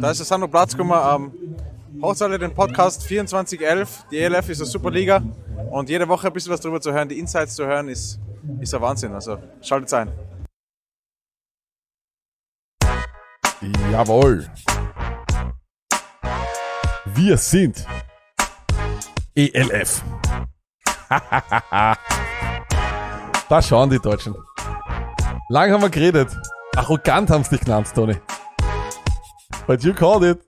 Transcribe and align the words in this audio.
Da 0.00 0.10
ist 0.10 0.18
der 0.18 0.24
Sandro 0.24 0.48
Platz 0.48 0.74
gekommen. 0.74 0.92
Ähm, 0.92 1.32
Hört 2.00 2.22
alle 2.22 2.38
den 2.38 2.54
Podcast 2.54 3.02
2411. 3.02 4.06
Die 4.10 4.18
ELF 4.18 4.48
ist 4.48 4.60
eine 4.60 4.70
super 4.70 4.90
Liga 4.90 5.22
und 5.70 5.90
jede 5.90 6.08
Woche 6.08 6.28
ein 6.28 6.32
bisschen 6.32 6.52
was 6.52 6.60
darüber 6.60 6.80
zu 6.80 6.90
hören, 6.90 7.06
die 7.08 7.18
Insights 7.18 7.54
zu 7.54 7.66
hören, 7.66 7.88
ist, 7.88 8.18
ist 8.60 8.74
ein 8.74 8.80
Wahnsinn. 8.80 9.12
Also 9.12 9.36
schaltet 9.60 9.92
ein. 9.92 10.10
Jawohl. 13.92 14.48
Wir 17.04 17.36
sind 17.36 17.84
ELF. 19.34 20.02
da 23.48 23.60
schauen 23.60 23.90
die 23.90 23.98
Deutschen. 23.98 24.34
Lang 25.50 25.70
haben 25.72 25.82
wir 25.82 25.90
geredet. 25.90 26.34
Arrogant 26.76 27.28
haben 27.28 27.44
sie 27.44 27.50
dich 27.50 27.60
genannt, 27.60 27.92
Tony. 27.94 28.16
But 29.70 29.84
you 29.84 29.94
called 29.94 30.24
it. 30.24 30.40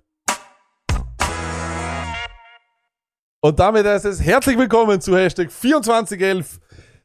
Und 3.41 3.57
damit 3.57 3.87
heißt 3.87 4.05
es 4.05 4.21
herzlich 4.21 4.59
willkommen 4.59 5.01
zu 5.01 5.17
Hashtag 5.17 5.49
2411. 5.49 6.59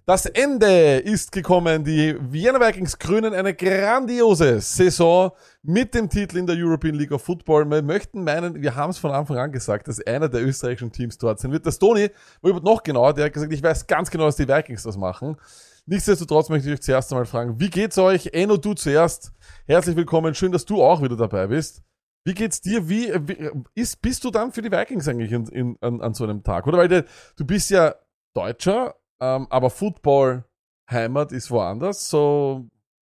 Das 0.08 0.26
Ende 0.26 0.98
ist 0.98 1.32
gekommen. 1.32 1.84
Die 1.84 2.18
Vienna 2.20 2.60
Vikings 2.60 2.98
krönen 2.98 3.36
eine 3.36 3.54
grandiose 3.54 4.62
Saison 4.62 5.30
mit 5.62 5.94
dem 5.94 6.10
Titel 6.10 6.38
in 6.38 6.48
der 6.48 6.56
European 6.58 6.96
League 6.96 7.12
of 7.12 7.22
Football. 7.22 7.70
Wir 7.70 7.84
möchten 7.84 8.24
meinen, 8.24 8.64
wir 8.64 8.74
haben 8.74 8.90
es 8.90 8.98
von 8.98 9.12
Anfang 9.12 9.38
an 9.38 9.52
gesagt, 9.52 9.88
dass 9.88 10.04
einer 10.08 10.28
der 10.28 10.44
österreichischen 10.44 10.92
Teams 10.92 11.20
dort 11.20 11.40
sein 11.40 11.52
wird. 11.52 11.68
Das 11.68 11.78
Tony, 11.78 12.10
war 12.42 12.60
noch 12.62 12.82
genauer, 12.82 13.14
der 13.14 13.26
hat 13.26 13.34
gesagt, 13.34 13.54
ich 13.54 13.62
weiß 13.62 13.86
ganz 13.86 14.10
genau, 14.10 14.26
dass 14.26 14.38
die 14.38 14.48
Vikings 14.48 14.82
das 14.82 14.98
machen. 14.98 15.38
Nichtsdestotrotz 15.86 16.50
möchte 16.50 16.68
ich 16.68 16.74
euch 16.74 16.82
zuerst 16.82 17.12
einmal 17.12 17.28
fragen, 17.28 17.60
wie 17.60 17.70
geht's 17.70 18.00
euch? 18.00 18.32
Eno, 18.34 18.58
du 18.58 18.74
zuerst. 18.74 19.34
Herzlich 19.68 19.96
willkommen. 19.96 20.34
Schön, 20.34 20.52
dass 20.52 20.66
du 20.66 20.82
auch 20.82 21.04
wieder 21.04 21.16
dabei 21.16 21.46
bist. 21.46 21.84
Wie 22.28 22.34
geht's 22.34 22.60
dir? 22.60 22.90
Wie, 22.90 23.08
wie 23.26 23.52
ist, 23.74 24.02
bist 24.02 24.26
du 24.26 24.32
dann 24.32 24.52
für 24.52 24.62
die 24.62 24.70
Vikings 24.70 25.08
eigentlich 25.08 25.32
in, 25.32 25.48
in, 25.48 25.78
an, 25.80 26.02
an 26.02 26.14
so 26.14 26.26
einem 26.26 26.44
Tag? 26.44 26.68
Oder 26.68 26.78
weil 26.78 26.90
du, 26.90 27.06
du 27.38 27.46
bist 27.46 27.70
ja 27.70 27.96
Deutscher, 28.36 28.96
ähm, 29.22 29.48
aber 29.50 29.70
Football 29.70 30.44
Heimat 30.92 31.32
ist 31.32 31.50
woanders. 31.52 32.10
So 32.10 32.68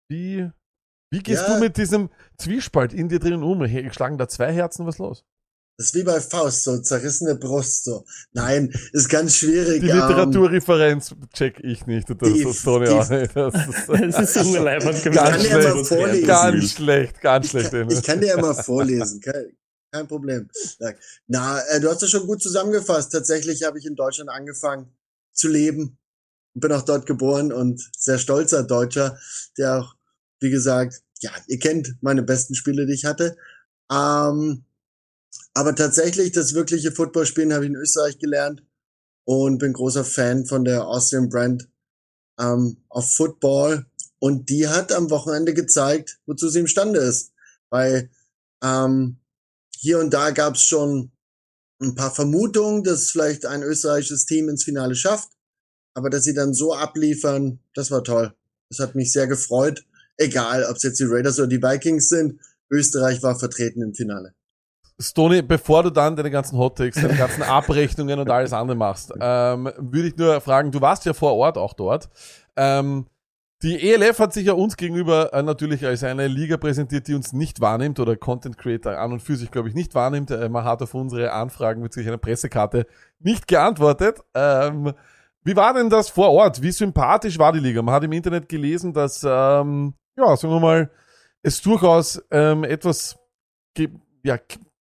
wie 0.07 0.51
wie 1.11 1.23
gehst 1.23 1.47
ja. 1.47 1.55
du 1.55 1.59
mit 1.59 1.77
diesem 1.77 2.11
Zwiespalt 2.37 2.93
in 2.93 3.09
dir 3.09 3.17
drin 3.17 3.41
um? 3.41 3.65
Schlagen 3.91 4.19
da 4.19 4.27
zwei 4.27 4.53
Herzen 4.53 4.85
was 4.85 4.99
los? 4.99 5.25
Das 5.77 5.87
ist 5.87 5.95
wie 5.95 6.03
bei 6.03 6.19
Faust, 6.19 6.63
so 6.63 6.79
zerrissene 6.79 7.35
Brust, 7.35 7.83
so. 7.83 8.03
Nein, 8.33 8.73
ist 8.93 9.09
ganz 9.09 9.35
schwierig. 9.35 9.81
Die 9.81 9.85
Literaturreferenz 9.85 11.13
check 11.33 11.59
ich 11.63 11.85
nicht. 11.85 12.09
Das, 12.09 12.17
die, 12.33 12.43
das, 12.43 12.63
Tony 12.63 12.87
auch 12.87 13.07
nicht. 13.07 13.35
Das 13.35 13.53
ist, 13.53 13.87
das 13.87 14.35
ist 14.35 14.53
so 14.53 14.63
ganz, 14.63 15.03
ganz 15.03 15.43
schlecht, 15.43 16.25
ganz 16.25 16.71
schlecht, 16.71 17.21
ganz 17.21 17.49
schlecht. 17.49 17.65
Ich 17.65 17.71
kann, 17.71 17.89
ich 17.89 18.03
kann 18.03 18.21
dir 18.21 18.27
ja 18.27 18.41
mal 18.41 18.55
vorlesen, 18.55 19.21
kein, 19.21 19.55
kein 19.91 20.07
Problem. 20.07 20.49
Na, 21.27 21.61
äh, 21.67 21.79
du 21.79 21.89
hast 21.89 22.01
das 22.01 22.09
schon 22.09 22.25
gut 22.25 22.41
zusammengefasst. 22.41 23.11
Tatsächlich 23.11 23.61
habe 23.61 23.77
ich 23.77 23.85
in 23.85 23.95
Deutschland 23.95 24.31
angefangen 24.31 24.91
zu 25.31 25.47
leben. 25.47 25.99
Bin 26.55 26.71
auch 26.71 26.81
dort 26.81 27.05
geboren 27.05 27.53
und 27.53 27.87
sehr 27.95 28.17
stolzer 28.17 28.63
Deutscher, 28.63 29.19
der 29.59 29.81
auch, 29.81 29.95
wie 30.39 30.49
gesagt, 30.49 31.03
ja, 31.21 31.29
ihr 31.45 31.59
kennt 31.59 31.97
meine 32.01 32.23
besten 32.23 32.55
Spiele, 32.55 32.87
die 32.87 32.93
ich 32.93 33.05
hatte. 33.05 33.37
Ähm, 33.91 34.63
aber 35.57 35.73
tatsächlich, 35.73 36.33
das 36.33 36.53
wirkliche 36.53 36.91
Footballspielen 36.91 37.51
habe 37.51 37.65
ich 37.65 37.71
in 37.71 37.77
Österreich 37.77 38.19
gelernt 38.19 38.63
und 39.25 39.57
bin 39.57 39.73
großer 39.73 40.05
Fan 40.05 40.45
von 40.45 40.63
der 40.63 40.87
Austrian 40.87 41.29
Brand 41.29 41.67
ähm, 42.39 42.77
auf 42.89 43.11
Football. 43.15 43.87
Und 44.19 44.49
die 44.49 44.67
hat 44.67 44.91
am 44.91 45.09
Wochenende 45.09 45.55
gezeigt, 45.55 46.19
wozu 46.27 46.47
sie 46.49 46.59
imstande 46.59 46.99
ist. 46.99 47.31
Weil 47.71 48.11
ähm, 48.63 49.17
hier 49.75 49.97
und 49.97 50.13
da 50.13 50.29
gab 50.29 50.53
es 50.53 50.61
schon 50.61 51.11
ein 51.81 51.95
paar 51.95 52.13
Vermutungen, 52.13 52.83
dass 52.83 53.09
vielleicht 53.09 53.47
ein 53.47 53.63
österreichisches 53.63 54.27
Team 54.27 54.49
ins 54.49 54.63
Finale 54.63 54.93
schafft. 54.93 55.29
Aber 55.95 56.11
dass 56.11 56.23
sie 56.23 56.35
dann 56.35 56.53
so 56.53 56.75
abliefern, 56.75 57.61
das 57.73 57.89
war 57.89 58.03
toll. 58.03 58.31
Das 58.69 58.77
hat 58.77 58.93
mich 58.93 59.11
sehr 59.11 59.25
gefreut. 59.25 59.87
Egal, 60.17 60.65
ob 60.65 60.75
es 60.75 60.83
jetzt 60.83 60.99
die 60.99 61.05
Raiders 61.05 61.39
oder 61.39 61.47
die 61.47 61.63
Vikings 61.63 62.09
sind. 62.09 62.39
Österreich 62.69 63.23
war 63.23 63.39
vertreten 63.39 63.81
im 63.81 63.95
Finale. 63.95 64.35
Stony, 64.99 65.43
bevor 65.43 65.83
du 65.83 65.91
dann 65.91 66.15
deine 66.15 66.31
ganzen 66.31 66.57
Hottakes, 66.57 67.01
deine 67.01 67.15
ganzen 67.15 67.43
Abrechnungen 67.43 68.19
und 68.19 68.29
alles 68.31 68.51
andere 68.51 68.75
machst, 68.75 69.13
ähm, 69.19 69.71
würde 69.77 70.07
ich 70.07 70.17
nur 70.17 70.41
fragen, 70.41 70.71
du 70.71 70.81
warst 70.81 71.05
ja 71.05 71.13
vor 71.13 71.35
Ort 71.35 71.57
auch 71.57 71.73
dort. 71.73 72.09
Ähm, 72.55 73.05
die 73.63 73.91
ELF 73.91 74.19
hat 74.19 74.33
sich 74.33 74.45
ja 74.45 74.53
uns 74.53 74.77
gegenüber 74.77 75.33
äh, 75.33 75.41
natürlich 75.41 75.85
als 75.85 76.03
eine 76.03 76.27
Liga 76.27 76.57
präsentiert, 76.57 77.07
die 77.07 77.15
uns 77.15 77.33
nicht 77.33 77.59
wahrnimmt 77.59 77.99
oder 77.99 78.15
Content 78.15 78.57
Creator 78.57 78.97
an 78.97 79.13
und 79.13 79.21
für 79.21 79.35
sich, 79.35 79.49
glaube 79.49 79.69
ich, 79.69 79.75
nicht 79.75 79.95
wahrnimmt. 79.95 80.29
Äh, 80.29 80.49
man 80.49 80.63
hat 80.63 80.81
auf 80.81 80.93
unsere 80.93 81.31
Anfragen 81.31 81.81
bezüglich 81.81 82.07
einer 82.07 82.17
Pressekarte 82.17 82.85
nicht 83.19 83.47
geantwortet. 83.47 84.19
Ähm, 84.35 84.93
wie 85.43 85.55
war 85.55 85.73
denn 85.73 85.89
das 85.89 86.09
vor 86.09 86.29
Ort? 86.31 86.61
Wie 86.61 86.71
sympathisch 86.71 87.39
war 87.39 87.51
die 87.51 87.59
Liga? 87.59 87.81
Man 87.81 87.95
hat 87.95 88.03
im 88.03 88.11
Internet 88.11 88.47
gelesen, 88.47 88.93
dass, 88.93 89.23
ähm, 89.23 89.95
ja, 90.15 90.35
sagen 90.35 90.53
wir 90.53 90.59
mal, 90.59 90.91
es 91.41 91.61
durchaus 91.61 92.21
ähm, 92.29 92.63
etwas 92.63 93.17
ja, 94.23 94.37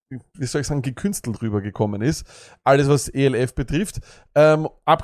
wie 0.09 0.47
soll 0.47 0.61
ich 0.61 0.67
sagen, 0.67 0.83
gekünstelt 0.83 1.43
rübergekommen 1.43 2.03
ist. 2.03 2.27
Alles, 2.65 2.89
was 2.89 3.09
ELF 3.09 3.55
betrifft. 3.55 4.01
Ähm, 4.35 4.69
ab, 4.85 5.03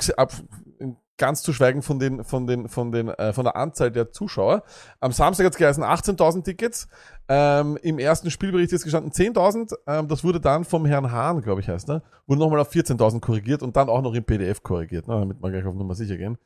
ganz 1.19 1.43
zu 1.43 1.53
schweigen 1.53 1.83
von 1.83 1.99
den, 1.99 2.25
von 2.25 2.47
den, 2.47 2.69
von 2.69 2.91
den, 2.91 3.09
äh, 3.09 3.33
von 3.33 3.45
der 3.45 3.55
Anzahl 3.55 3.91
der 3.91 4.11
Zuschauer. 4.11 4.65
Am 5.01 5.13
Samstag 5.13 5.47
hat 5.47 5.53
es 5.53 5.59
geheißen 5.59 5.85
18.000 5.85 6.43
Tickets. 6.43 6.89
Ähm, 7.29 7.79
Im 7.83 8.01
ersten 8.01 8.31
Spielbericht 8.31 8.73
ist 8.73 8.83
gestanden 8.83 9.13
10.000. 9.13 9.75
Ähm, 9.87 10.09
das 10.09 10.25
wurde 10.25 10.41
dann 10.41 10.65
vom 10.65 10.85
Herrn 10.85 11.13
Hahn, 11.13 11.41
glaube 11.41 11.61
ich, 11.61 11.69
heißt, 11.69 11.87
ne? 11.87 12.03
Wurde 12.27 12.41
nochmal 12.41 12.59
auf 12.59 12.73
14.000 12.73 13.21
korrigiert 13.21 13.63
und 13.63 13.77
dann 13.77 13.89
auch 13.89 14.03
noch 14.03 14.15
im 14.15 14.25
PDF 14.25 14.63
korrigiert, 14.63 15.07
ne? 15.07 15.15
damit 15.15 15.41
wir 15.41 15.51
gleich 15.51 15.65
auf 15.65 15.75
Nummer 15.75 15.95
sicher 15.95 16.17
gehen. 16.17 16.39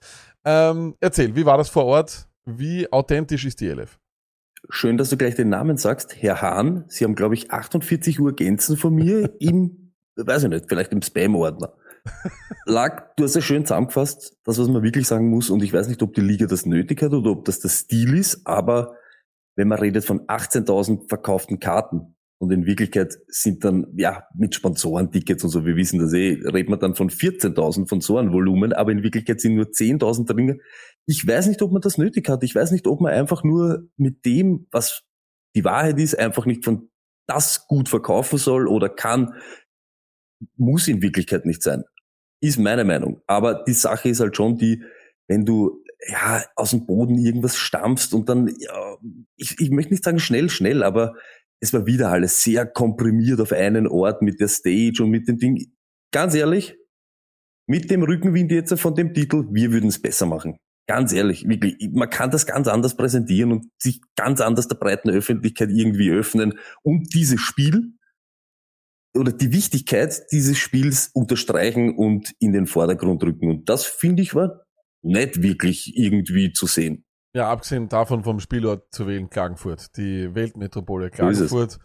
Ähm, 0.44 0.94
erzähl, 1.00 1.34
wie 1.34 1.46
war 1.46 1.56
das 1.56 1.68
vor 1.68 1.86
Ort? 1.86 2.28
Wie 2.44 2.90
authentisch 2.92 3.44
ist 3.46 3.60
die 3.60 3.68
ELF? 3.68 3.98
Schön, 4.68 4.96
dass 4.96 5.10
du 5.10 5.16
gleich 5.16 5.34
den 5.36 5.48
Namen 5.48 5.76
sagst. 5.76 6.16
Herr 6.20 6.42
Hahn, 6.42 6.84
Sie 6.88 7.04
haben, 7.04 7.14
glaube 7.14 7.34
ich, 7.34 7.50
48 7.50 8.20
Urgenzen 8.20 8.76
von 8.76 8.94
mir 8.94 9.34
im, 9.38 9.92
weiß 10.16 10.44
ich 10.44 10.48
nicht, 10.48 10.66
vielleicht 10.68 10.92
im 10.92 11.02
Spam-Ordner. 11.02 11.74
Lag, 12.66 13.14
du 13.16 13.24
hast 13.24 13.34
ja 13.34 13.40
schön 13.40 13.64
zusammengefasst, 13.64 14.36
das, 14.44 14.58
was 14.58 14.68
man 14.68 14.82
wirklich 14.82 15.06
sagen 15.06 15.28
muss, 15.28 15.50
und 15.50 15.62
ich 15.62 15.72
weiß 15.72 15.88
nicht, 15.88 16.02
ob 16.02 16.14
die 16.14 16.20
Liga 16.20 16.46
das 16.46 16.66
nötig 16.66 17.02
hat 17.02 17.12
oder 17.12 17.30
ob 17.30 17.44
das 17.44 17.60
der 17.60 17.68
Stil 17.68 18.16
ist, 18.16 18.46
aber 18.46 18.96
wenn 19.56 19.68
man 19.68 19.78
redet 19.78 20.04
von 20.04 20.26
18.000 20.26 21.08
verkauften 21.08 21.60
Karten, 21.60 22.15
und 22.38 22.52
in 22.52 22.66
Wirklichkeit 22.66 23.16
sind 23.28 23.64
dann, 23.64 23.86
ja, 23.96 24.24
mit 24.34 24.54
Sponsorentickets 24.54 25.42
und 25.42 25.50
so, 25.50 25.64
wir 25.64 25.76
wissen 25.76 25.98
das 25.98 26.12
eh, 26.12 26.38
redet 26.44 26.68
man 26.68 26.78
dann 26.78 26.94
von 26.94 27.08
14.000 27.08 27.88
von 27.88 28.00
so 28.00 28.18
einem 28.18 28.32
Volumen, 28.32 28.74
aber 28.74 28.92
in 28.92 29.02
Wirklichkeit 29.02 29.40
sind 29.40 29.54
nur 29.54 29.66
10.000 29.66 30.26
drin. 30.26 30.60
Ich 31.06 31.26
weiß 31.26 31.46
nicht, 31.46 31.62
ob 31.62 31.72
man 31.72 31.80
das 31.80 31.96
nötig 31.96 32.28
hat. 32.28 32.42
Ich 32.42 32.54
weiß 32.54 32.72
nicht, 32.72 32.86
ob 32.86 33.00
man 33.00 33.12
einfach 33.12 33.42
nur 33.42 33.88
mit 33.96 34.24
dem, 34.26 34.66
was 34.70 35.02
die 35.54 35.64
Wahrheit 35.64 35.98
ist, 35.98 36.18
einfach 36.18 36.44
nicht 36.44 36.64
von 36.64 36.90
das 37.26 37.66
gut 37.66 37.88
verkaufen 37.88 38.38
soll 38.38 38.68
oder 38.68 38.90
kann. 38.90 39.34
Muss 40.56 40.88
in 40.88 41.00
Wirklichkeit 41.00 41.46
nicht 41.46 41.62
sein. 41.62 41.84
Ist 42.42 42.58
meine 42.58 42.84
Meinung. 42.84 43.22
Aber 43.26 43.64
die 43.64 43.72
Sache 43.72 44.10
ist 44.10 44.20
halt 44.20 44.36
schon 44.36 44.58
die, 44.58 44.82
wenn 45.26 45.46
du 45.46 45.82
ja 46.06 46.44
aus 46.54 46.70
dem 46.70 46.84
Boden 46.84 47.16
irgendwas 47.16 47.56
stampfst 47.56 48.12
und 48.12 48.28
dann, 48.28 48.54
ja, 48.58 48.96
ich, 49.36 49.58
ich 49.58 49.70
möchte 49.70 49.94
nicht 49.94 50.04
sagen 50.04 50.18
schnell, 50.18 50.50
schnell, 50.50 50.82
aber 50.82 51.14
es 51.60 51.72
war 51.72 51.86
wieder 51.86 52.10
alles 52.10 52.42
sehr 52.42 52.66
komprimiert 52.66 53.40
auf 53.40 53.52
einen 53.52 53.86
Ort 53.86 54.22
mit 54.22 54.40
der 54.40 54.48
Stage 54.48 55.02
und 55.02 55.10
mit 55.10 55.28
dem 55.28 55.38
Ding. 55.38 55.72
Ganz 56.12 56.34
ehrlich, 56.34 56.76
mit 57.68 57.90
dem 57.90 58.02
Rückenwind 58.02 58.52
jetzt 58.52 58.78
von 58.78 58.94
dem 58.94 59.12
Titel, 59.14 59.46
wir 59.50 59.72
würden 59.72 59.88
es 59.88 60.00
besser 60.00 60.26
machen. 60.26 60.56
Ganz 60.88 61.12
ehrlich, 61.12 61.48
wirklich, 61.48 61.90
man 61.92 62.10
kann 62.10 62.30
das 62.30 62.46
ganz 62.46 62.68
anders 62.68 62.96
präsentieren 62.96 63.50
und 63.50 63.66
sich 63.82 64.00
ganz 64.14 64.40
anders 64.40 64.68
der 64.68 64.76
breiten 64.76 65.10
Öffentlichkeit 65.10 65.70
irgendwie 65.70 66.10
öffnen 66.10 66.58
und 66.82 67.12
dieses 67.12 67.40
Spiel 67.40 67.96
oder 69.16 69.32
die 69.32 69.52
Wichtigkeit 69.52 70.26
dieses 70.30 70.58
Spiels 70.58 71.10
unterstreichen 71.12 71.96
und 71.96 72.32
in 72.38 72.52
den 72.52 72.66
Vordergrund 72.66 73.24
rücken. 73.24 73.50
Und 73.50 73.68
das 73.68 73.84
finde 73.84 74.22
ich 74.22 74.34
war 74.34 74.62
nicht 75.02 75.42
wirklich 75.42 75.96
irgendwie 75.96 76.52
zu 76.52 76.66
sehen. 76.66 77.05
Ja, 77.36 77.50
abgesehen 77.50 77.90
davon 77.90 78.24
vom 78.24 78.40
Spielort 78.40 78.94
zu 78.94 79.06
wählen, 79.06 79.28
Klagenfurt, 79.28 79.94
die 79.98 80.34
Weltmetropole 80.34 81.10
Klagenfurt. 81.10 81.78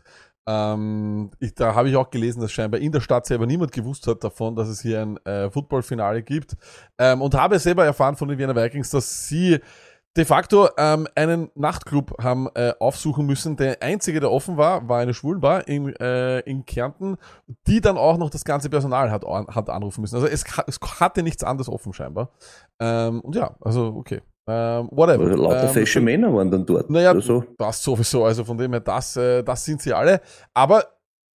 Ähm, 0.47 1.29
ich, 1.39 1.53
da 1.55 1.75
habe 1.75 1.89
ich 1.89 1.97
auch 1.97 2.09
gelesen, 2.09 2.39
dass 2.39 2.53
scheinbar 2.53 2.79
in 2.79 2.93
der 2.93 3.01
Stadt 3.01 3.25
selber 3.25 3.45
niemand 3.45 3.73
gewusst 3.73 4.07
hat 4.07 4.23
davon, 4.23 4.55
dass 4.55 4.69
es 4.69 4.79
hier 4.79 5.01
ein 5.01 5.17
äh, 5.25 5.49
Footballfinale 5.51 6.23
gibt. 6.23 6.55
Ähm, 6.97 7.21
und 7.21 7.35
habe 7.35 7.59
selber 7.59 7.83
erfahren 7.83 8.15
von 8.15 8.29
den 8.29 8.37
Wiener 8.37 8.55
Vikings, 8.55 8.91
dass 8.91 9.27
sie 9.27 9.59
de 10.15 10.23
facto 10.23 10.69
ähm, 10.77 11.05
einen 11.15 11.51
Nachtclub 11.55 12.15
haben 12.23 12.47
äh, 12.55 12.71
aufsuchen 12.79 13.25
müssen. 13.25 13.57
Der 13.57 13.83
einzige, 13.83 14.21
der 14.21 14.31
offen 14.31 14.55
war, 14.55 14.87
war 14.87 15.01
eine 15.01 15.13
Schwulenbar 15.13 15.67
in, 15.67 15.93
äh, 15.97 16.39
in 16.39 16.65
Kärnten, 16.65 17.17
die 17.67 17.81
dann 17.81 17.97
auch 17.97 18.17
noch 18.17 18.29
das 18.29 18.45
ganze 18.45 18.69
Personal 18.69 19.11
hat, 19.11 19.25
hat 19.25 19.69
anrufen 19.69 19.99
müssen. 19.99 20.15
Also 20.15 20.27
es, 20.27 20.45
es 20.65 20.79
hatte 21.01 21.23
nichts 21.23 21.43
anderes 21.43 21.67
offen 21.67 21.91
scheinbar. 21.91 22.31
Ähm, 22.79 23.19
und 23.19 23.35
ja, 23.35 23.57
also 23.59 23.87
okay. 23.97 24.21
Ähm, 24.47 24.89
whatever. 24.91 25.25
Oder 25.25 25.37
lauter 25.37 25.63
ähm, 25.63 25.69
fesche 25.69 26.01
Männer 26.01 26.33
waren 26.33 26.49
dann 26.49 26.65
dort. 26.65 26.89
Naja, 26.89 27.19
so. 27.21 27.43
das 27.57 27.81
sowieso. 27.83 28.25
Also 28.25 28.43
von 28.43 28.57
dem 28.57 28.71
her, 28.71 28.79
das, 28.79 29.15
äh, 29.15 29.43
das 29.43 29.63
sind 29.63 29.81
sie 29.81 29.93
alle. 29.93 30.21
Aber 30.53 30.83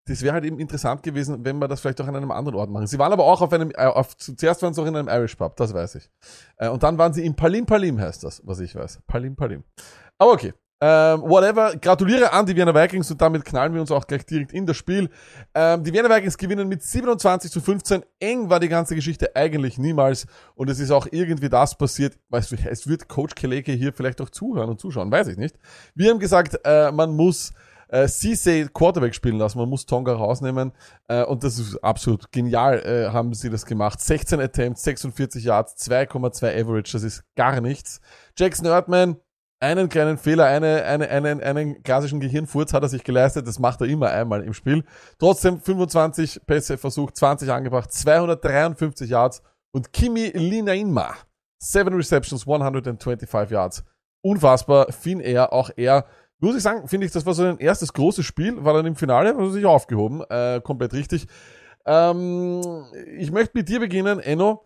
das 0.07 0.21
wäre 0.21 0.33
halt 0.33 0.45
eben 0.45 0.59
interessant 0.59 1.01
gewesen, 1.01 1.43
wenn 1.43 1.57
wir 1.57 1.67
das 1.67 1.81
vielleicht 1.81 1.99
auch 2.01 2.07
an 2.07 2.15
einem 2.15 2.31
anderen 2.31 2.55
Ort 2.55 2.69
machen. 2.69 2.87
Sie 2.87 2.99
waren 2.99 3.11
aber 3.11 3.23
auch 3.23 3.41
auf 3.41 3.51
einem, 3.51 3.71
äh, 3.71 3.85
auf, 3.85 4.15
zuerst 4.17 4.61
waren 4.61 4.73
sie 4.73 4.81
auch 4.81 4.85
in 4.85 4.95
einem 4.95 5.07
Irish 5.07 5.35
Pub, 5.35 5.55
das 5.55 5.73
weiß 5.73 5.95
ich. 5.95 6.09
Äh, 6.57 6.69
und 6.69 6.83
dann 6.83 6.97
waren 6.97 7.13
sie 7.13 7.25
in 7.25 7.35
Palim 7.35 7.65
Palim 7.65 7.99
heißt 7.99 8.23
das, 8.23 8.41
was 8.45 8.59
ich 8.59 8.75
weiß. 8.75 9.01
Palim 9.07 9.35
Palim. 9.35 9.63
Aber 10.17 10.33
okay. 10.33 10.53
Ähm, 10.81 11.21
whatever. 11.21 11.75
Gratuliere 11.77 12.33
an 12.33 12.45
die 12.45 12.55
Wiener 12.55 12.75
Vikings 12.75 13.09
und 13.09 13.21
damit 13.21 13.45
knallen 13.45 13.73
wir 13.73 13.81
uns 13.81 13.91
auch 13.91 14.05
gleich 14.05 14.25
direkt 14.25 14.51
in 14.51 14.65
das 14.65 14.75
Spiel. 14.75 15.09
Ähm, 15.53 15.83
die 15.83 15.93
Wiener 15.93 16.09
Vikings 16.09 16.37
gewinnen 16.37 16.67
mit 16.67 16.83
27 16.83 17.49
zu 17.49 17.61
15. 17.61 18.03
Eng 18.19 18.49
war 18.49 18.59
die 18.59 18.67
ganze 18.67 18.93
Geschichte 18.95 19.35
eigentlich 19.35 19.77
niemals. 19.77 20.27
Und 20.55 20.69
es 20.69 20.79
ist 20.79 20.91
auch 20.91 21.07
irgendwie 21.11 21.49
das 21.49 21.77
passiert. 21.77 22.17
Weißt 22.29 22.51
du, 22.51 22.57
es 22.69 22.87
wird 22.87 23.07
Coach 23.07 23.35
Keleke 23.35 23.71
hier 23.71 23.93
vielleicht 23.93 24.19
auch 24.21 24.29
zuhören 24.29 24.69
und 24.69 24.81
zuschauen, 24.81 25.11
weiß 25.11 25.27
ich 25.27 25.37
nicht. 25.37 25.55
Wir 25.93 26.11
haben 26.11 26.19
gesagt, 26.19 26.59
äh, 26.65 26.91
man 26.91 27.15
muss 27.15 27.53
äh, 27.87 28.07
Cisse 28.07 28.67
Quarterback 28.69 29.15
spielen 29.15 29.37
lassen. 29.37 29.57
Man 29.57 29.69
muss 29.69 29.85
Tonga 29.85 30.13
rausnehmen. 30.13 30.71
Äh, 31.07 31.23
und 31.23 31.43
das 31.43 31.59
ist 31.59 31.77
absolut 31.83 32.31
genial, 32.31 32.79
äh, 32.79 33.11
haben 33.11 33.33
sie 33.33 33.49
das 33.49 33.65
gemacht. 33.65 34.01
16 34.01 34.39
Attempts, 34.39 34.83
46 34.83 35.43
Yards, 35.43 35.75
2,2 35.89 36.61
Average. 36.61 36.91
Das 36.93 37.03
ist 37.03 37.23
gar 37.35 37.61
nichts. 37.61 38.01
Jackson 38.37 38.65
Erdmann, 38.65 39.17
einen 39.59 39.89
kleinen 39.89 40.17
Fehler, 40.17 40.45
eine, 40.45 40.83
eine, 40.83 41.09
einen, 41.09 41.41
einen 41.41 41.83
klassischen 41.83 42.19
Gehirnfurz 42.19 42.73
hat 42.73 42.83
er 42.83 42.89
sich 42.89 43.03
geleistet. 43.03 43.47
Das 43.47 43.59
macht 43.59 43.81
er 43.81 43.87
immer 43.87 44.09
einmal 44.09 44.43
im 44.43 44.53
Spiel. 44.53 44.83
Trotzdem 45.17 45.59
25 45.59 46.41
Pässe 46.45 46.77
versucht, 46.77 47.15
20 47.15 47.51
angebracht, 47.51 47.91
253 47.91 49.09
Yards. 49.09 49.41
Und 49.71 49.91
Kimi 49.91 50.31
Linainma, 50.33 51.15
7 51.59 51.93
Receptions, 51.95 52.47
125 52.47 53.51
Yards. 53.51 53.83
Unfassbar. 54.21 54.91
Finn 54.91 55.19
er, 55.19 55.53
auch 55.53 55.69
er 55.75 56.05
muss 56.39 56.55
ich 56.55 56.63
sagen, 56.63 56.87
finde 56.87 57.07
ich, 57.07 57.13
das 57.13 57.25
war 57.25 57.33
so 57.33 57.43
ein 57.43 57.57
erstes 57.59 57.93
großes 57.93 58.25
Spiel, 58.25 58.63
war 58.63 58.73
dann 58.73 58.85
im 58.85 58.95
Finale, 58.95 59.35
also 59.35 59.51
sich 59.51 59.65
aufgehoben, 59.65 60.21
äh, 60.29 60.61
komplett 60.61 60.93
richtig. 60.93 61.27
Ähm, 61.85 62.61
ich 63.17 63.31
möchte 63.31 63.57
mit 63.57 63.69
dir 63.69 63.79
beginnen, 63.79 64.19
Enno. 64.19 64.63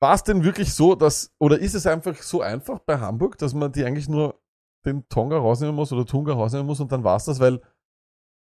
War 0.00 0.14
es 0.14 0.22
denn 0.22 0.44
wirklich 0.44 0.74
so, 0.74 0.94
dass, 0.94 1.32
oder 1.38 1.58
ist 1.58 1.74
es 1.74 1.86
einfach 1.86 2.16
so 2.22 2.42
einfach 2.42 2.80
bei 2.80 2.98
Hamburg, 2.98 3.38
dass 3.38 3.54
man 3.54 3.72
die 3.72 3.84
eigentlich 3.84 4.08
nur 4.08 4.40
den 4.84 5.08
Tonga 5.08 5.38
rausnehmen 5.38 5.74
muss 5.74 5.92
oder 5.92 6.06
Tunga 6.06 6.34
rausnehmen 6.34 6.66
muss 6.66 6.80
und 6.80 6.92
dann 6.92 7.04
war 7.04 7.16
es 7.16 7.24
das, 7.24 7.40
weil 7.40 7.60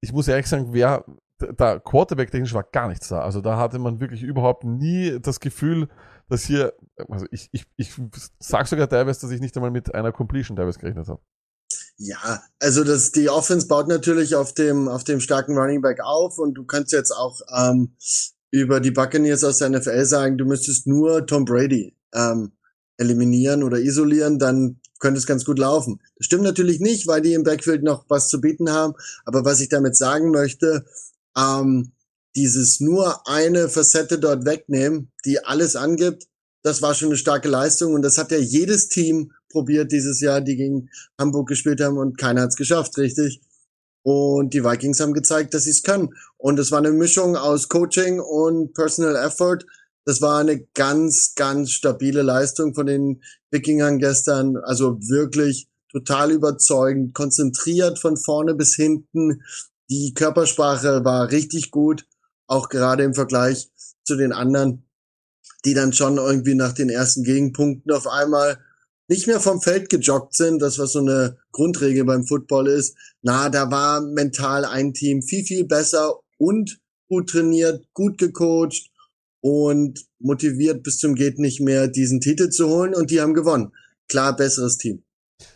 ich 0.00 0.12
muss 0.12 0.28
ehrlich 0.28 0.46
sagen, 0.46 0.72
wer, 0.72 1.04
da 1.38 1.78
Quarterback 1.78 2.30
technisch 2.30 2.54
war 2.54 2.64
gar 2.64 2.88
nichts 2.88 3.08
da. 3.08 3.20
Also 3.22 3.40
da 3.40 3.56
hatte 3.56 3.78
man 3.78 4.00
wirklich 4.00 4.22
überhaupt 4.22 4.64
nie 4.64 5.18
das 5.20 5.40
Gefühl, 5.40 5.88
dass 6.28 6.44
hier, 6.44 6.74
also 7.08 7.26
ich, 7.30 7.48
ich, 7.52 7.66
ich 7.76 7.92
sag 8.38 8.66
sogar 8.68 8.88
teilweise, 8.88 9.20
dass 9.20 9.30
ich 9.30 9.40
nicht 9.40 9.56
einmal 9.56 9.70
mit 9.70 9.94
einer 9.94 10.12
Completion 10.12 10.56
teilweise 10.56 10.78
gerechnet 10.78 11.08
habe. 11.08 11.22
Ja, 11.96 12.42
also 12.60 12.84
das, 12.84 13.12
die 13.12 13.28
Offense 13.28 13.66
baut 13.66 13.88
natürlich 13.88 14.36
auf 14.36 14.52
dem, 14.54 14.88
auf 14.88 15.04
dem 15.04 15.20
starken 15.20 15.56
Running 15.56 15.80
Back 15.80 16.00
auf 16.00 16.38
und 16.38 16.54
du 16.54 16.64
kannst 16.64 16.92
jetzt 16.92 17.10
auch 17.10 17.40
ähm, 17.56 17.96
über 18.50 18.80
die 18.80 18.90
Buccaneers 18.90 19.44
aus 19.44 19.58
der 19.58 19.70
NFL 19.70 20.04
sagen, 20.04 20.38
du 20.38 20.44
müsstest 20.44 20.86
nur 20.86 21.26
Tom 21.26 21.44
Brady 21.44 21.94
ähm, 22.14 22.52
eliminieren 22.96 23.62
oder 23.62 23.78
isolieren, 23.78 24.38
dann 24.38 24.80
könnte 24.98 25.18
es 25.18 25.26
ganz 25.26 25.44
gut 25.44 25.58
laufen. 25.58 26.00
Das 26.16 26.26
stimmt 26.26 26.42
natürlich 26.42 26.80
nicht, 26.80 27.06
weil 27.06 27.22
die 27.22 27.34
im 27.34 27.44
Backfield 27.44 27.82
noch 27.82 28.04
was 28.08 28.28
zu 28.28 28.40
bieten 28.40 28.70
haben. 28.70 28.94
Aber 29.24 29.44
was 29.44 29.60
ich 29.60 29.68
damit 29.68 29.96
sagen 29.96 30.30
möchte, 30.30 30.84
ähm, 31.36 31.92
dieses 32.34 32.80
nur 32.80 33.28
eine 33.28 33.68
Facette 33.68 34.18
dort 34.18 34.44
wegnehmen, 34.44 35.12
die 35.24 35.44
alles 35.44 35.76
angibt, 35.76 36.26
das 36.62 36.82
war 36.82 36.94
schon 36.94 37.08
eine 37.08 37.16
starke 37.16 37.48
Leistung 37.48 37.94
und 37.94 38.02
das 38.02 38.18
hat 38.18 38.32
ja 38.32 38.38
jedes 38.38 38.88
Team 38.88 39.32
probiert 39.48 39.92
dieses 39.92 40.20
Jahr, 40.20 40.40
die 40.40 40.56
gegen 40.56 40.90
Hamburg 41.18 41.48
gespielt 41.48 41.80
haben 41.80 41.96
und 41.96 42.18
keiner 42.18 42.42
hat 42.42 42.50
es 42.50 42.56
geschafft, 42.56 42.98
richtig. 42.98 43.40
Und 44.10 44.54
die 44.54 44.64
Vikings 44.64 45.00
haben 45.00 45.12
gezeigt, 45.12 45.52
dass 45.52 45.64
sie 45.64 45.70
es 45.70 45.82
können. 45.82 46.14
Und 46.38 46.58
es 46.58 46.72
war 46.72 46.78
eine 46.78 46.92
Mischung 46.92 47.36
aus 47.36 47.68
Coaching 47.68 48.20
und 48.20 48.72
Personal 48.72 49.16
Effort. 49.16 49.58
Das 50.06 50.22
war 50.22 50.38
eine 50.38 50.64
ganz, 50.72 51.34
ganz 51.34 51.72
stabile 51.72 52.22
Leistung 52.22 52.74
von 52.74 52.86
den 52.86 53.22
Wikingern 53.50 53.98
gestern. 53.98 54.56
Also 54.56 54.96
wirklich 55.10 55.68
total 55.92 56.30
überzeugend, 56.30 57.12
konzentriert 57.12 57.98
von 57.98 58.16
vorne 58.16 58.54
bis 58.54 58.74
hinten. 58.74 59.42
Die 59.90 60.14
Körpersprache 60.14 61.04
war 61.04 61.30
richtig 61.30 61.70
gut, 61.70 62.06
auch 62.46 62.70
gerade 62.70 63.02
im 63.02 63.12
Vergleich 63.12 63.70
zu 64.04 64.16
den 64.16 64.32
anderen, 64.32 64.88
die 65.66 65.74
dann 65.74 65.92
schon 65.92 66.16
irgendwie 66.16 66.54
nach 66.54 66.72
den 66.72 66.88
ersten 66.88 67.24
Gegenpunkten 67.24 67.92
auf 67.92 68.06
einmal 68.06 68.58
nicht 69.08 69.26
mehr 69.26 69.40
vom 69.40 69.60
Feld 69.60 69.88
gejoggt 69.88 70.34
sind, 70.34 70.60
das 70.60 70.78
was 70.78 70.92
so 70.92 71.00
eine 71.00 71.38
Grundregel 71.52 72.04
beim 72.04 72.24
Football 72.24 72.68
ist. 72.68 72.96
Na, 73.22 73.48
da 73.48 73.70
war 73.70 74.00
mental 74.00 74.64
ein 74.64 74.92
Team 74.92 75.22
viel, 75.22 75.44
viel 75.44 75.64
besser 75.64 76.20
und 76.36 76.78
gut 77.08 77.30
trainiert, 77.30 77.86
gut 77.94 78.18
gecoacht 78.18 78.90
und 79.40 80.04
motiviert 80.18 80.82
bis 80.82 80.98
zum 80.98 81.14
geht 81.14 81.38
nicht 81.38 81.60
mehr, 81.60 81.88
diesen 81.88 82.20
Titel 82.20 82.50
zu 82.50 82.68
holen 82.68 82.94
und 82.94 83.10
die 83.10 83.20
haben 83.20 83.34
gewonnen. 83.34 83.72
Klar, 84.08 84.36
besseres 84.36 84.76
Team. 84.76 85.02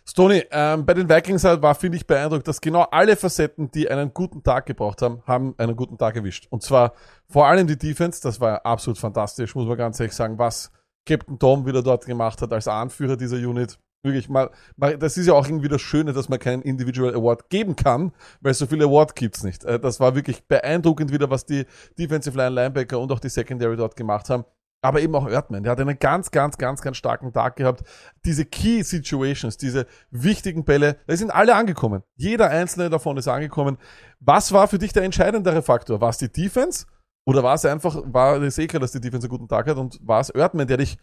Stoney, 0.06 0.44
ähm, 0.50 0.86
bei 0.86 0.94
den 0.94 1.08
Vikings 1.08 1.44
halt 1.44 1.60
war, 1.60 1.74
finde 1.74 1.96
ich, 1.96 2.06
beeindruckt, 2.06 2.46
dass 2.46 2.60
genau 2.60 2.82
alle 2.82 3.16
Facetten, 3.16 3.70
die 3.72 3.88
einen 3.88 4.14
guten 4.14 4.42
Tag 4.42 4.66
gebraucht 4.66 5.02
haben, 5.02 5.22
haben 5.26 5.54
einen 5.58 5.76
guten 5.76 5.98
Tag 5.98 6.14
erwischt. 6.16 6.46
Und 6.50 6.62
zwar 6.62 6.94
vor 7.28 7.48
allem 7.48 7.66
die 7.66 7.78
Defense, 7.78 8.20
das 8.22 8.40
war 8.40 8.64
absolut 8.64 8.98
fantastisch, 8.98 9.54
muss 9.54 9.66
man 9.66 9.76
ganz 9.76 9.98
ehrlich 9.98 10.14
sagen, 10.14 10.38
was 10.38 10.70
Captain 11.06 11.38
Tom 11.38 11.66
wieder 11.66 11.82
dort 11.82 12.06
gemacht 12.06 12.42
hat 12.42 12.52
als 12.52 12.68
Anführer 12.68 13.16
dieser 13.16 13.36
Unit. 13.36 13.78
Wirklich 14.04 14.28
mal, 14.28 14.50
mal, 14.76 14.98
das 14.98 15.16
ist 15.16 15.26
ja 15.26 15.34
auch 15.34 15.46
irgendwie 15.46 15.68
das 15.68 15.80
Schöne, 15.80 16.12
dass 16.12 16.28
man 16.28 16.40
keinen 16.40 16.62
Individual 16.62 17.14
Award 17.14 17.48
geben 17.50 17.76
kann, 17.76 18.12
weil 18.40 18.52
so 18.52 18.66
viele 18.66 18.84
Award 18.84 19.14
gibt's 19.14 19.44
nicht. 19.44 19.64
Äh, 19.64 19.78
das 19.78 20.00
war 20.00 20.16
wirklich 20.16 20.44
beeindruckend 20.48 21.12
wieder, 21.12 21.30
was 21.30 21.46
die 21.46 21.66
Defensive 21.98 22.36
Line 22.36 22.50
Linebacker 22.50 22.98
und 22.98 23.12
auch 23.12 23.20
die 23.20 23.28
Secondary 23.28 23.76
dort 23.76 23.94
gemacht 23.94 24.28
haben. 24.28 24.44
Aber 24.84 25.00
eben 25.00 25.14
auch 25.14 25.28
Erdmann, 25.28 25.62
der 25.62 25.70
hat 25.70 25.80
einen 25.80 26.00
ganz, 26.00 26.32
ganz, 26.32 26.58
ganz, 26.58 26.82
ganz 26.82 26.96
starken 26.96 27.32
Tag 27.32 27.54
gehabt. 27.54 27.84
Diese 28.24 28.44
Key 28.44 28.82
Situations, 28.82 29.56
diese 29.56 29.86
wichtigen 30.10 30.64
Bälle, 30.64 30.96
da 31.06 31.16
sind 31.16 31.30
alle 31.30 31.54
angekommen. 31.54 32.02
Jeder 32.16 32.50
einzelne 32.50 32.90
davon 32.90 33.16
ist 33.16 33.28
angekommen. 33.28 33.78
Was 34.18 34.50
war 34.50 34.66
für 34.66 34.78
dich 34.78 34.92
der 34.92 35.04
entscheidendere 35.04 35.62
Faktor? 35.62 36.00
War 36.00 36.10
es 36.10 36.18
die 36.18 36.32
Defense 36.32 36.86
oder 37.26 37.42
war 37.42 37.54
es 37.54 37.64
einfach, 37.64 38.02
war 38.06 38.40
es 38.42 38.58
eh 38.58 38.66
klar, 38.66 38.80
dass 38.80 38.92
die 38.92 39.00
Defense 39.00 39.26
einen 39.26 39.30
guten 39.30 39.48
Tag 39.48 39.66
hat 39.66 39.76
und 39.76 39.98
war 40.06 40.20
es 40.20 40.30
Erdmann, 40.30 40.66
der 40.66 40.78
dich 40.78 40.98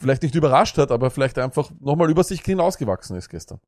vielleicht 0.00 0.22
nicht 0.22 0.34
überrascht 0.34 0.78
hat, 0.78 0.90
aber 0.90 1.10
vielleicht 1.10 1.38
einfach 1.38 1.70
nochmal 1.80 2.10
über 2.10 2.24
sich 2.24 2.40
hinausgewachsen 2.42 3.16
ist 3.16 3.28
gestern? 3.28 3.60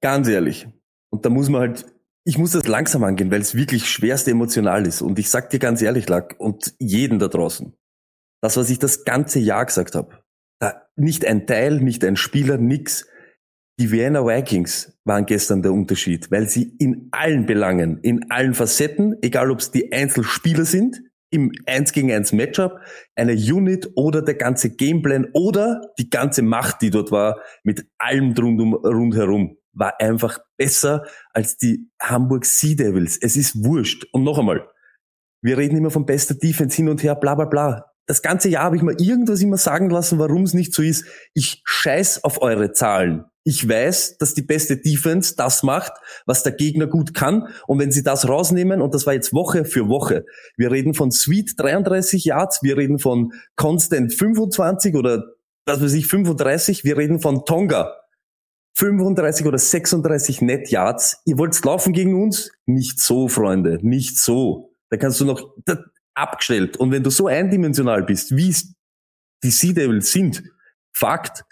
Ganz 0.00 0.28
ehrlich. 0.28 0.68
Und 1.10 1.24
da 1.24 1.30
muss 1.30 1.48
man 1.48 1.60
halt, 1.60 1.86
ich 2.24 2.38
muss 2.38 2.52
das 2.52 2.66
langsam 2.66 3.04
angehen, 3.04 3.30
weil 3.30 3.40
es 3.40 3.54
wirklich 3.54 3.90
schwerst 3.90 4.28
emotional 4.28 4.86
ist. 4.86 5.02
Und 5.02 5.18
ich 5.18 5.30
sag 5.30 5.50
dir 5.50 5.58
ganz 5.58 5.82
ehrlich, 5.82 6.08
Lack, 6.08 6.36
und 6.38 6.74
jeden 6.78 7.18
da 7.18 7.28
draußen, 7.28 7.74
das, 8.42 8.56
was 8.56 8.70
ich 8.70 8.78
das 8.78 9.04
ganze 9.04 9.38
Jahr 9.38 9.66
gesagt 9.66 9.94
habe, 9.94 10.22
nicht 10.98 11.24
ein 11.24 11.46
Teil, 11.46 11.80
nicht 11.80 12.04
ein 12.04 12.16
Spieler, 12.16 12.58
nix. 12.58 13.06
Die 13.80 13.92
Vienna 13.92 14.26
Vikings 14.26 14.98
waren 15.04 15.24
gestern 15.24 15.62
der 15.62 15.72
Unterschied, 15.72 16.32
weil 16.32 16.48
sie 16.48 16.74
in 16.80 17.08
allen 17.12 17.46
Belangen, 17.46 17.98
in 18.00 18.28
allen 18.28 18.54
Facetten, 18.54 19.14
egal 19.22 19.52
ob 19.52 19.60
es 19.60 19.70
die 19.70 19.92
Einzelspieler 19.92 20.64
sind, 20.64 21.00
im 21.30 21.52
1 21.66 21.92
gegen 21.92 22.10
1 22.10 22.32
Matchup, 22.32 22.80
eine 23.14 23.34
Unit 23.34 23.90
oder 23.94 24.20
der 24.22 24.34
ganze 24.34 24.74
Gameplan 24.74 25.28
oder 25.32 25.92
die 25.96 26.10
ganze 26.10 26.42
Macht, 26.42 26.82
die 26.82 26.90
dort 26.90 27.12
war, 27.12 27.40
mit 27.62 27.86
allem 27.98 28.32
rundum, 28.32 28.74
rundherum, 28.74 29.58
war 29.72 30.00
einfach 30.00 30.40
besser 30.56 31.04
als 31.32 31.56
die 31.56 31.88
Hamburg 32.02 32.46
Sea 32.46 32.74
Devils. 32.74 33.16
Es 33.16 33.36
ist 33.36 33.62
wurscht. 33.64 34.06
Und 34.10 34.24
noch 34.24 34.40
einmal, 34.40 34.68
wir 35.40 35.56
reden 35.56 35.76
immer 35.76 35.90
von 35.92 36.04
bester 36.04 36.34
Defense 36.34 36.74
hin 36.74 36.88
und 36.88 37.04
her, 37.04 37.14
bla 37.14 37.36
bla 37.36 37.44
bla 37.44 37.88
das 38.08 38.22
ganze 38.22 38.48
Jahr 38.48 38.64
habe 38.64 38.76
ich 38.76 38.82
mir 38.82 38.98
irgendwas 38.98 39.42
immer 39.42 39.58
sagen 39.58 39.90
lassen, 39.90 40.18
warum 40.18 40.42
es 40.42 40.54
nicht 40.54 40.72
so 40.72 40.82
ist. 40.82 41.04
Ich 41.34 41.60
scheiß 41.64 42.24
auf 42.24 42.40
eure 42.40 42.72
Zahlen. 42.72 43.26
Ich 43.48 43.66
weiß, 43.66 44.18
dass 44.18 44.34
die 44.34 44.42
beste 44.42 44.76
Defense 44.76 45.34
das 45.34 45.62
macht, 45.62 45.92
was 46.26 46.42
der 46.42 46.52
Gegner 46.52 46.86
gut 46.86 47.14
kann. 47.14 47.48
Und 47.66 47.78
wenn 47.78 47.90
sie 47.90 48.02
das 48.02 48.28
rausnehmen, 48.28 48.82
und 48.82 48.92
das 48.92 49.06
war 49.06 49.14
jetzt 49.14 49.32
Woche 49.32 49.64
für 49.64 49.88
Woche, 49.88 50.26
wir 50.58 50.70
reden 50.70 50.92
von 50.92 51.10
Sweet 51.10 51.54
33 51.56 52.26
Yards, 52.26 52.62
wir 52.62 52.76
reden 52.76 52.98
von 52.98 53.32
Constant 53.56 54.12
25 54.12 54.94
oder 54.96 55.24
was 55.64 55.80
weiß 55.80 55.94
ich, 55.94 56.08
35, 56.08 56.84
wir 56.84 56.98
reden 56.98 57.20
von 57.20 57.46
Tonga 57.46 57.94
35 58.74 59.46
oder 59.46 59.56
36 59.56 60.42
Net 60.42 60.70
Yards. 60.70 61.22
Ihr 61.24 61.38
wollt 61.38 61.64
laufen 61.64 61.94
gegen 61.94 62.22
uns? 62.22 62.50
Nicht 62.66 63.00
so, 63.00 63.28
Freunde, 63.28 63.78
nicht 63.80 64.18
so. 64.18 64.74
Da 64.90 64.98
kannst 64.98 65.22
du 65.22 65.24
noch, 65.24 65.54
abgestellt. 66.12 66.76
Und 66.76 66.92
wenn 66.92 67.02
du 67.02 67.08
so 67.08 67.28
eindimensional 67.28 68.02
bist, 68.02 68.36
wie 68.36 68.50
es 68.50 68.74
die 69.42 69.50
Sea 69.50 69.72
Devils 69.72 70.12
sind, 70.12 70.42
Fakt, 70.92 71.44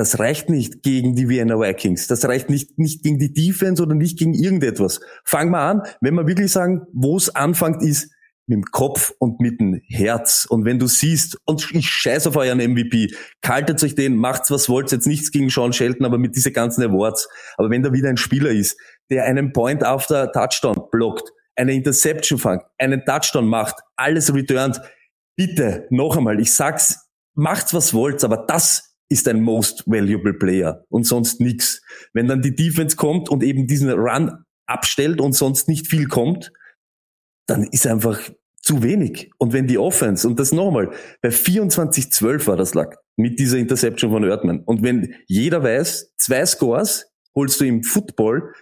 das 0.00 0.18
reicht 0.18 0.48
nicht 0.48 0.82
gegen 0.82 1.14
die 1.14 1.28
Vienna 1.28 1.60
Vikings. 1.60 2.06
Das 2.06 2.24
reicht 2.24 2.48
nicht, 2.48 2.78
nicht 2.78 3.02
gegen 3.02 3.18
die 3.18 3.34
Defense 3.34 3.82
oder 3.82 3.94
nicht 3.94 4.18
gegen 4.18 4.32
irgendetwas. 4.32 4.98
Fang 5.26 5.50
mal 5.50 5.70
an, 5.70 5.82
wenn 6.00 6.14
wir 6.14 6.26
wirklich 6.26 6.50
sagen, 6.50 6.86
wo 6.94 7.18
es 7.18 7.28
anfängt, 7.36 7.82
ist 7.82 8.10
mit 8.46 8.56
dem 8.56 8.64
Kopf 8.64 9.12
und 9.18 9.40
mit 9.40 9.60
dem 9.60 9.78
Herz. 9.88 10.46
Und 10.48 10.64
wenn 10.64 10.78
du 10.78 10.86
siehst, 10.86 11.36
und 11.44 11.70
ich 11.74 11.90
scheiß 11.90 12.26
auf 12.28 12.36
euren 12.36 12.60
MVP, 12.60 13.14
kaltet 13.42 13.84
euch 13.84 13.94
den, 13.94 14.16
macht's 14.16 14.50
was 14.50 14.70
wollt, 14.70 14.90
jetzt 14.90 15.06
nichts 15.06 15.32
gegen 15.32 15.50
Sean 15.50 15.74
Shelton, 15.74 16.06
aber 16.06 16.16
mit 16.16 16.34
diese 16.34 16.50
ganzen 16.50 16.82
Awards. 16.82 17.28
Aber 17.58 17.68
wenn 17.68 17.82
da 17.82 17.92
wieder 17.92 18.08
ein 18.08 18.16
Spieler 18.16 18.52
ist, 18.52 18.80
der 19.10 19.24
einen 19.24 19.52
Point 19.52 19.84
after 19.84 20.32
Touchdown 20.32 20.80
blockt, 20.90 21.30
eine 21.56 21.74
Interception 21.74 22.38
fangt, 22.38 22.62
einen 22.78 23.04
Touchdown 23.04 23.46
macht, 23.46 23.74
alles 23.96 24.32
returnt, 24.32 24.80
bitte, 25.36 25.88
noch 25.90 26.16
einmal, 26.16 26.40
ich 26.40 26.54
sag's, 26.54 27.06
macht's 27.34 27.74
was 27.74 27.92
wollt, 27.92 28.24
aber 28.24 28.46
das 28.48 28.89
ist 29.10 29.28
ein 29.28 29.42
most 29.42 29.84
valuable 29.86 30.32
Player 30.32 30.84
und 30.88 31.04
sonst 31.04 31.40
nix. 31.40 31.82
Wenn 32.14 32.28
dann 32.28 32.42
die 32.42 32.54
Defense 32.54 32.96
kommt 32.96 33.28
und 33.28 33.42
eben 33.42 33.66
diesen 33.66 33.90
Run 33.90 34.44
abstellt 34.66 35.20
und 35.20 35.32
sonst 35.32 35.68
nicht 35.68 35.88
viel 35.88 36.06
kommt, 36.06 36.52
dann 37.46 37.64
ist 37.64 37.86
einfach 37.86 38.30
zu 38.62 38.82
wenig. 38.82 39.30
Und 39.38 39.52
wenn 39.52 39.66
die 39.66 39.78
Offense, 39.78 40.26
und 40.26 40.38
das 40.38 40.52
nochmal, 40.52 40.90
bei 41.22 41.30
24-12 41.30 42.46
war 42.46 42.56
das 42.56 42.74
Lack, 42.74 42.98
mit 43.16 43.38
dieser 43.40 43.58
Interception 43.58 44.12
von 44.12 44.22
Erdmann. 44.22 44.60
Und 44.60 44.82
wenn 44.82 45.14
jeder 45.26 45.62
weiß, 45.62 46.14
zwei 46.16 46.46
Scores 46.46 47.10
holst 47.34 47.60
du 47.60 47.64
im 47.64 47.82
Football 47.82 48.52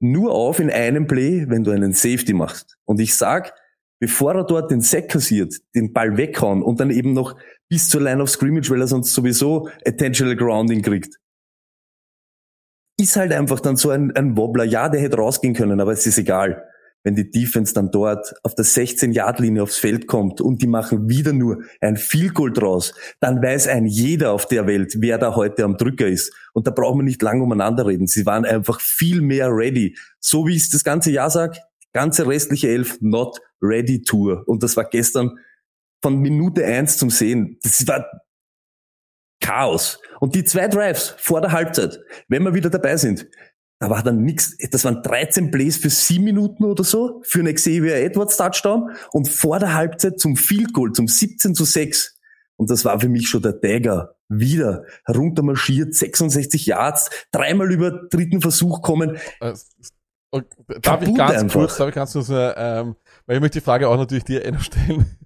nur 0.00 0.32
auf 0.32 0.58
in 0.58 0.70
einem 0.70 1.06
Play, 1.06 1.46
wenn 1.48 1.62
du 1.62 1.70
einen 1.70 1.92
Safety 1.92 2.32
machst. 2.32 2.76
Und 2.84 3.00
ich 3.00 3.14
sag, 3.14 3.54
bevor 4.00 4.34
er 4.34 4.44
dort 4.44 4.70
den 4.70 4.80
Sack 4.80 5.08
kassiert, 5.08 5.54
den 5.74 5.92
Ball 5.92 6.16
weghauen 6.16 6.62
und 6.62 6.80
dann 6.80 6.90
eben 6.90 7.12
noch 7.12 7.36
bis 7.68 7.88
zur 7.88 8.02
Line 8.02 8.22
of 8.22 8.30
Scrimmage, 8.30 8.70
weil 8.70 8.80
er 8.80 8.88
sonst 8.88 9.12
sowieso 9.12 9.68
Attentional 9.86 10.36
Grounding 10.36 10.82
kriegt. 10.82 11.16
Ist 12.98 13.16
halt 13.16 13.32
einfach 13.32 13.60
dann 13.60 13.76
so 13.76 13.90
ein, 13.90 14.14
ein 14.14 14.36
Wobbler. 14.36 14.64
Ja, 14.64 14.88
der 14.88 15.00
hätte 15.00 15.16
rausgehen 15.16 15.54
können, 15.54 15.80
aber 15.80 15.92
es 15.92 16.06
ist 16.06 16.18
egal 16.18 16.64
wenn 17.04 17.14
die 17.14 17.30
Defense 17.30 17.74
dann 17.74 17.90
dort 17.90 18.34
auf 18.42 18.54
der 18.54 18.64
16-Yard-Linie 18.64 19.62
aufs 19.62 19.76
Feld 19.76 20.06
kommt 20.06 20.40
und 20.40 20.62
die 20.62 20.66
machen 20.66 21.08
wieder 21.08 21.32
nur 21.32 21.62
ein 21.80 21.96
Field 21.96 22.34
Goal 22.34 22.52
draus, 22.52 22.94
dann 23.20 23.42
weiß 23.42 23.68
ein 23.68 23.84
jeder 23.84 24.32
auf 24.32 24.48
der 24.48 24.66
Welt, 24.66 24.96
wer 24.98 25.18
da 25.18 25.36
heute 25.36 25.64
am 25.64 25.76
Drücker 25.76 26.08
ist. 26.08 26.34
Und 26.54 26.66
da 26.66 26.70
brauchen 26.70 27.00
wir 27.00 27.04
nicht 27.04 27.22
lange 27.22 27.42
umeinander 27.42 27.86
reden. 27.86 28.06
Sie 28.06 28.24
waren 28.24 28.46
einfach 28.46 28.80
viel 28.80 29.20
mehr 29.20 29.50
ready. 29.50 29.96
So 30.18 30.46
wie 30.46 30.56
ich 30.56 30.62
es 30.62 30.70
das 30.70 30.82
ganze 30.82 31.12
Jahr 31.12 31.30
sage, 31.30 31.58
ganze 31.92 32.26
restliche 32.26 32.68
Elf 32.68 32.98
not 33.00 33.38
ready 33.60 34.02
Tour. 34.02 34.42
Und 34.46 34.62
das 34.62 34.76
war 34.76 34.84
gestern 34.84 35.38
von 36.04 36.20
Minute 36.20 36.66
eins 36.66 36.98
zum 36.98 37.08
Sehen. 37.08 37.58
Das 37.62 37.88
war 37.88 38.04
Chaos. 39.40 39.98
Und 40.20 40.34
die 40.34 40.44
zwei 40.44 40.68
Drives 40.68 41.14
vor 41.16 41.40
der 41.40 41.52
Halbzeit, 41.52 41.98
wenn 42.28 42.42
wir 42.42 42.52
wieder 42.52 42.68
dabei 42.68 42.98
sind, 42.98 43.26
da 43.80 43.88
war 43.88 44.02
dann 44.02 44.22
nix, 44.22 44.54
das 44.70 44.84
waren 44.84 45.02
13 45.02 45.50
Plays 45.50 45.78
für 45.78 45.88
sieben 45.88 46.24
Minuten 46.24 46.64
oder 46.64 46.84
so, 46.84 47.22
für 47.24 47.40
einen 47.40 47.54
Xavier 47.54 47.96
Edwards 47.96 48.36
Touchdown 48.36 48.90
und 49.12 49.30
vor 49.30 49.58
der 49.58 49.72
Halbzeit 49.72 50.20
zum 50.20 50.36
Field 50.36 50.74
Goal, 50.74 50.92
zum 50.92 51.08
17 51.08 51.54
zu 51.54 51.64
6. 51.64 52.20
Und 52.56 52.68
das 52.68 52.84
war 52.84 53.00
für 53.00 53.08
mich 53.08 53.26
schon 53.26 53.40
der 53.40 53.54
Dagger. 53.54 54.16
Wieder 54.28 54.84
runtermarschiert, 55.08 55.94
66 55.94 56.66
Yards, 56.66 57.08
dreimal 57.32 57.72
über 57.72 57.92
dritten 58.10 58.42
Versuch 58.42 58.82
kommen. 58.82 59.16
Äh, 59.40 59.54
darf 60.82 61.02
ich 61.02 61.14
ganz 61.14 61.40
einfach. 61.40 61.60
kurz, 61.60 61.78
darf 61.78 61.88
ich 61.88 61.94
ganz 61.94 62.12
kurz, 62.12 62.28
ähm, 62.28 62.96
weil 63.24 63.36
ich 63.36 63.40
möchte 63.40 63.60
die 63.60 63.64
Frage 63.64 63.88
auch 63.88 63.96
natürlich 63.96 64.24
dir 64.24 64.42
stellen. 64.60 65.18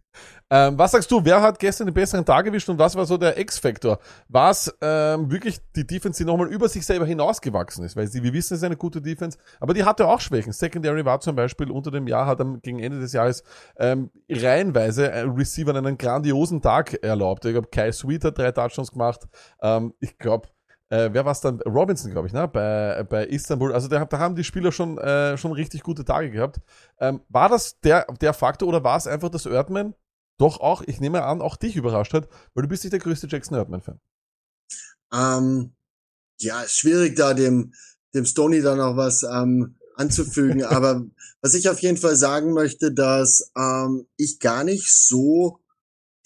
Ähm, 0.51 0.79
was 0.79 0.93
sagst 0.93 1.11
du, 1.11 1.23
wer 1.25 1.43
hat 1.43 1.59
gestern 1.59 1.87
den 1.87 1.95
besseren 1.95 2.25
Tag 2.25 2.47
erwischt 2.47 2.69
und 2.71 2.79
was 2.79 2.97
war 2.97 3.05
so 3.05 3.19
der 3.19 3.39
X-Faktor? 3.39 3.99
War 4.29 4.51
es 4.51 4.75
ähm, 4.81 5.31
wirklich 5.31 5.59
die 5.77 5.87
Defense, 5.87 6.23
die 6.23 6.27
nochmal 6.27 6.49
über 6.49 6.69
sich 6.69 6.87
selber 6.87 7.05
hinausgewachsen 7.05 7.85
ist? 7.85 7.97
Weil 7.97 8.07
sie, 8.07 8.23
wir 8.23 8.33
wissen, 8.33 8.55
es 8.55 8.61
ist 8.61 8.65
eine 8.65 8.77
gute 8.77 9.03
Defense, 9.03 9.37
aber 9.61 9.75
die 9.75 9.85
hatte 9.85 10.07
auch 10.07 10.21
Schwächen. 10.21 10.53
Secondary 10.53 11.05
war 11.05 11.21
zum 11.21 11.37
Beispiel 11.37 11.71
unter 11.71 11.91
dem 11.91 12.07
Jahr, 12.07 12.27
hat 12.27 12.41
am, 12.41 12.63
gegen 12.63 12.79
Ende 12.79 12.99
des 12.99 13.13
Jahres 13.13 13.43
ähm, 13.77 14.11
reihenweise 14.31 15.11
äh, 15.11 15.21
Receivern 15.21 15.77
einen 15.77 15.99
grandiosen 15.99 16.63
Tag 16.63 16.95
erlaubt. 17.03 17.45
Ich 17.45 17.53
glaube, 17.53 17.69
Kai 17.71 17.93
Sweet 17.93 18.25
hat 18.25 18.39
drei 18.39 18.51
Touchdowns 18.53 18.93
gemacht. 18.93 19.29
Ähm, 19.61 19.93
ich 20.01 20.17
glaube, 20.17 20.49
äh, 20.89 21.11
wer 21.13 21.27
war 21.27 21.33
es 21.33 21.43
dann? 21.43 21.61
Robinson, 21.61 22.11
glaube 22.11 22.27
ich, 22.27 22.33
ne? 22.33 22.49
Bei, 22.49 23.05
bei 23.05 23.27
Istanbul. 23.27 23.75
Also 23.75 23.89
da, 23.89 24.03
da 24.07 24.19
haben 24.19 24.35
die 24.35 24.45
Spieler 24.45 24.73
schon, 24.73 24.97
äh, 24.97 25.37
schon 25.37 25.53
richtig 25.53 25.83
gute 25.83 26.07
Tage 26.07 26.31
gehabt. 26.31 26.61
Ähm, 26.99 27.21
war 27.29 27.51
das 27.51 27.79
der, 27.81 28.07
der 28.23 28.33
Faktor 28.33 28.67
oder 28.67 28.83
war 28.83 28.97
es 28.97 29.07
einfach, 29.07 29.29
dass 29.29 29.45
Erdmann 29.45 29.95
doch 30.39 30.61
auch, 30.61 30.83
ich 30.83 31.01
nehme 31.01 31.25
an, 31.25 31.41
auch 31.43 31.57
dich 31.57 31.77
überrascht 31.77 32.15
hat, 32.15 32.29
weil 32.55 32.63
du 32.63 32.69
bist 32.69 32.85
nicht 32.85 32.93
der 32.93 33.01
größte 33.01 33.27
Jackson 33.29 33.57
Erdmann-Fan. 33.57 34.01
Ähm, 35.13 35.73
ja, 36.41 36.67
schwierig 36.67 37.17
da 37.17 37.35
dem, 37.35 37.75
dem 38.15 38.25
Stony 38.25 38.61
da 38.61 38.75
noch 38.75 38.97
was 38.97 39.23
ähm, 39.23 39.77
anzufügen. 39.95 40.63
Aber 40.65 41.05
was 41.41 41.55
ich 41.55 41.69
auf 41.69 41.81
jeden 41.81 41.97
Fall 41.97 42.17
sagen 42.17 42.53
möchte, 42.53 42.93
dass 42.93 43.53
ähm, 43.57 44.07
ich 44.17 44.41
gar 44.41 44.65
nicht 44.65 44.93
so, 44.93 45.61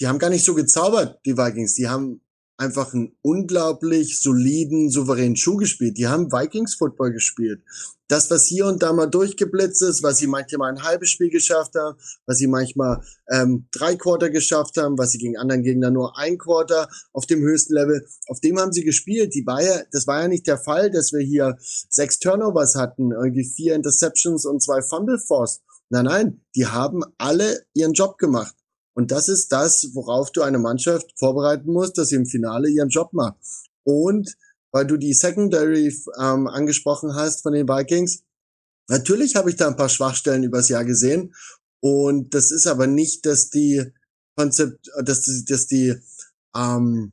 die 0.00 0.08
haben 0.08 0.18
gar 0.18 0.30
nicht 0.30 0.44
so 0.44 0.54
gezaubert, 0.54 1.20
die 1.26 1.36
Vikings. 1.36 1.74
Die 1.74 1.88
haben 1.88 2.21
einfach 2.62 2.94
einen 2.94 3.16
unglaublich 3.22 4.20
soliden, 4.20 4.88
souveränen 4.90 5.36
Schuh 5.36 5.56
gespielt. 5.56 5.98
Die 5.98 6.06
haben 6.06 6.30
Vikings 6.30 6.76
Football 6.76 7.12
gespielt. 7.12 7.62
Das, 8.08 8.30
was 8.30 8.46
hier 8.46 8.66
und 8.66 8.82
da 8.82 8.92
mal 8.92 9.06
durchgeblitzt 9.06 9.82
ist, 9.82 10.02
was 10.02 10.18
sie 10.18 10.26
manchmal 10.26 10.70
ein 10.70 10.82
halbes 10.82 11.10
Spiel 11.10 11.30
geschafft 11.30 11.74
haben, 11.74 11.98
was 12.26 12.38
sie 12.38 12.46
manchmal 12.46 13.02
ähm, 13.30 13.66
drei 13.72 13.96
Quarter 13.96 14.30
geschafft 14.30 14.76
haben, 14.76 14.98
was 14.98 15.10
sie 15.10 15.18
gegen 15.18 15.38
anderen 15.38 15.62
Gegner 15.62 15.90
nur 15.90 16.18
ein 16.18 16.38
Quarter 16.38 16.88
auf 17.12 17.26
dem 17.26 17.40
höchsten 17.40 17.74
Level, 17.74 18.06
auf 18.28 18.38
dem 18.40 18.58
haben 18.58 18.72
sie 18.72 18.84
gespielt. 18.84 19.34
Die 19.34 19.46
war 19.46 19.62
ja, 19.62 19.82
das 19.92 20.06
war 20.06 20.22
ja 20.22 20.28
nicht 20.28 20.46
der 20.46 20.58
Fall, 20.58 20.90
dass 20.90 21.12
wir 21.12 21.24
hier 21.24 21.56
sechs 21.60 22.18
Turnovers 22.18 22.74
hatten, 22.76 23.12
irgendwie 23.12 23.44
vier 23.44 23.74
Interceptions 23.74 24.44
und 24.44 24.62
zwei 24.62 24.82
Fumble 24.82 25.18
Force. 25.18 25.62
Nein, 25.88 26.04
nein, 26.04 26.40
die 26.54 26.66
haben 26.66 27.02
alle 27.18 27.64
ihren 27.74 27.92
Job 27.92 28.18
gemacht. 28.18 28.54
Und 28.94 29.10
das 29.10 29.28
ist 29.28 29.52
das, 29.52 29.90
worauf 29.94 30.30
du 30.32 30.42
eine 30.42 30.58
Mannschaft 30.58 31.12
vorbereiten 31.18 31.72
musst, 31.72 31.98
dass 31.98 32.08
sie 32.08 32.16
im 32.16 32.26
Finale 32.26 32.68
ihren 32.68 32.90
Job 32.90 33.12
macht. 33.12 33.36
Und 33.84 34.36
weil 34.70 34.86
du 34.86 34.96
die 34.96 35.14
Secondary 35.14 35.94
ähm, 36.18 36.46
angesprochen 36.46 37.14
hast 37.14 37.42
von 37.42 37.52
den 37.52 37.68
Vikings, 37.68 38.22
natürlich 38.88 39.36
habe 39.36 39.50
ich 39.50 39.56
da 39.56 39.68
ein 39.68 39.76
paar 39.76 39.88
Schwachstellen 39.88 40.44
übers 40.44 40.68
Jahr 40.68 40.84
gesehen. 40.84 41.34
Und 41.80 42.34
das 42.34 42.50
ist 42.50 42.66
aber 42.66 42.86
nicht, 42.86 43.26
dass 43.26 43.50
die 43.50 43.82
Konzept, 44.36 44.90
dass 45.02 45.22
die, 45.22 45.44
dass 45.44 45.66
die, 45.66 45.94
ähm, 46.56 47.12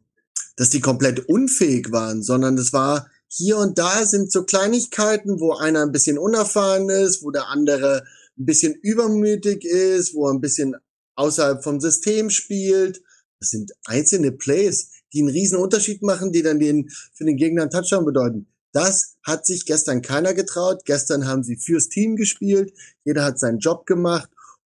dass 0.55 0.69
die 0.69 0.79
komplett 0.79 1.27
unfähig 1.27 1.91
waren, 1.91 2.23
sondern 2.23 2.57
es 2.57 2.73
war 2.73 3.09
hier 3.27 3.57
und 3.57 3.77
da 3.77 4.05
sind 4.05 4.31
so 4.31 4.43
Kleinigkeiten, 4.43 5.39
wo 5.39 5.53
einer 5.53 5.83
ein 5.83 5.91
bisschen 5.91 6.17
unerfahren 6.17 6.89
ist, 6.89 7.23
wo 7.23 7.31
der 7.31 7.47
andere 7.47 8.03
ein 8.37 8.45
bisschen 8.45 8.73
übermütig 8.73 9.65
ist, 9.65 10.15
wo 10.15 10.27
er 10.27 10.33
ein 10.33 10.41
bisschen 10.41 10.75
außerhalb 11.19 11.63
vom 11.63 11.79
System 11.79 12.29
spielt. 12.29 13.01
Das 13.39 13.49
sind 13.49 13.71
einzelne 13.85 14.31
Plays, 14.31 14.89
die 15.13 15.19
einen 15.19 15.29
riesen 15.29 15.57
Unterschied 15.57 16.01
machen, 16.01 16.31
die 16.31 16.41
dann 16.41 16.59
den, 16.59 16.89
für 17.13 17.25
den 17.25 17.37
Gegner 17.37 17.63
einen 17.63 17.71
Touchdown 17.71 18.05
bedeuten. 18.05 18.47
Das 18.71 19.17
hat 19.23 19.45
sich 19.45 19.65
gestern 19.65 20.01
keiner 20.01 20.33
getraut. 20.33 20.85
Gestern 20.85 21.27
haben 21.27 21.43
sie 21.43 21.57
fürs 21.57 21.89
Team 21.89 22.15
gespielt. 22.15 22.73
Jeder 23.03 23.23
hat 23.23 23.39
seinen 23.39 23.59
Job 23.59 23.85
gemacht. 23.85 24.29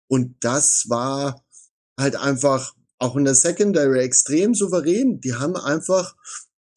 Und 0.08 0.36
das 0.40 0.86
war 0.88 1.44
halt 1.98 2.16
einfach 2.16 2.74
auch 2.98 3.16
in 3.16 3.24
der 3.24 3.34
Secondary 3.34 4.00
extrem 4.00 4.54
souverän. 4.54 5.20
Die 5.20 5.34
haben 5.34 5.56
einfach, 5.56 6.16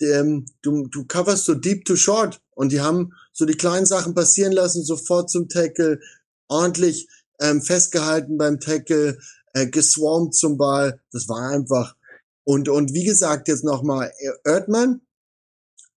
ähm, 0.02 0.46
du, 0.62 0.88
du 0.88 1.06
coverst 1.06 1.46
so 1.46 1.54
deep 1.54 1.86
to 1.86 1.96
short 1.96 2.42
und 2.52 2.72
die 2.72 2.82
haben 2.82 3.14
so 3.32 3.46
die 3.46 3.56
kleinen 3.56 3.86
Sachen 3.86 4.14
passieren 4.14 4.52
lassen, 4.52 4.84
sofort 4.84 5.30
zum 5.30 5.48
Tackle, 5.48 6.00
ordentlich 6.48 7.08
ähm, 7.40 7.62
festgehalten 7.62 8.38
beim 8.38 8.60
Tackle, 8.60 9.18
äh, 9.54 9.68
geswarmt 9.68 10.36
zum 10.36 10.58
Ball. 10.58 11.00
Das 11.12 11.28
war 11.28 11.50
einfach. 11.50 11.96
Und, 12.44 12.70
und 12.70 12.94
wie 12.94 13.04
gesagt, 13.04 13.48
jetzt 13.48 13.64
nochmal, 13.64 14.12
Erdmann 14.44 15.02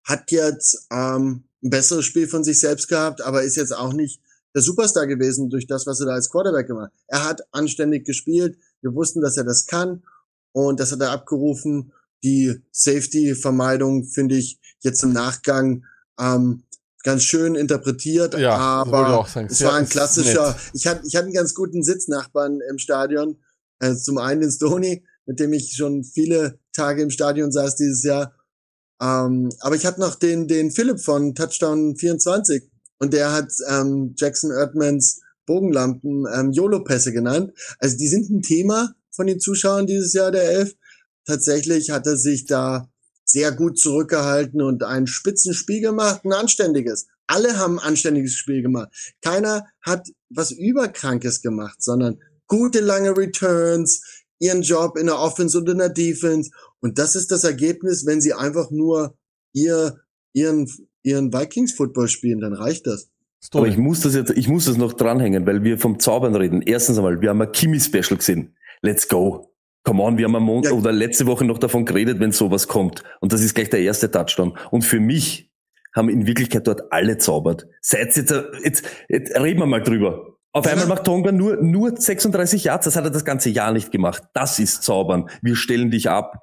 hat 0.04 0.30
jetzt 0.30 0.86
ähm, 0.90 1.44
ein 1.62 1.70
besseres 1.70 2.04
Spiel 2.04 2.28
von 2.28 2.44
sich 2.44 2.60
selbst 2.60 2.88
gehabt, 2.88 3.22
aber 3.22 3.42
ist 3.42 3.56
jetzt 3.56 3.74
auch 3.74 3.92
nicht 3.92 4.20
der 4.54 4.62
Superstar 4.62 5.06
gewesen 5.06 5.50
durch 5.50 5.66
das, 5.66 5.86
was 5.86 6.00
er 6.00 6.06
da 6.06 6.12
als 6.12 6.30
Quarterback 6.30 6.68
gemacht 6.68 6.92
hat. 6.92 7.00
Er 7.08 7.24
hat 7.24 7.42
anständig 7.52 8.04
gespielt. 8.04 8.58
Wir 8.82 8.94
wussten, 8.94 9.20
dass 9.20 9.36
er 9.36 9.44
das 9.44 9.66
kann. 9.66 10.04
Und 10.52 10.78
das 10.78 10.92
hat 10.92 11.00
er 11.00 11.10
abgerufen. 11.10 11.92
Die 12.22 12.60
Safety-Vermeidung 12.70 14.04
finde 14.04 14.36
ich 14.36 14.60
jetzt 14.80 15.02
im 15.02 15.12
Nachgang 15.12 15.84
ähm, 16.20 16.62
ganz 17.04 17.22
schön 17.22 17.54
interpretiert, 17.54 18.36
ja, 18.38 18.56
aber 18.56 19.26
es 19.48 19.62
war 19.62 19.74
ein 19.74 19.88
klassischer, 19.88 20.56
ich 20.72 20.86
hatte, 20.86 21.06
ich 21.06 21.14
hatte 21.14 21.26
einen 21.26 21.34
ganz 21.34 21.54
guten 21.54 21.82
Sitznachbarn 21.82 22.60
im 22.68 22.78
Stadion, 22.78 23.36
äh, 23.80 23.94
zum 23.94 24.18
einen 24.18 24.40
den 24.40 24.50
Stoney, 24.50 25.04
mit 25.26 25.40
dem 25.40 25.52
ich 25.52 25.74
schon 25.74 26.04
viele 26.04 26.58
Tage 26.72 27.02
im 27.02 27.10
Stadion 27.10 27.52
saß 27.52 27.76
dieses 27.76 28.02
Jahr, 28.02 28.34
ähm, 29.00 29.50
aber 29.60 29.76
ich 29.76 29.84
hatte 29.84 30.00
noch 30.00 30.14
den, 30.14 30.48
den 30.48 30.70
Philipp 30.70 31.00
von 31.00 31.34
Touchdown 31.34 31.96
24 31.96 32.62
und 32.98 33.12
der 33.12 33.32
hat 33.32 33.52
ähm, 33.68 34.14
Jackson 34.16 34.50
Erdmans 34.50 35.20
Bogenlampen 35.46 36.24
ähm, 36.32 36.52
YOLO-Pässe 36.52 37.12
genannt. 37.12 37.52
Also 37.78 37.96
die 37.98 38.08
sind 38.08 38.30
ein 38.30 38.42
Thema 38.42 38.94
von 39.10 39.26
den 39.26 39.40
Zuschauern 39.40 39.86
dieses 39.86 40.12
Jahr 40.14 40.30
der 40.30 40.48
Elf. 40.50 40.74
Tatsächlich 41.26 41.90
hat 41.90 42.06
er 42.06 42.16
sich 42.16 42.46
da 42.46 42.88
sehr 43.24 43.52
gut 43.52 43.78
zurückgehalten 43.78 44.62
und 44.62 44.82
ein 44.84 45.06
Spitzenspiel 45.06 45.80
gemacht, 45.80 46.24
ein 46.24 46.32
anständiges. 46.32 47.06
Alle 47.26 47.58
haben 47.58 47.78
ein 47.78 47.88
anständiges 47.88 48.34
Spiel 48.34 48.62
gemacht. 48.62 48.88
Keiner 49.22 49.66
hat 49.82 50.08
was 50.28 50.50
Überkrankes 50.50 51.42
gemacht, 51.42 51.82
sondern 51.82 52.20
gute 52.46 52.80
lange 52.80 53.16
Returns, 53.16 54.02
ihren 54.38 54.62
Job 54.62 54.96
in 54.98 55.06
der 55.06 55.18
Offense 55.18 55.58
und 55.58 55.68
in 55.68 55.78
der 55.78 55.88
Defense. 55.88 56.50
Und 56.80 56.98
das 56.98 57.16
ist 57.16 57.30
das 57.30 57.44
Ergebnis, 57.44 58.06
wenn 58.06 58.20
sie 58.20 58.34
einfach 58.34 58.70
nur 58.70 59.16
ihr, 59.52 59.98
ihren, 60.32 60.70
ihren 61.02 61.32
Vikings 61.32 61.72
Football 61.72 62.08
spielen, 62.08 62.40
dann 62.40 62.52
reicht 62.52 62.86
das. 62.86 63.10
Aber 63.52 63.68
ich 63.68 63.76
muss 63.76 64.00
das 64.00 64.14
jetzt, 64.14 64.30
ich 64.30 64.48
muss 64.48 64.64
das 64.64 64.76
noch 64.76 64.94
dranhängen, 64.94 65.46
weil 65.46 65.62
wir 65.64 65.78
vom 65.78 65.98
Zaubern 65.98 66.34
reden. 66.34 66.62
Erstens 66.62 66.96
einmal, 66.96 67.20
wir 67.20 67.28
haben 67.28 67.42
ein 67.42 67.52
Kimi-Special 67.52 68.16
gesehen. 68.16 68.56
Let's 68.80 69.06
go. 69.08 69.50
Come 69.84 70.02
on, 70.02 70.16
wir 70.16 70.24
haben 70.24 70.36
am 70.36 70.44
Montag 70.44 70.72
ja. 70.72 70.78
oder 70.78 70.92
letzte 70.92 71.26
Woche 71.26 71.44
noch 71.44 71.58
davon 71.58 71.84
geredet, 71.84 72.20
wenn 72.20 72.32
sowas 72.32 72.68
kommt. 72.68 73.02
Und 73.20 73.34
das 73.34 73.42
ist 73.42 73.54
gleich 73.54 73.68
der 73.68 73.80
erste 73.80 74.10
Touchdown. 74.10 74.56
Und 74.70 74.82
für 74.82 74.98
mich 74.98 75.50
haben 75.94 76.08
in 76.08 76.26
Wirklichkeit 76.26 76.66
dort 76.66 76.90
alle 76.90 77.18
zaubert. 77.18 77.68
Seit 77.82 78.16
jetzt, 78.16 78.34
jetzt, 78.62 78.84
jetzt 79.08 79.38
reden 79.38 79.60
wir 79.60 79.66
mal 79.66 79.82
drüber. 79.82 80.33
Auf 80.56 80.68
einmal 80.68 80.86
macht 80.86 81.04
Tonga 81.04 81.32
nur, 81.32 81.56
nur 81.56 81.96
36 81.96 82.64
Yards. 82.64 82.84
Das 82.84 82.94
hat 82.94 83.04
er 83.04 83.10
das 83.10 83.24
ganze 83.24 83.50
Jahr 83.50 83.72
nicht 83.72 83.90
gemacht. 83.90 84.22
Das 84.34 84.60
ist 84.60 84.84
Zaubern. 84.84 85.28
Wir 85.42 85.56
stellen 85.56 85.90
dich 85.90 86.08
ab. 86.08 86.38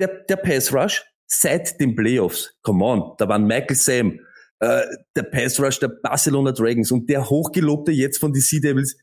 Der, 0.00 0.08
der 0.08 0.36
Pass 0.36 0.74
Rush 0.74 1.04
seit 1.28 1.78
den 1.80 1.94
Playoffs. 1.94 2.56
Come 2.62 2.84
on. 2.84 3.14
Da 3.18 3.28
waren 3.28 3.46
Michael 3.46 3.76
Sam, 3.76 4.18
äh, 4.58 4.82
der 5.14 5.22
Pass 5.22 5.60
Rush 5.60 5.78
der 5.78 5.88
Barcelona 5.88 6.50
Dragons 6.50 6.90
und 6.90 7.08
der 7.08 7.30
Hochgelobte 7.30 7.92
jetzt 7.92 8.18
von 8.18 8.32
die 8.32 8.40
Sea 8.40 8.60
Devils. 8.60 8.96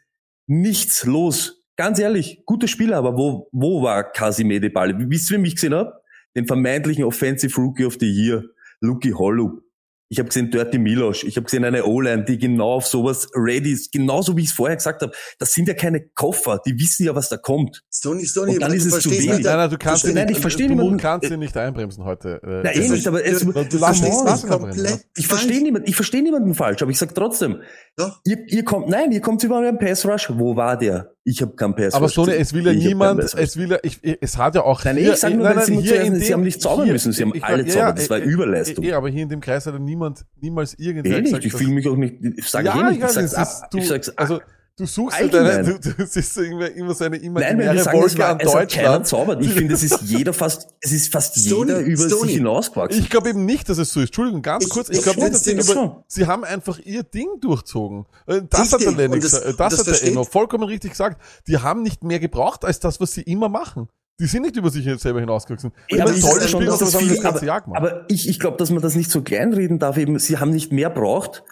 Nichts 0.45 1.05
los. 1.05 1.63
Ganz 1.77 1.97
ehrlich, 1.99 2.43
gute 2.45 2.67
Spieler, 2.67 2.97
aber 2.97 3.17
wo, 3.17 3.47
wo 3.53 3.81
war 3.81 4.11
Casimede 4.11 4.69
Ball? 4.69 4.93
Wisst 5.09 5.31
ihr, 5.31 5.37
wie 5.37 5.41
mich 5.41 5.55
gesehen 5.55 5.73
habt? 5.73 6.03
Den 6.35 6.45
vermeintlichen 6.45 7.05
Offensive 7.05 7.55
Rookie 7.59 7.85
of 7.85 7.95
the 7.99 8.11
Year, 8.11 8.43
Luki 8.81 9.11
Hollow. 9.11 9.61
Ich 10.09 10.19
habe 10.19 10.27
gesehen 10.29 10.51
Dirty 10.51 10.77
Milosch. 10.77 11.23
Ich 11.23 11.37
habe 11.37 11.45
gesehen 11.45 11.65
eine 11.65 11.85
O-Line, 11.85 12.23
die 12.25 12.37
genau 12.37 12.73
auf 12.73 12.85
sowas 12.85 13.29
ready 13.35 13.71
ist. 13.71 13.91
Genauso 13.91 14.37
wie 14.37 14.41
ich 14.41 14.49
es 14.49 14.53
vorher 14.53 14.75
gesagt 14.75 15.01
habe. 15.01 15.11
Das 15.39 15.53
sind 15.53 15.67
ja 15.67 15.73
keine 15.73 16.01
Koffer. 16.13 16.61
Die 16.65 16.77
wissen 16.77 17.05
ja, 17.05 17.15
was 17.15 17.29
da 17.29 17.37
kommt. 17.37 17.81
Stoney, 17.91 18.25
Stoney, 18.25 18.53
Und 18.53 18.61
dann 18.61 18.73
ist 18.73 18.85
es 18.85 18.99
zu 19.01 19.09
wenig. 19.09 19.27
Nein, 19.27 19.41
nein, 19.43 19.69
du 19.69 19.77
kannst 19.77 20.05
Nein, 20.05 20.29
ich 20.29 20.39
verstehe 20.39 20.67
du 20.67 20.75
niemanden. 20.75 20.97
kannst 20.97 21.29
ihn 21.31 21.39
nicht 21.39 21.57
einbremsen 21.57 22.03
heute. 22.03 22.39
Äh, 22.43 22.61
Na, 22.63 22.75
eh 22.75 22.87
nicht, 22.89 23.07
aber 23.07 23.25
es, 23.25 23.39
du, 23.39 23.51
du 23.51 23.77
verstehst 23.77 24.47
komplett. 24.47 25.05
ich 25.15 25.27
verstehe 25.27 25.61
niemanden, 25.61 25.87
ich 25.89 25.95
verstehe 25.95 26.21
niemanden 26.21 26.53
falsch, 26.53 26.81
aber 26.81 26.91
ich 26.91 26.99
sag 26.99 27.15
trotzdem, 27.15 27.61
Doch. 27.95 28.19
ihr, 28.25 28.37
ihr 28.47 28.63
kommt, 28.63 28.89
nein, 28.89 29.11
ihr 29.11 29.21
kommt 29.21 29.43
über 29.43 29.57
einen 29.57 29.77
Pass 29.79 30.05
Rush. 30.05 30.29
Wo 30.33 30.55
war 30.55 30.77
der? 30.77 31.11
Ich 31.25 31.41
habe 31.41 31.55
keinen 31.55 31.73
Pass 31.73 31.93
Aber 31.93 32.05
Rush. 32.07 32.15
Sony, 32.15 32.33
es 32.33 32.53
will 32.53 32.65
ja 32.65 32.73
niemand, 32.73 33.23
es 33.23 33.55
will 33.57 33.71
ja, 33.71 33.77
ich, 33.81 33.99
es 34.21 34.37
hat 34.37 34.55
ja 34.55 34.63
auch 34.63 34.83
Nein, 34.83 34.97
hier, 34.97 35.13
ich 35.13 35.19
sag 35.19 35.33
nur, 35.33 35.43
nein, 35.45 35.55
weil 35.55 35.65
sie 35.65 35.75
nein, 35.75 35.83
nur 35.85 35.93
hier 35.93 36.01
in 36.03 36.15
sie 36.19 36.33
haben 36.33 36.43
nicht 36.43 36.61
zaubern 36.61 36.87
müssen, 36.89 37.13
sie 37.13 37.23
haben 37.23 37.33
alle 37.41 37.65
zaubern, 37.65 37.95
das 37.95 38.09
war 38.09 38.17
Überleistung. 38.19 38.83
Eh, 38.83 38.91
aber 38.93 39.09
hier 39.09 39.23
in 39.23 39.29
dem 39.29 39.39
Kreis 39.39 39.65
hat 39.65 39.73
ja 39.73 39.79
niemand, 39.93 40.25
niemals 40.41 40.73
irgendwer 40.75 41.17
Eh 41.19 41.21
gesagt, 41.21 41.45
ich 41.45 41.53
fühle 41.53 41.71
mich 41.71 41.87
auch 41.87 41.95
nicht, 41.95 42.15
ich 42.21 42.47
sage 42.49 42.67
ja, 42.67 42.79
eh 42.79 42.83
nicht, 42.91 42.97
ich 42.97 43.03
weiß, 43.03 43.13
sag's 43.13 43.33
es 43.33 43.35
ab, 43.61 43.69
du, 43.71 43.77
ich 43.77 43.87
sag's 43.87 44.09
ab. 44.09 44.15
also, 44.17 44.39
du 44.75 44.85
suchst 44.87 45.15
Allgemein. 45.17 45.65
deine, 45.65 45.79
du, 45.79 45.93
du 45.97 46.05
siehst 46.07 46.35
irgendwie 46.37 46.65
immer 46.79 46.95
so 46.95 47.03
eine 47.05 47.17
Nein, 47.17 47.25
imaginäre 47.27 47.75
wir 47.75 47.83
sagen, 47.83 47.97
es, 47.97 48.03
Wolke 48.03 48.17
war, 48.19 48.29
an 48.29 48.39
es 48.39 48.47
hat 48.55 48.71
keiner 48.71 48.87
Deutschland. 48.87 49.07
zaubert. 49.07 49.41
Ich 49.43 49.51
finde, 49.53 49.73
es 49.75 49.83
ist 49.83 50.01
jeder 50.05 50.33
fast, 50.33 50.67
es 50.81 50.91
ist 50.91 51.11
fast 51.11 51.37
Stoney, 51.39 51.71
jeder 51.71 51.79
über 51.81 52.07
Stoney. 52.09 52.23
sich 52.27 52.33
hinausgewachsen. 52.37 52.99
Ich 52.99 53.09
glaube 53.09 53.29
eben 53.29 53.45
nicht, 53.45 53.69
dass 53.69 53.77
es 53.77 53.93
so 53.93 53.99
ist. 53.99 54.07
Entschuldigung, 54.07 54.41
ganz 54.41 54.65
Ich- 54.65 54.69
kurz. 54.71 54.89
ich 54.89 54.97
Ich 54.97 55.03
glaube 55.03 55.19
nicht, 55.21 55.33
dass 55.33 55.43
sie, 55.43 55.61
so. 55.61 55.73
über, 55.73 56.03
sie 56.07 56.25
haben 56.25 56.43
einfach 56.43 56.79
ihr 56.79 57.03
Ding 57.03 57.27
durchzogen. 57.39 58.05
Äh, 58.25 58.41
Das 58.49 58.61
Richtig. 58.73 58.87
hat 58.87 58.97
der 58.97 59.09
Lennox, 59.09 59.31
das- 59.31 59.41
äh, 59.41 59.53
das, 59.55 59.75
das 59.75 59.87
hat 59.87 60.01
der 60.01 60.07
Enno 60.09 60.23
vollkommen 60.23 60.63
richtig 60.63 60.91
gesagt. 60.91 61.21
Die 61.47 61.57
haben 61.59 61.83
nicht 61.83 62.03
mehr 62.03 62.19
gebraucht 62.19 62.65
als 62.65 62.79
das, 62.79 62.99
was 62.99 63.13
sie 63.13 63.21
immer 63.21 63.49
machen. 63.49 63.89
Die 64.19 64.25
sind 64.27 64.43
nicht 64.43 64.55
über 64.55 64.69
sich 64.69 64.85
selber 65.01 65.19
hinausgewachsen. 65.19 65.71
Ich 65.87 65.97
tolle 65.97 66.13
schon, 66.17 66.47
Spiele, 66.47 66.65
dass 66.67 66.79
das 66.79 66.91
das 66.91 67.01
viel, 67.01 67.17
ganze 67.19 67.45
Jahr 67.45 67.61
gemacht. 67.61 67.77
aber 67.77 68.05
ich, 68.09 68.29
ich 68.29 68.39
glaube, 68.39 68.57
dass 68.57 68.69
man 68.69 68.81
das 68.81 68.95
nicht 68.95 69.09
so 69.09 69.21
kleinreden 69.21 69.79
darf. 69.79 69.97
Eben, 69.97 70.17
sie 70.19 70.37
haben 70.37 70.51
nicht 70.51 70.71
mehr 70.71 70.89
braucht. 70.89 71.43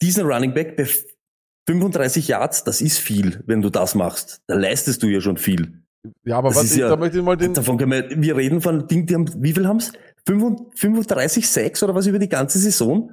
Diesen 0.00 0.26
Running 0.26 0.54
Back 0.54 0.76
bei 0.76 0.88
35 1.68 2.26
Yards, 2.28 2.64
das 2.64 2.80
ist 2.80 2.98
viel, 2.98 3.42
wenn 3.46 3.60
du 3.60 3.68
das 3.70 3.94
machst. 3.94 4.40
Da 4.46 4.54
leistest 4.54 5.02
du 5.02 5.08
ja 5.08 5.20
schon 5.20 5.36
viel. 5.36 5.82
ja, 6.24 6.38
aber 6.38 6.48
das 6.48 6.56
was 6.58 6.64
ist 6.64 6.72
ich, 6.72 6.78
ja- 6.78 6.88
da 6.88 6.96
möchte 6.96 7.18
ich 7.18 7.24
mal 7.24 7.36
den, 7.36 7.52
Davon 7.52 7.76
können 7.76 7.92
wir, 7.92 8.22
wir 8.22 8.36
reden 8.36 8.60
von 8.62 8.88
Ding, 8.88 9.06
die 9.06 9.14
haben, 9.14 9.30
wie 9.42 9.52
viel 9.52 9.68
haben's? 9.68 9.92
35, 10.26 11.48
6 11.48 11.82
oder 11.82 11.94
was 11.94 12.06
über 12.06 12.18
die 12.18 12.28
ganze 12.28 12.58
Saison? 12.58 13.12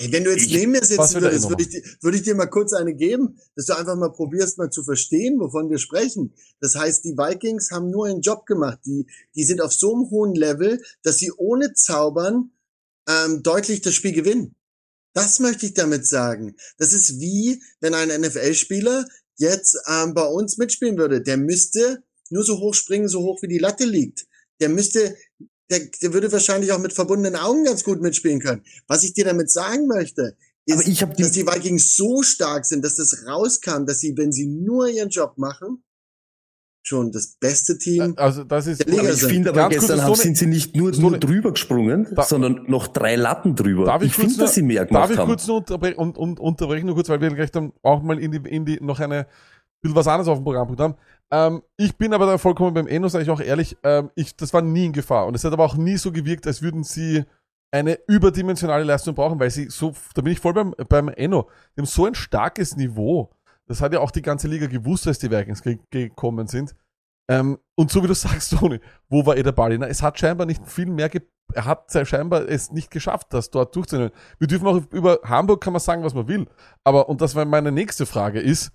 Ey, 0.00 0.12
wenn 0.12 0.22
du 0.24 0.30
jetzt 0.30 0.46
Ich- 0.46 0.52
neben 0.54 0.72
mir 0.72 0.84
sitzen 0.84 1.20
würdest, 1.20 1.48
würde 1.48 1.62
ich, 1.64 1.70
dir- 1.70 1.82
würde 2.02 2.16
ich 2.16 2.22
dir 2.22 2.36
mal 2.36 2.46
kurz 2.46 2.72
eine 2.72 2.94
geben, 2.94 3.36
dass 3.56 3.66
du 3.66 3.76
einfach 3.76 3.96
mal 3.96 4.12
probierst, 4.12 4.56
mal 4.56 4.70
zu 4.70 4.84
verstehen, 4.84 5.40
wovon 5.40 5.68
wir 5.70 5.78
sprechen. 5.78 6.32
Das 6.60 6.76
heißt, 6.76 7.04
die 7.04 7.16
Vikings 7.18 7.72
haben 7.72 7.90
nur 7.90 8.06
einen 8.06 8.20
Job 8.20 8.46
gemacht. 8.46 8.78
Die, 8.86 9.06
die 9.34 9.44
sind 9.44 9.60
auf 9.60 9.72
so 9.72 9.92
einem 9.94 10.08
hohen 10.10 10.34
Level, 10.36 10.80
dass 11.02 11.18
sie 11.18 11.32
ohne 11.32 11.74
Zaubern 11.74 12.52
ähm, 13.08 13.42
deutlich 13.42 13.80
das 13.80 13.94
Spiel 13.94 14.12
gewinnen. 14.12 14.54
Das 15.14 15.40
möchte 15.40 15.66
ich 15.66 15.74
damit 15.74 16.06
sagen. 16.06 16.54
Das 16.76 16.92
ist 16.92 17.18
wie, 17.18 17.60
wenn 17.80 17.94
ein 17.94 18.08
NFL-Spieler 18.20 19.04
jetzt 19.36 19.76
ähm, 19.88 20.14
bei 20.14 20.26
uns 20.26 20.58
mitspielen 20.58 20.96
würde. 20.96 21.22
Der 21.22 21.38
müsste 21.38 22.04
nur 22.30 22.44
so 22.44 22.60
hoch 22.60 22.74
springen, 22.74 23.08
so 23.08 23.22
hoch 23.22 23.42
wie 23.42 23.48
die 23.48 23.58
Latte 23.58 23.84
liegt. 23.84 24.26
Der 24.60 24.68
müsste, 24.68 25.16
der, 25.70 25.80
der 26.02 26.12
würde 26.12 26.30
wahrscheinlich 26.32 26.72
auch 26.72 26.78
mit 26.78 26.92
verbundenen 26.92 27.36
Augen 27.36 27.64
ganz 27.64 27.84
gut 27.84 28.00
mitspielen 28.00 28.40
können. 28.40 28.62
Was 28.86 29.04
ich 29.04 29.12
dir 29.12 29.24
damit 29.24 29.50
sagen 29.50 29.86
möchte, 29.86 30.36
ist, 30.64 30.86
ich 30.86 31.02
habe 31.02 31.14
dass 31.16 31.32
die 31.32 31.46
Vikings 31.46 31.96
so 31.96 32.22
stark 32.22 32.64
sind, 32.66 32.84
dass 32.84 32.94
das 32.96 33.24
rauskam, 33.26 33.84
dass 33.86 34.00
sie, 34.00 34.16
wenn 34.16 34.32
sie 34.32 34.46
nur 34.46 34.88
ihren 34.88 35.08
Job 35.08 35.38
machen, 35.38 35.82
schon 36.82 37.12
das 37.12 37.36
beste 37.38 37.76
Team. 37.76 38.14
also 38.16 38.44
das 38.44 38.66
ist, 38.66 38.80
Der 38.80 38.86
Liga 38.94 39.12
ich 39.12 39.22
finde 39.22 39.50
aber 39.50 39.68
gestern 39.68 40.02
haben, 40.02 40.14
sind 40.14 40.38
sie 40.38 40.46
nicht 40.46 40.74
nur, 40.74 40.90
nur 40.92 41.18
drüber 41.18 41.52
gesprungen, 41.52 42.08
Da- 42.14 42.22
sondern 42.22 42.64
noch 42.66 42.88
drei 42.88 43.16
Latten 43.16 43.54
drüber. 43.54 43.84
Darf 43.86 44.02
ich 44.02 44.08
ich 44.10 44.14
kurz 44.16 44.28
finde, 44.28 44.40
dass 44.44 44.54
sie 44.54 44.62
mehr 44.62 44.82
Darf 44.86 44.88
gemacht 44.88 45.10
ich 45.12 45.18
haben. 45.18 45.28
kurz 45.28 45.46
nur 45.46 45.58
unterbrechen, 45.58 45.98
und, 45.98 46.16
und, 46.16 46.40
unterbrechen, 46.40 46.86
nur 46.86 46.94
kurz, 46.94 47.08
weil 47.10 47.20
wir 47.20 47.30
gleich 47.34 47.50
dann 47.50 47.72
auch 47.82 48.02
mal 48.02 48.18
in 48.18 48.32
die, 48.32 48.40
in 48.48 48.64
die 48.64 48.78
noch 48.80 49.00
eine 49.00 49.26
bisschen 49.80 49.96
was 49.96 50.08
anderes 50.08 50.28
auf 50.28 50.38
dem 50.38 50.44
Programmpunkt 50.44 50.80
haben. 50.80 50.94
Ähm, 51.30 51.62
ich 51.76 51.96
bin 51.96 52.14
aber 52.14 52.26
da 52.26 52.38
vollkommen 52.38 52.74
beim 52.74 52.86
Enno, 52.86 53.08
sage 53.08 53.24
ich 53.24 53.30
auch 53.30 53.40
ehrlich, 53.40 53.76
ähm, 53.82 54.10
ich, 54.14 54.36
das 54.36 54.52
war 54.52 54.62
nie 54.62 54.86
in 54.86 54.92
Gefahr. 54.92 55.26
Und 55.26 55.34
es 55.34 55.44
hat 55.44 55.52
aber 55.52 55.64
auch 55.64 55.76
nie 55.76 55.96
so 55.96 56.12
gewirkt, 56.12 56.46
als 56.46 56.62
würden 56.62 56.84
sie 56.84 57.24
eine 57.70 57.98
überdimensionale 58.08 58.84
Leistung 58.84 59.14
brauchen, 59.14 59.38
weil 59.38 59.50
sie 59.50 59.68
so, 59.68 59.94
da 60.14 60.22
bin 60.22 60.32
ich 60.32 60.40
voll 60.40 60.54
beim, 60.54 60.74
beim 60.88 61.08
Enno, 61.08 61.50
die 61.76 61.82
haben 61.82 61.86
so 61.86 62.06
ein 62.06 62.14
starkes 62.14 62.76
Niveau. 62.76 63.30
Das 63.66 63.82
hat 63.82 63.92
ja 63.92 64.00
auch 64.00 64.10
die 64.10 64.22
ganze 64.22 64.48
Liga 64.48 64.66
gewusst, 64.66 65.06
als 65.06 65.18
die 65.18 65.30
Vikings 65.30 65.62
ge 65.62 65.78
gekommen 65.90 66.46
sind. 66.46 66.74
Ähm, 67.30 67.58
und 67.74 67.90
so 67.90 68.02
wie 68.02 68.06
du 68.06 68.14
sagst, 68.14 68.50
Toni, 68.58 68.80
wo 69.10 69.26
war 69.26 69.36
eh 69.36 69.42
der 69.42 69.52
Ball? 69.52 69.76
Na, 69.76 69.86
es 69.86 70.02
hat 70.02 70.18
scheinbar 70.18 70.46
nicht 70.46 70.66
viel 70.66 70.86
mehr, 70.86 71.10
ge 71.10 71.22
er 71.54 71.64
hat 71.64 71.90
scheinbar 72.06 72.46
es 72.46 72.72
nicht 72.72 72.90
geschafft, 72.90 73.28
das 73.30 73.50
dort 73.50 73.74
durchzunehmen. 73.74 74.12
Wir 74.38 74.48
dürfen 74.48 74.66
auch 74.66 74.82
über 74.92 75.20
Hamburg 75.24 75.62
kann 75.62 75.72
man 75.72 75.80
sagen, 75.80 76.04
was 76.04 76.12
man 76.12 76.28
will. 76.28 76.46
Aber, 76.84 77.08
und 77.08 77.22
das 77.22 77.34
war 77.34 77.44
meine 77.46 77.72
nächste 77.72 78.04
Frage 78.04 78.38
ist, 78.38 78.70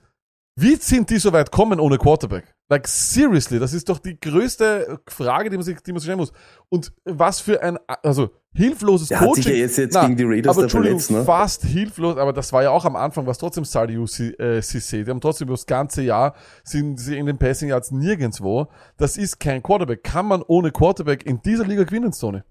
wie 0.55 0.75
sind 0.75 1.09
die 1.09 1.17
so 1.17 1.33
weit 1.33 1.51
kommen 1.51 1.79
ohne 1.79 1.97
Quarterback? 1.97 2.53
Like, 2.69 2.87
seriously, 2.87 3.59
das 3.59 3.73
ist 3.73 3.89
doch 3.89 3.99
die 3.99 4.19
größte 4.19 4.99
Frage, 5.07 5.49
die 5.49 5.57
man 5.57 5.65
sich, 5.65 5.79
die 5.81 5.91
man 5.91 5.99
sich 5.99 6.05
stellen 6.05 6.19
muss. 6.19 6.31
Und 6.69 6.93
was 7.05 7.39
für 7.39 7.61
ein, 7.61 7.77
also, 7.87 8.29
hilfloses 8.53 9.09
Der 9.09 9.19
hat 9.19 9.27
Coaching. 9.27 9.43
sich 9.43 9.51
ja 9.53 9.57
jetzt, 9.59 9.77
jetzt 9.77 9.93
Na, 9.93 10.03
gegen 10.03 10.15
die 10.15 10.23
Raiders 10.23 10.57
aber 10.57 10.69
verletzt, 10.69 11.11
ne? 11.11 11.23
fast 11.23 11.63
hilflos, 11.63 12.17
aber 12.17 12.33
das 12.33 12.53
war 12.53 12.63
ja 12.63 12.69
auch 12.69 12.85
am 12.85 12.95
Anfang, 12.95 13.25
was 13.25 13.37
trotzdem 13.37 13.65
Saliu 13.65 14.03
äh, 14.03 14.59
Cissé, 14.59 15.03
die 15.03 15.09
haben 15.09 15.21
trotzdem 15.21 15.47
über 15.47 15.55
das 15.55 15.65
ganze 15.65 16.03
Jahr, 16.03 16.35
sind 16.63 16.99
sie 16.99 17.17
in 17.17 17.25
den 17.25 17.37
Passing 17.37 17.69
Yards 17.69 17.91
nirgendwo. 17.91 18.67
Das 18.97 19.17
ist 19.17 19.39
kein 19.39 19.63
Quarterback. 19.63 20.03
Kann 20.03 20.27
man 20.27 20.43
ohne 20.43 20.71
Quarterback 20.71 21.25
in 21.25 21.41
dieser 21.41 21.65
Liga 21.65 21.83
gewinnen, 21.83 22.13
Stoney? 22.13 22.41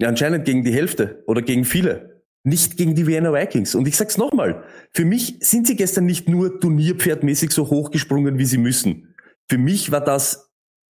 Ja, 0.00 0.08
anscheinend 0.08 0.46
gegen 0.46 0.64
die 0.64 0.72
Hälfte 0.72 1.22
oder 1.26 1.42
gegen 1.42 1.64
viele. 1.64 2.19
Nicht 2.42 2.76
gegen 2.76 2.94
die 2.94 3.06
Vienna 3.06 3.32
Vikings. 3.32 3.74
Und 3.74 3.86
ich 3.86 3.96
sag's 3.96 4.16
nochmal. 4.16 4.64
Für 4.92 5.04
mich 5.04 5.36
sind 5.40 5.66
sie 5.66 5.76
gestern 5.76 6.06
nicht 6.06 6.28
nur 6.28 6.58
turnierpferdmäßig 6.58 7.50
so 7.50 7.68
hochgesprungen, 7.68 8.38
wie 8.38 8.46
sie 8.46 8.58
müssen. 8.58 9.14
Für 9.48 9.58
mich 9.58 9.92
war 9.92 10.00
das 10.00 10.50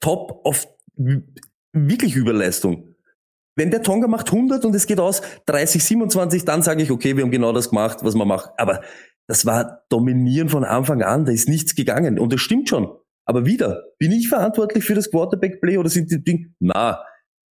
top 0.00 0.40
of 0.44 0.66
wirklich 1.72 2.16
Überleistung. 2.16 2.94
Wenn 3.57 3.70
der 3.70 3.83
Tonga 3.83 4.07
macht 4.07 4.33
100 4.33 4.64
und 4.64 4.74
es 4.74 4.87
geht 4.87 5.00
aus 5.00 5.22
30, 5.46 5.83
27, 5.83 6.44
dann 6.44 6.62
sage 6.62 6.83
ich, 6.83 6.90
okay, 6.90 7.16
wir 7.16 7.24
haben 7.24 7.31
genau 7.31 7.53
das 7.53 7.70
gemacht, 7.70 7.98
was 8.03 8.14
man 8.14 8.29
macht. 8.29 8.50
Aber 8.59 8.83
das 9.26 9.46
war 9.46 9.85
Dominieren 9.88 10.48
von 10.48 10.64
Anfang 10.64 11.03
an. 11.03 11.24
Da 11.24 11.33
ist 11.33 11.48
nichts 11.48 11.74
gegangen. 11.74 12.18
Und 12.18 12.33
das 12.33 12.40
stimmt 12.40 12.68
schon. 12.68 12.90
Aber 13.24 13.46
wieder, 13.46 13.85
bin 13.98 14.12
ich 14.12 14.29
verantwortlich 14.29 14.85
für 14.85 14.94
das 14.94 15.11
Quarterback-Play 15.11 15.79
oder 15.79 15.88
sind 15.88 16.11
die 16.11 16.22
Dinge? 16.22 16.53
Na, 16.59 17.05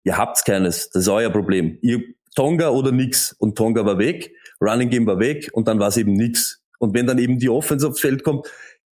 ihr 0.04 0.18
habt's 0.18 0.44
keines. 0.44 0.90
Das 0.90 1.04
ist 1.04 1.10
euer 1.10 1.30
Problem. 1.30 1.78
Ihr 1.82 2.02
Tonga 2.38 2.70
oder 2.70 2.92
nix. 2.92 3.34
Und 3.40 3.58
Tonga 3.58 3.84
war 3.84 3.98
weg, 3.98 4.32
Running 4.62 4.90
Game 4.92 5.08
war 5.08 5.20
weg 5.20 5.50
und 5.54 5.68
dann 5.68 5.80
war 5.80 5.88
es 5.88 5.98
eben 5.98 6.14
nix. 6.14 6.62
Und 6.78 6.94
wenn 6.94 7.08
dann 7.08 7.18
eben 7.18 7.40
die 7.40 7.50
Offense 7.50 7.88
aufs 7.88 8.00
Feld 8.00 8.24
kommt, 8.24 8.48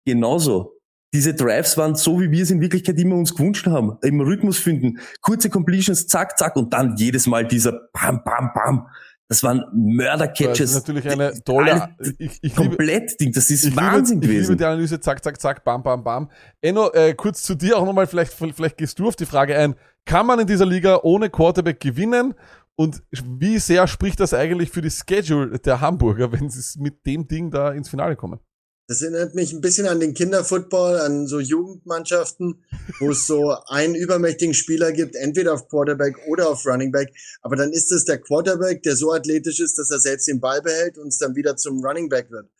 genauso. 0.06 0.72
Diese 1.12 1.34
Drives 1.34 1.76
waren 1.76 1.94
so, 1.94 2.20
wie 2.20 2.30
wir 2.30 2.42
es 2.42 2.50
in 2.50 2.60
Wirklichkeit 2.60 2.98
immer 2.98 3.16
uns 3.16 3.34
gewünscht 3.36 3.66
haben. 3.66 3.98
Im 4.02 4.20
Rhythmus 4.20 4.58
finden, 4.58 4.98
kurze 5.20 5.50
Completions, 5.50 6.06
zack, 6.08 6.38
zack 6.38 6.56
und 6.56 6.72
dann 6.72 6.96
jedes 6.96 7.26
Mal 7.26 7.46
dieser 7.46 7.72
Bam, 7.92 8.22
Bam, 8.24 8.50
Bam. 8.54 8.86
Das 9.28 9.42
waren 9.42 9.58
Das 9.60 9.68
Mörder-Catches. 9.74 10.70
ist 10.70 10.74
natürlich 10.74 11.08
eine 11.08 11.32
tolle, 11.44 11.88
ich, 12.18 12.30
ich 12.42 12.42
liebe, 12.42 12.54
Komplett 12.54 13.20
Ding, 13.20 13.32
das 13.32 13.50
ist 13.50 13.64
ich 13.64 13.76
Wahnsinn 13.76 14.20
liebe, 14.20 14.32
ich 14.32 14.38
liebe 14.40 14.42
gewesen. 14.42 14.58
die 14.58 14.64
Analyse, 14.64 15.00
zack, 15.00 15.22
zack, 15.22 15.40
zack, 15.40 15.64
bam, 15.64 15.82
bam, 15.82 16.02
bam. 16.02 16.30
Enno, 16.62 16.90
äh, 16.92 17.14
kurz 17.14 17.42
zu 17.42 17.54
dir 17.54 17.76
auch 17.78 17.84
nochmal, 17.86 18.06
vielleicht, 18.06 18.32
vielleicht 18.32 18.76
gehst 18.78 18.98
du 18.98 19.06
auf 19.08 19.16
die 19.16 19.26
Frage 19.26 19.56
ein, 19.56 19.74
kann 20.06 20.26
man 20.26 20.40
in 20.40 20.46
dieser 20.46 20.66
Liga 20.66 21.00
ohne 21.02 21.30
Quarterback 21.30 21.80
gewinnen? 21.80 22.34
Und 22.76 23.02
wie 23.10 23.58
sehr 23.58 23.86
spricht 23.86 24.20
das 24.20 24.34
eigentlich 24.34 24.70
für 24.70 24.82
die 24.82 24.90
Schedule 24.90 25.58
der 25.58 25.80
Hamburger, 25.80 26.32
wenn 26.32 26.50
sie 26.50 26.80
mit 26.80 27.06
dem 27.06 27.28
Ding 27.28 27.50
da 27.50 27.72
ins 27.72 27.88
Finale 27.88 28.16
kommen? 28.16 28.40
Das 28.86 29.00
erinnert 29.00 29.34
mich 29.34 29.50
ein 29.52 29.62
bisschen 29.62 29.86
an 29.86 29.98
den 29.98 30.12
Kinderfootball, 30.12 31.00
an 31.00 31.26
so 31.26 31.40
Jugendmannschaften, 31.40 32.62
wo 33.00 33.12
es 33.12 33.26
so 33.26 33.56
einen 33.68 33.94
übermächtigen 33.94 34.52
Spieler 34.52 34.92
gibt, 34.92 35.16
entweder 35.16 35.54
auf 35.54 35.68
Quarterback 35.68 36.16
oder 36.28 36.50
auf 36.50 36.66
Running 36.66 36.92
Back. 36.92 37.08
Aber 37.40 37.56
dann 37.56 37.72
ist 37.72 37.90
es 37.92 38.04
der 38.04 38.20
Quarterback, 38.20 38.82
der 38.82 38.94
so 38.96 39.12
athletisch 39.12 39.60
ist, 39.60 39.78
dass 39.78 39.90
er 39.90 40.00
selbst 40.00 40.28
den 40.28 40.40
Ball 40.40 40.60
behält 40.60 40.98
und 40.98 41.08
es 41.08 41.18
dann 41.18 41.34
wieder 41.34 41.56
zum 41.56 41.82
Running 41.82 42.10
Back 42.10 42.30
wird. 42.30 42.50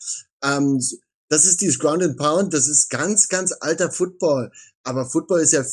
Ähm, 0.43 0.81
das 1.29 1.45
ist 1.45 1.61
dieses 1.61 1.79
Ground 1.79 2.03
and 2.03 2.17
Pound, 2.17 2.55
das 2.55 2.69
ist 2.69 2.89
ganz, 2.89 3.29
ganz 3.29 3.53
alter 3.61 3.91
Football. 3.91 4.51
Aber 4.83 5.05
Football 5.05 5.41
ist 5.41 5.53
ja 5.53 5.65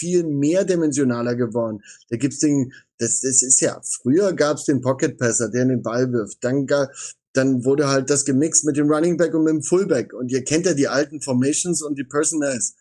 viel 0.00 0.24
mehrdimensionaler 0.24 1.36
geworden. 1.36 1.82
Da 2.08 2.16
gibt's 2.16 2.38
den, 2.38 2.72
das, 2.98 3.20
das 3.20 3.42
ist 3.42 3.60
ja, 3.60 3.80
früher 3.84 4.32
gab's 4.32 4.64
den 4.64 4.80
Pocket 4.80 5.18
Passer, 5.18 5.50
der 5.50 5.66
den 5.66 5.82
Ball 5.82 6.10
wirft. 6.10 6.38
Dann, 6.40 6.66
dann 7.34 7.64
wurde 7.64 7.88
halt 7.88 8.08
das 8.08 8.24
gemixt 8.24 8.64
mit 8.64 8.76
dem 8.76 8.90
Running 8.90 9.18
Back 9.18 9.34
und 9.34 9.44
mit 9.44 9.52
dem 9.52 9.62
Fullback. 9.62 10.14
Und 10.14 10.32
ihr 10.32 10.42
kennt 10.42 10.64
ja 10.66 10.72
die 10.72 10.88
alten 10.88 11.20
Formations 11.20 11.82
und 11.82 11.98
die 11.98 12.04
Personals. 12.04 12.74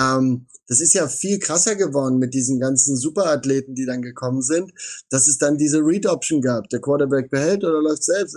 Ähm, 0.00 0.46
das 0.66 0.80
ist 0.80 0.94
ja 0.94 1.06
viel 1.06 1.38
krasser 1.38 1.76
geworden 1.76 2.18
mit 2.18 2.32
diesen 2.32 2.58
ganzen 2.58 2.96
Superathleten, 2.96 3.74
die 3.74 3.84
dann 3.84 4.00
gekommen 4.00 4.40
sind, 4.40 4.72
dass 5.10 5.28
es 5.28 5.36
dann 5.36 5.58
diese 5.58 5.78
Read-Option 5.78 6.40
gab. 6.40 6.70
Der 6.70 6.80
Quarterback 6.80 7.30
behält 7.30 7.62
oder 7.64 7.82
läuft 7.82 8.04
selbst. 8.04 8.36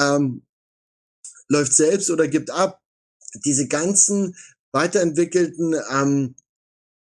Ähm, 0.00 0.46
läuft 1.48 1.74
selbst 1.74 2.10
oder 2.10 2.28
gibt 2.28 2.50
ab. 2.50 2.80
Diese 3.44 3.68
ganzen 3.68 4.34
weiterentwickelten 4.72 5.74
ähm, 5.90 6.34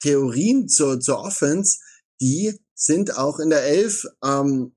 Theorien 0.05 0.69
zur, 0.69 1.01
zur 1.01 1.21
Offense, 1.21 1.79
die 2.21 2.61
sind 2.75 3.17
auch 3.17 3.39
in 3.39 3.49
der 3.49 3.65
Elf, 3.65 4.05
ähm, 4.23 4.75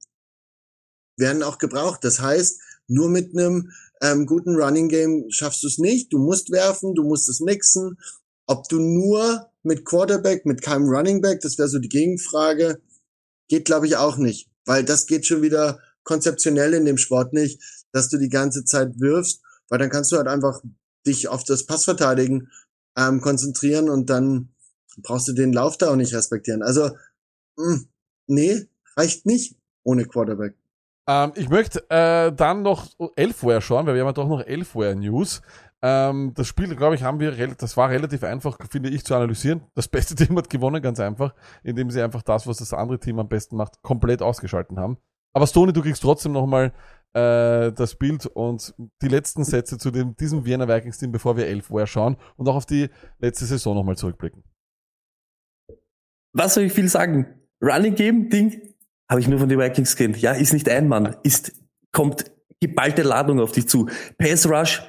werden 1.17 1.43
auch 1.43 1.57
gebraucht. 1.57 2.03
Das 2.03 2.21
heißt, 2.21 2.61
nur 2.87 3.09
mit 3.09 3.37
einem 3.37 3.71
ähm, 4.01 4.25
guten 4.25 4.55
Running 4.55 4.87
Game 4.87 5.25
schaffst 5.29 5.63
du 5.63 5.67
es 5.67 5.79
nicht. 5.79 6.13
Du 6.13 6.17
musst 6.17 6.49
werfen, 6.49 6.95
du 6.95 7.03
musst 7.03 7.27
es 7.27 7.41
mixen. 7.41 7.97
Ob 8.47 8.69
du 8.69 8.79
nur 8.79 9.51
mit 9.63 9.83
Quarterback, 9.83 10.45
mit 10.45 10.61
keinem 10.61 10.87
Running 10.87 11.19
Back, 11.19 11.41
das 11.41 11.57
wäre 11.57 11.67
so 11.67 11.79
die 11.79 11.89
Gegenfrage, 11.89 12.81
geht 13.49 13.65
glaube 13.65 13.87
ich 13.87 13.97
auch 13.97 14.15
nicht, 14.15 14.49
weil 14.65 14.85
das 14.85 15.07
geht 15.07 15.25
schon 15.25 15.41
wieder 15.41 15.81
konzeptionell 16.03 16.73
in 16.73 16.85
dem 16.85 16.97
Sport 16.97 17.33
nicht, 17.33 17.61
dass 17.91 18.07
du 18.07 18.17
die 18.17 18.29
ganze 18.29 18.63
Zeit 18.63 18.97
wirfst, 19.01 19.41
weil 19.67 19.79
dann 19.79 19.89
kannst 19.89 20.13
du 20.13 20.15
halt 20.15 20.27
einfach 20.27 20.61
dich 21.05 21.27
auf 21.27 21.43
das 21.43 21.65
Passverteidigen 21.65 22.49
ähm, 22.97 23.19
konzentrieren 23.19 23.89
und 23.89 24.09
dann 24.09 24.53
brauchst 24.97 25.27
du 25.27 25.33
den 25.33 25.53
Lauf 25.53 25.77
da 25.77 25.91
auch 25.91 25.95
nicht 25.95 26.13
respektieren. 26.13 26.63
Also, 26.63 26.89
mh, 27.57 27.65
hm, 27.65 27.89
nee, 28.27 28.67
reicht 28.95 29.25
nicht 29.25 29.55
ohne 29.83 30.05
Quarterback. 30.05 30.55
Ähm, 31.07 31.31
ich 31.35 31.49
möchte 31.49 31.89
äh, 31.89 32.33
dann 32.33 32.63
noch 32.63 32.87
Elfware 33.15 33.61
schauen, 33.61 33.85
weil 33.85 33.95
wir 33.95 34.01
haben 34.01 34.09
ja 34.09 34.13
doch 34.13 34.27
noch 34.27 34.41
Elfware 34.41 34.95
News. 34.95 35.41
Ähm, 35.81 36.33
das 36.35 36.47
Spiel, 36.47 36.75
glaube 36.75 36.95
ich, 36.95 37.03
haben 37.03 37.19
wir, 37.19 37.31
das 37.55 37.77
war 37.77 37.89
relativ 37.89 38.23
einfach, 38.23 38.57
finde 38.69 38.89
ich, 38.89 39.05
zu 39.05 39.15
analysieren. 39.15 39.61
Das 39.75 39.87
beste 39.87 40.15
Team 40.15 40.37
hat 40.37 40.49
gewonnen, 40.49 40.81
ganz 40.81 40.99
einfach, 40.99 41.33
indem 41.63 41.91
sie 41.91 42.01
einfach 42.01 42.23
das, 42.23 42.47
was 42.47 42.57
das 42.57 42.73
andere 42.73 42.99
Team 42.99 43.19
am 43.19 43.29
besten 43.29 43.55
macht, 43.55 43.81
komplett 43.83 44.21
ausgeschalten 44.21 44.79
haben. 44.79 44.97
Aber 45.33 45.45
Stony, 45.45 45.71
du 45.71 45.81
kriegst 45.81 46.01
trotzdem 46.01 46.31
nochmal 46.31 46.73
äh, 47.13 47.71
das 47.71 47.95
Bild 47.95 48.25
und 48.25 48.73
die 49.01 49.07
letzten 49.07 49.43
Sätze 49.43 49.77
zu 49.77 49.91
dem, 49.91 50.15
diesem 50.15 50.45
Wiener 50.45 50.67
Vikings 50.67 50.97
Team, 50.97 51.11
bevor 51.11 51.37
wir 51.37 51.45
Elfware 51.45 51.87
schauen 51.87 52.17
und 52.37 52.49
auch 52.49 52.55
auf 52.55 52.65
die 52.65 52.89
letzte 53.19 53.45
Saison 53.45 53.75
nochmal 53.75 53.97
zurückblicken. 53.97 54.43
Was 56.37 56.53
soll 56.53 56.65
ich 56.65 56.73
viel 56.73 56.87
sagen? 56.87 57.25
Running 57.63 57.95
Game 57.95 58.29
Ding 58.29 58.61
habe 59.09 59.19
ich 59.19 59.27
nur 59.27 59.39
von 59.39 59.49
den 59.49 59.57
Vikings 59.57 59.95
kennt. 59.95 60.21
Ja, 60.21 60.33
ist 60.33 60.53
nicht 60.53 60.69
ein 60.69 60.87
Mann, 60.87 61.15
ist, 61.23 61.51
kommt 61.91 62.31
geballte 62.61 63.01
Ladung 63.01 63.39
auf 63.39 63.53
dich 63.53 63.67
zu. 63.67 63.89
Pass 64.19 64.47
Rush, 64.47 64.83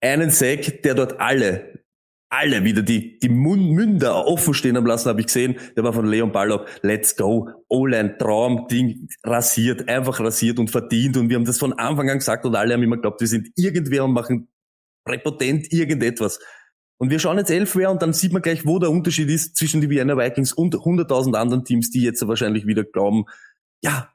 einen 0.00 0.30
Sack, 0.30 0.82
der 0.82 0.96
dort 0.96 1.20
alle, 1.20 1.84
alle 2.30 2.64
wieder 2.64 2.82
die, 2.82 3.16
die 3.20 3.28
Münder 3.28 4.26
offen 4.26 4.54
stehen 4.54 4.76
haben 4.76 4.86
lassen, 4.86 5.08
habe 5.08 5.20
ich 5.20 5.26
gesehen. 5.26 5.56
Der 5.76 5.84
war 5.84 5.92
von 5.92 6.04
Leon 6.04 6.32
Ballock. 6.32 6.66
Let's 6.82 7.14
go. 7.14 7.48
O-Line, 7.68 8.18
Traum, 8.18 8.66
Ding, 8.66 9.06
rasiert, 9.22 9.88
einfach 9.88 10.18
rasiert 10.18 10.58
und 10.58 10.68
verdient. 10.68 11.16
Und 11.16 11.28
wir 11.28 11.36
haben 11.36 11.44
das 11.44 11.58
von 11.58 11.74
Anfang 11.74 12.10
an 12.10 12.18
gesagt 12.18 12.44
und 12.44 12.56
alle 12.56 12.74
haben 12.74 12.82
immer 12.82 12.96
geglaubt, 12.96 13.20
wir 13.20 13.28
sind 13.28 13.50
irgendwer 13.54 14.04
und 14.04 14.14
machen 14.14 14.48
präpotent 15.04 15.72
irgendetwas. 15.72 16.40
Und 17.00 17.10
wir 17.10 17.18
schauen 17.18 17.38
jetzt 17.38 17.50
Elfware 17.50 17.90
und 17.90 18.02
dann 18.02 18.12
sieht 18.12 18.32
man 18.32 18.42
gleich, 18.42 18.66
wo 18.66 18.78
der 18.78 18.90
Unterschied 18.90 19.30
ist 19.30 19.56
zwischen 19.56 19.80
die 19.80 19.88
Vienna 19.88 20.16
Vikings 20.16 20.52
und 20.52 20.74
100.000 20.74 21.36
anderen 21.36 21.64
Teams, 21.64 21.90
die 21.90 22.02
jetzt 22.02 22.26
wahrscheinlich 22.26 22.66
wieder 22.66 22.84
glauben, 22.84 23.24
ja, 23.82 24.12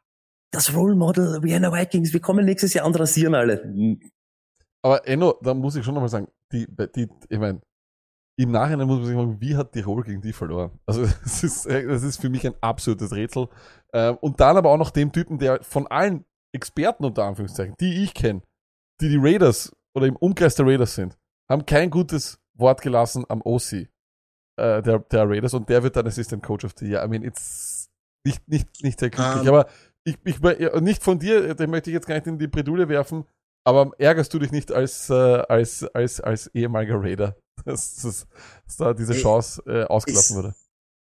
das 0.51 0.75
Role 0.75 0.95
Model 0.95 1.41
Vienna 1.41 1.71
Vikings, 1.71 2.13
wir 2.13 2.19
kommen 2.19 2.45
nächstes 2.45 2.73
Jahr 2.73 2.85
und 2.85 2.99
rasieren 2.99 3.35
alle. 3.35 3.97
Aber 4.83 5.07
Enno, 5.07 5.39
da 5.41 5.53
muss 5.53 5.75
ich 5.75 5.85
schon 5.85 5.93
nochmal 5.93 6.09
sagen, 6.09 6.27
die, 6.51 6.67
die, 6.95 7.07
ich 7.29 7.39
meine, 7.39 7.61
im 8.37 8.51
Nachhinein 8.51 8.87
muss 8.87 8.97
man 8.97 9.05
sich 9.05 9.15
fragen, 9.15 9.41
wie 9.41 9.55
hat 9.55 9.71
Tirol 9.71 10.03
gegen 10.03 10.21
die 10.21 10.33
verloren? 10.33 10.79
Also 10.85 11.05
das 11.23 11.43
ist, 11.43 11.65
das 11.65 12.03
ist 12.03 12.19
für 12.19 12.29
mich 12.29 12.45
ein 12.45 12.55
absolutes 12.61 13.13
Rätsel. 13.13 13.47
Ähm, 13.93 14.17
und 14.17 14.39
dann 14.39 14.57
aber 14.57 14.71
auch 14.71 14.77
noch 14.77 14.91
dem 14.91 15.11
Typen, 15.11 15.39
der 15.39 15.63
von 15.63 15.87
allen 15.87 16.25
Experten 16.53 17.05
unter 17.05 17.23
Anführungszeichen, 17.23 17.75
die 17.79 18.03
ich 18.03 18.13
kenne, 18.13 18.41
die 19.01 19.09
die 19.09 19.19
Raiders 19.19 19.71
oder 19.95 20.07
im 20.07 20.15
Umkreis 20.15 20.55
der 20.55 20.65
Raiders 20.65 20.95
sind, 20.95 21.17
haben 21.49 21.65
kein 21.65 21.89
gutes 21.89 22.39
Wort 22.55 22.81
gelassen 22.81 23.25
am 23.29 23.41
OC 23.41 23.73
äh, 23.73 23.87
der, 24.55 24.99
der 24.99 25.29
Raiders 25.29 25.53
und 25.53 25.69
der 25.69 25.83
wird 25.83 25.95
dann 25.95 26.07
Assistant 26.07 26.43
Coach 26.43 26.65
of 26.65 26.73
the 26.77 26.85
Year. 26.85 27.03
I 27.03 27.07
mean, 27.07 27.23
it's 27.23 27.89
nicht, 28.25 28.47
nicht, 28.47 28.67
nicht 28.83 28.99
sehr 28.99 29.09
glücklich. 29.09 29.41
Um, 29.41 29.47
ähm. 29.47 29.53
aber 29.53 29.69
ich, 30.05 30.17
ich, 30.23 30.39
nicht 30.81 31.03
von 31.03 31.19
dir, 31.19 31.55
den 31.55 31.69
möchte 31.69 31.89
ich 31.89 31.93
jetzt 31.93 32.07
gar 32.07 32.15
nicht 32.15 32.27
in 32.27 32.37
die 32.37 32.47
Bredouille 32.47 32.89
werfen, 32.89 33.25
aber 33.65 33.91
ärgerst 33.97 34.33
du 34.33 34.39
dich 34.39 34.51
nicht 34.51 34.71
als, 34.71 35.09
äh, 35.09 35.13
als, 35.13 35.83
als, 35.83 36.19
als 36.19 36.47
ehemaliger 36.47 37.01
Raider, 37.01 37.37
dass, 37.65 37.95
dass, 37.95 38.27
dass 38.65 38.77
da 38.77 38.93
diese 38.93 39.13
Chance 39.13 39.63
äh, 39.65 39.83
ausgelassen 39.83 40.37
wurde? 40.37 40.55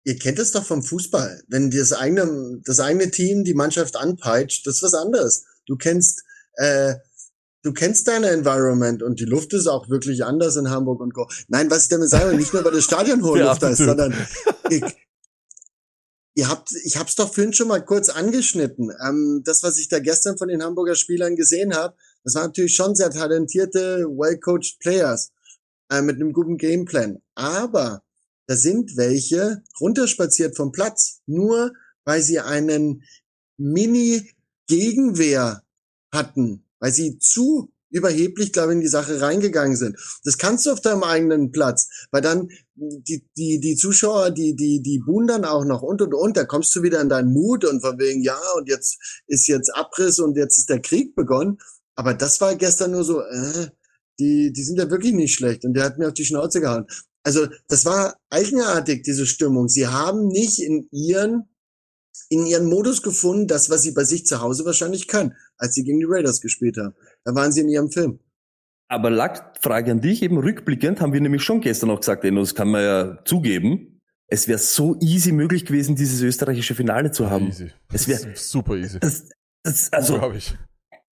Ihr 0.04 0.18
kennt 0.18 0.38
es 0.38 0.52
doch 0.52 0.64
vom 0.64 0.82
Fußball. 0.82 1.42
Wenn 1.48 1.70
das 1.70 1.92
eigene, 1.92 2.60
das 2.64 2.78
eigene 2.78 3.10
Team 3.10 3.42
die 3.42 3.54
Mannschaft 3.54 3.96
anpeitscht, 3.96 4.66
das 4.66 4.76
ist 4.76 4.82
was 4.84 4.94
anderes. 4.94 5.46
Du 5.66 5.76
kennst, 5.76 6.22
äh, 6.54 6.94
du 7.66 7.72
kennst 7.72 8.08
deine 8.08 8.30
Environment 8.30 9.02
und 9.02 9.20
die 9.20 9.24
Luft 9.24 9.52
ist 9.52 9.66
auch 9.66 9.90
wirklich 9.90 10.24
anders 10.24 10.56
in 10.56 10.70
Hamburg 10.70 11.00
und 11.00 11.12
Co. 11.12 11.28
Nein, 11.48 11.70
was 11.70 11.84
ich 11.84 11.88
damit 11.88 12.08
sage, 12.08 12.36
nicht 12.36 12.52
nur, 12.52 12.64
weil 12.64 12.72
das 12.72 12.84
Stadion 12.84 13.24
hohe 13.24 13.38
Luft 13.42 13.62
ist, 13.62 13.78
sondern 13.78 14.14
ich, 14.70 14.82
Ihr 16.38 16.50
habt, 16.50 16.70
ich 16.84 16.98
habe 16.98 17.08
es 17.08 17.14
doch 17.14 17.32
vorhin 17.32 17.54
schon 17.54 17.68
mal 17.68 17.82
kurz 17.82 18.10
angeschnitten. 18.10 18.92
Ähm, 19.02 19.40
das, 19.44 19.62
was 19.62 19.78
ich 19.78 19.88
da 19.88 20.00
gestern 20.00 20.36
von 20.36 20.48
den 20.48 20.62
Hamburger 20.62 20.94
Spielern 20.94 21.34
gesehen 21.34 21.74
habe, 21.74 21.96
das 22.24 22.34
waren 22.34 22.48
natürlich 22.48 22.74
schon 22.74 22.94
sehr 22.94 23.10
talentierte, 23.10 24.04
well-coached 24.06 24.78
Players 24.78 25.32
äh, 25.90 26.02
mit 26.02 26.16
einem 26.16 26.34
guten 26.34 26.58
Gameplan. 26.58 27.22
Aber 27.34 28.02
da 28.46 28.54
sind 28.54 28.98
welche 28.98 29.62
runterspaziert 29.80 30.58
vom 30.58 30.72
Platz, 30.72 31.22
nur 31.24 31.72
weil 32.04 32.20
sie 32.20 32.38
einen 32.38 33.02
Mini-Gegenwehr 33.56 35.62
hatten, 36.12 36.65
weil 36.80 36.92
sie 36.92 37.18
zu 37.18 37.72
überheblich, 37.90 38.52
glaube 38.52 38.72
ich, 38.72 38.76
in 38.76 38.80
die 38.80 38.88
Sache 38.88 39.20
reingegangen 39.20 39.76
sind. 39.76 39.96
Das 40.24 40.38
kannst 40.38 40.66
du 40.66 40.72
auf 40.72 40.80
deinem 40.80 41.02
eigenen 41.02 41.52
Platz, 41.52 41.88
weil 42.10 42.20
dann 42.20 42.48
die, 42.74 43.26
die, 43.36 43.60
die 43.60 43.76
Zuschauer, 43.76 44.30
die, 44.30 44.54
die, 44.54 44.82
die 44.82 44.98
buhen 44.98 45.26
dann 45.26 45.44
auch 45.44 45.64
noch 45.64 45.82
und 45.82 46.02
und 46.02 46.12
und, 46.12 46.36
da 46.36 46.44
kommst 46.44 46.74
du 46.74 46.82
wieder 46.82 47.00
in 47.00 47.08
deinen 47.08 47.32
Mut 47.32 47.64
und 47.64 47.80
von 47.80 47.98
wegen, 47.98 48.22
ja, 48.22 48.38
und 48.56 48.68
jetzt 48.68 48.98
ist 49.26 49.46
jetzt 49.46 49.74
Abriss 49.74 50.18
und 50.18 50.36
jetzt 50.36 50.58
ist 50.58 50.68
der 50.68 50.80
Krieg 50.80 51.14
begonnen. 51.14 51.58
Aber 51.94 52.12
das 52.12 52.40
war 52.40 52.54
gestern 52.56 52.90
nur 52.90 53.04
so, 53.04 53.22
äh, 53.22 53.68
die, 54.18 54.52
die 54.52 54.62
sind 54.62 54.78
ja 54.78 54.90
wirklich 54.90 55.14
nicht 55.14 55.34
schlecht 55.34 55.64
und 55.64 55.74
der 55.74 55.84
hat 55.84 55.98
mir 55.98 56.08
auf 56.08 56.14
die 56.14 56.24
Schnauze 56.24 56.60
gehauen. 56.60 56.86
Also 57.22 57.46
das 57.68 57.84
war 57.84 58.16
eigenartig, 58.30 59.02
diese 59.02 59.26
Stimmung. 59.26 59.68
Sie 59.68 59.86
haben 59.86 60.28
nicht 60.28 60.60
in 60.60 60.88
ihren 60.92 61.48
in 62.28 62.46
ihren 62.46 62.66
Modus 62.66 63.02
gefunden, 63.02 63.46
das, 63.46 63.70
was 63.70 63.82
sie 63.82 63.92
bei 63.92 64.04
sich 64.04 64.26
zu 64.26 64.40
Hause 64.40 64.64
wahrscheinlich 64.64 65.08
können, 65.08 65.34
als 65.58 65.74
sie 65.74 65.84
gegen 65.84 66.00
die 66.00 66.06
Raiders 66.08 66.40
gespielt 66.40 66.76
haben. 66.76 66.94
Da 67.24 67.34
waren 67.34 67.52
sie 67.52 67.60
in 67.60 67.68
ihrem 67.68 67.90
Film. 67.90 68.20
Aber 68.88 69.10
Lack, 69.10 69.58
Frage 69.60 69.90
an 69.90 70.00
dich, 70.00 70.22
eben 70.22 70.38
rückblickend 70.38 71.00
haben 71.00 71.12
wir 71.12 71.20
nämlich 71.20 71.42
schon 71.42 71.60
gestern 71.60 71.88
noch 71.88 72.00
gesagt, 72.00 72.24
das 72.24 72.54
kann 72.54 72.68
man 72.68 72.82
ja 72.82 73.18
zugeben, 73.24 73.96
es 74.28 74.48
wäre 74.48 74.58
so 74.58 74.96
easy 75.00 75.32
möglich 75.32 75.64
gewesen, 75.64 75.94
dieses 75.94 76.20
österreichische 76.20 76.74
Finale 76.74 77.10
zu 77.12 77.30
haben. 77.30 77.46
Easy. 77.46 77.70
Es 77.92 78.08
wäre 78.08 78.32
super 78.34 78.74
easy. 78.74 78.98
Das, 78.98 79.28
das, 79.62 79.92
also, 79.92 80.32
ich. 80.32 80.56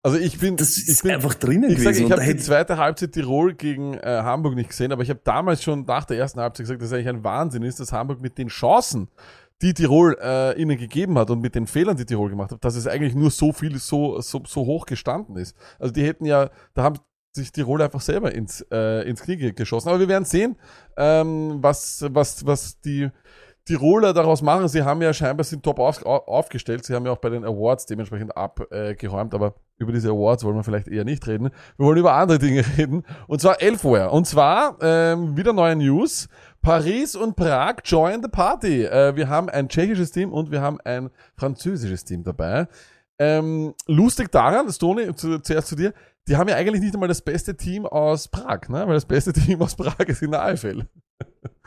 Also 0.04 0.18
ich 0.18 0.38
bin, 0.38 0.56
das 0.56 0.70
ist 0.70 0.88
ich 0.88 1.02
bin, 1.02 1.12
einfach 1.12 1.34
drinnen 1.34 1.70
ich 1.70 1.76
gewesen. 1.76 1.94
Sag, 1.94 2.04
ich 2.04 2.10
habe 2.10 2.34
die 2.34 2.36
zweite 2.42 2.76
Halbzeit 2.76 3.12
Tirol 3.12 3.54
gegen 3.54 3.94
äh, 3.94 4.22
Hamburg 4.22 4.56
nicht 4.56 4.70
gesehen, 4.70 4.90
aber 4.90 5.02
ich 5.02 5.10
habe 5.10 5.20
damals 5.22 5.62
schon 5.62 5.84
nach 5.84 6.04
der 6.06 6.18
ersten 6.18 6.40
Halbzeit 6.40 6.64
gesagt, 6.64 6.82
dass 6.82 6.88
es 6.88 6.94
eigentlich 6.94 7.08
ein 7.08 7.22
Wahnsinn 7.22 7.62
ist, 7.62 7.78
dass 7.78 7.92
Hamburg 7.92 8.20
mit 8.20 8.36
den 8.36 8.48
Chancen, 8.48 9.08
die 9.62 9.74
Tirol 9.74 10.16
äh, 10.20 10.60
ihnen 10.60 10.76
gegeben 10.76 11.16
hat 11.18 11.30
und 11.30 11.40
mit 11.40 11.54
den 11.54 11.66
Fehlern, 11.66 11.96
die 11.96 12.04
Tirol 12.04 12.30
gemacht 12.30 12.50
hat, 12.50 12.64
dass 12.64 12.74
es 12.74 12.86
eigentlich 12.86 13.14
nur 13.14 13.30
so 13.30 13.52
viel, 13.52 13.78
so, 13.78 14.20
so, 14.20 14.42
so 14.46 14.66
hoch 14.66 14.86
gestanden 14.86 15.36
ist. 15.36 15.56
Also 15.78 15.92
die 15.92 16.04
hätten 16.04 16.24
ja, 16.24 16.50
da 16.74 16.82
haben 16.82 16.98
sich 17.34 17.52
Tirol 17.52 17.80
einfach 17.80 18.00
selber 18.00 18.32
ins, 18.32 18.66
äh, 18.70 19.08
ins 19.08 19.22
Knie 19.22 19.54
geschossen. 19.54 19.88
Aber 19.88 20.00
wir 20.00 20.08
werden 20.08 20.24
sehen, 20.24 20.56
ähm, 20.96 21.58
was, 21.62 22.04
was, 22.10 22.44
was 22.44 22.80
die, 22.80 23.10
Tiroler 23.64 24.12
daraus 24.12 24.42
machen. 24.42 24.66
Sie 24.68 24.82
haben 24.82 25.02
ja 25.02 25.12
scheinbar 25.14 25.44
sind 25.44 25.62
top 25.62 25.78
auf, 25.78 26.04
aufgestellt. 26.04 26.84
Sie 26.84 26.94
haben 26.94 27.06
ja 27.06 27.12
auch 27.12 27.18
bei 27.18 27.30
den 27.30 27.44
Awards 27.44 27.86
dementsprechend 27.86 28.36
abgeräumt, 28.36 29.34
aber 29.34 29.54
über 29.78 29.92
diese 29.92 30.10
Awards 30.10 30.44
wollen 30.44 30.56
wir 30.56 30.64
vielleicht 30.64 30.88
eher 30.88 31.04
nicht 31.04 31.26
reden. 31.28 31.50
Wir 31.76 31.86
wollen 31.86 31.98
über 31.98 32.14
andere 32.14 32.38
Dinge 32.38 32.64
reden. 32.78 33.04
Und 33.28 33.40
zwar 33.40 33.62
Elfware. 33.62 34.10
Und 34.10 34.26
zwar 34.26 34.78
ähm, 34.80 35.36
wieder 35.36 35.52
neue 35.52 35.76
News. 35.76 36.28
Paris 36.62 37.16
und 37.16 37.34
Prag 37.34 37.78
join 37.84 38.22
the 38.22 38.28
party. 38.28 38.84
Äh, 38.84 39.16
wir 39.16 39.28
haben 39.28 39.48
ein 39.48 39.68
tschechisches 39.68 40.12
Team 40.12 40.32
und 40.32 40.52
wir 40.52 40.60
haben 40.60 40.80
ein 40.80 41.10
französisches 41.36 42.04
Team 42.04 42.22
dabei. 42.22 42.68
Ähm, 43.18 43.74
lustig 43.86 44.30
daran, 44.30 44.70
Stoni, 44.70 45.14
zu, 45.14 45.40
zuerst 45.40 45.68
zu 45.68 45.76
dir, 45.76 45.92
die 46.28 46.36
haben 46.36 46.48
ja 46.48 46.54
eigentlich 46.54 46.80
nicht 46.80 46.94
einmal 46.94 47.08
das 47.08 47.20
beste 47.20 47.56
Team 47.56 47.84
aus 47.84 48.28
Prag, 48.28 48.68
ne? 48.68 48.86
weil 48.86 48.94
das 48.94 49.06
beste 49.06 49.32
Team 49.32 49.60
aus 49.60 49.74
Prag 49.74 50.06
ist 50.06 50.22
in 50.22 50.30
der 50.30 50.44
Eifel. 50.44 50.86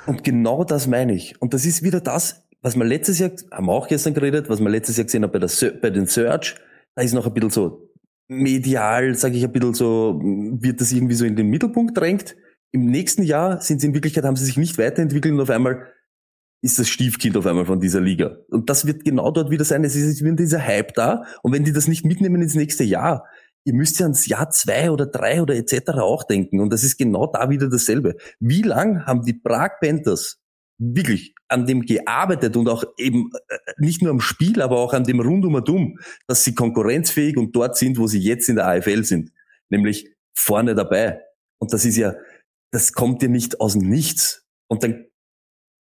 Und 0.08 0.24
genau 0.24 0.64
das 0.64 0.88
meine 0.88 1.14
ich. 1.14 1.42
Und 1.42 1.54
das 1.54 1.66
ist 1.66 1.84
wieder 1.84 2.00
das, 2.00 2.46
was 2.62 2.76
wir 2.76 2.86
letztes 2.86 3.20
Jahr, 3.20 3.32
haben 3.52 3.68
wir 3.68 3.74
auch 3.74 3.88
gestern 3.88 4.14
geredet, 4.14 4.50
was 4.50 4.62
wir 4.62 4.70
letztes 4.70 4.98
Jahr 4.98 5.06
gesehen 5.06 5.24
haben 5.24 5.32
bei, 5.32 5.40
der, 5.40 5.50
bei 5.82 5.90
den 5.90 6.08
Search, 6.08 6.56
da 6.96 7.02
ist 7.04 7.14
noch 7.14 7.28
ein 7.28 7.34
bisschen 7.34 7.50
so 7.50 7.92
medial, 8.28 9.14
sage 9.16 9.36
ich 9.36 9.44
ein 9.44 9.52
bisschen 9.52 9.74
so, 9.74 10.20
wird 10.22 10.80
das 10.80 10.92
irgendwie 10.94 11.16
so 11.16 11.26
in 11.26 11.36
den 11.36 11.48
Mittelpunkt 11.50 11.98
drängt. 11.98 12.36
Im 12.76 12.88
nächsten 12.88 13.24
Jahr 13.24 13.62
sind 13.62 13.80
sie 13.80 13.88
in 13.88 13.94
Wirklichkeit, 13.94 14.26
haben 14.26 14.36
sie 14.36 14.44
sich 14.44 14.58
nicht 14.58 14.78
weiterentwickelt 14.78 15.34
und 15.34 15.40
auf 15.40 15.50
einmal 15.50 15.94
ist 16.62 16.78
das 16.78 16.90
Stiefkind 16.90 17.38
auf 17.38 17.46
einmal 17.46 17.64
von 17.66 17.80
dieser 17.80 18.02
Liga. 18.02 18.36
Und 18.50 18.70
das 18.70 18.86
wird 18.86 19.06
genau 19.06 19.32
dort 19.32 19.50
wieder 19.50 19.64
sein. 19.64 19.86
Es 19.86 19.96
ist 19.96 20.22
wieder 20.22 20.36
dieser 20.36 20.62
Hype 20.62 20.94
da. 20.94 21.24
Und 21.42 21.54
wenn 21.54 21.64
die 21.64 21.72
das 21.72 21.88
nicht 21.88 22.04
mitnehmen 22.04 22.42
ins 22.42 22.54
nächste 22.54 22.84
Jahr, 22.84 23.30
ihr 23.64 23.74
müsst 23.74 23.98
ja 24.00 24.08
ans 24.08 24.28
Jahr 24.28 24.50
zwei 24.50 24.92
oder 24.92 25.06
drei 25.06 25.42
oder 25.42 25.56
etc. 25.56 25.92
auch 25.92 26.24
denken. 26.26 26.60
Und 26.60 26.74
das 26.74 26.84
ist 26.84 26.98
genau 26.98 27.28
da 27.28 27.50
wieder 27.50 27.70
dasselbe. 27.70 28.18
Wie 28.42 28.62
lang 28.62 29.06
haben 29.06 29.24
die 29.24 29.36
Prag 29.36 29.80
Panthers 29.80 30.42
wirklich 30.78 31.34
an 31.48 31.66
dem 31.68 31.80
gearbeitet 31.80 32.58
und 32.58 32.68
auch 32.68 32.84
eben 32.98 33.30
äh, 33.48 33.58
nicht 33.78 34.02
nur 34.02 34.12
am 34.12 34.20
Spiel, 34.20 34.62
aber 34.62 34.80
auch 34.80 34.92
an 34.92 35.06
dem 35.06 35.22
Rundumadum, 35.22 35.98
dass 36.28 36.44
sie 36.44 36.56
konkurrenzfähig 36.56 37.38
und 37.38 37.56
dort 37.56 37.78
sind, 37.78 37.98
wo 37.98 38.08
sie 38.08 38.20
jetzt 38.20 38.50
in 38.50 38.58
der 38.58 38.68
AFL 38.68 39.06
sind, 39.06 39.32
nämlich 39.70 40.14
vorne 40.34 40.76
dabei. 40.76 41.22
Und 41.58 41.72
das 41.72 41.86
ist 41.86 41.96
ja, 41.96 42.16
das 42.76 42.92
kommt 42.92 43.24
ja 43.24 43.30
nicht 43.30 43.62
aus 43.62 43.76
Nichts. 43.76 44.44
Und 44.68 44.84
dann 44.84 45.06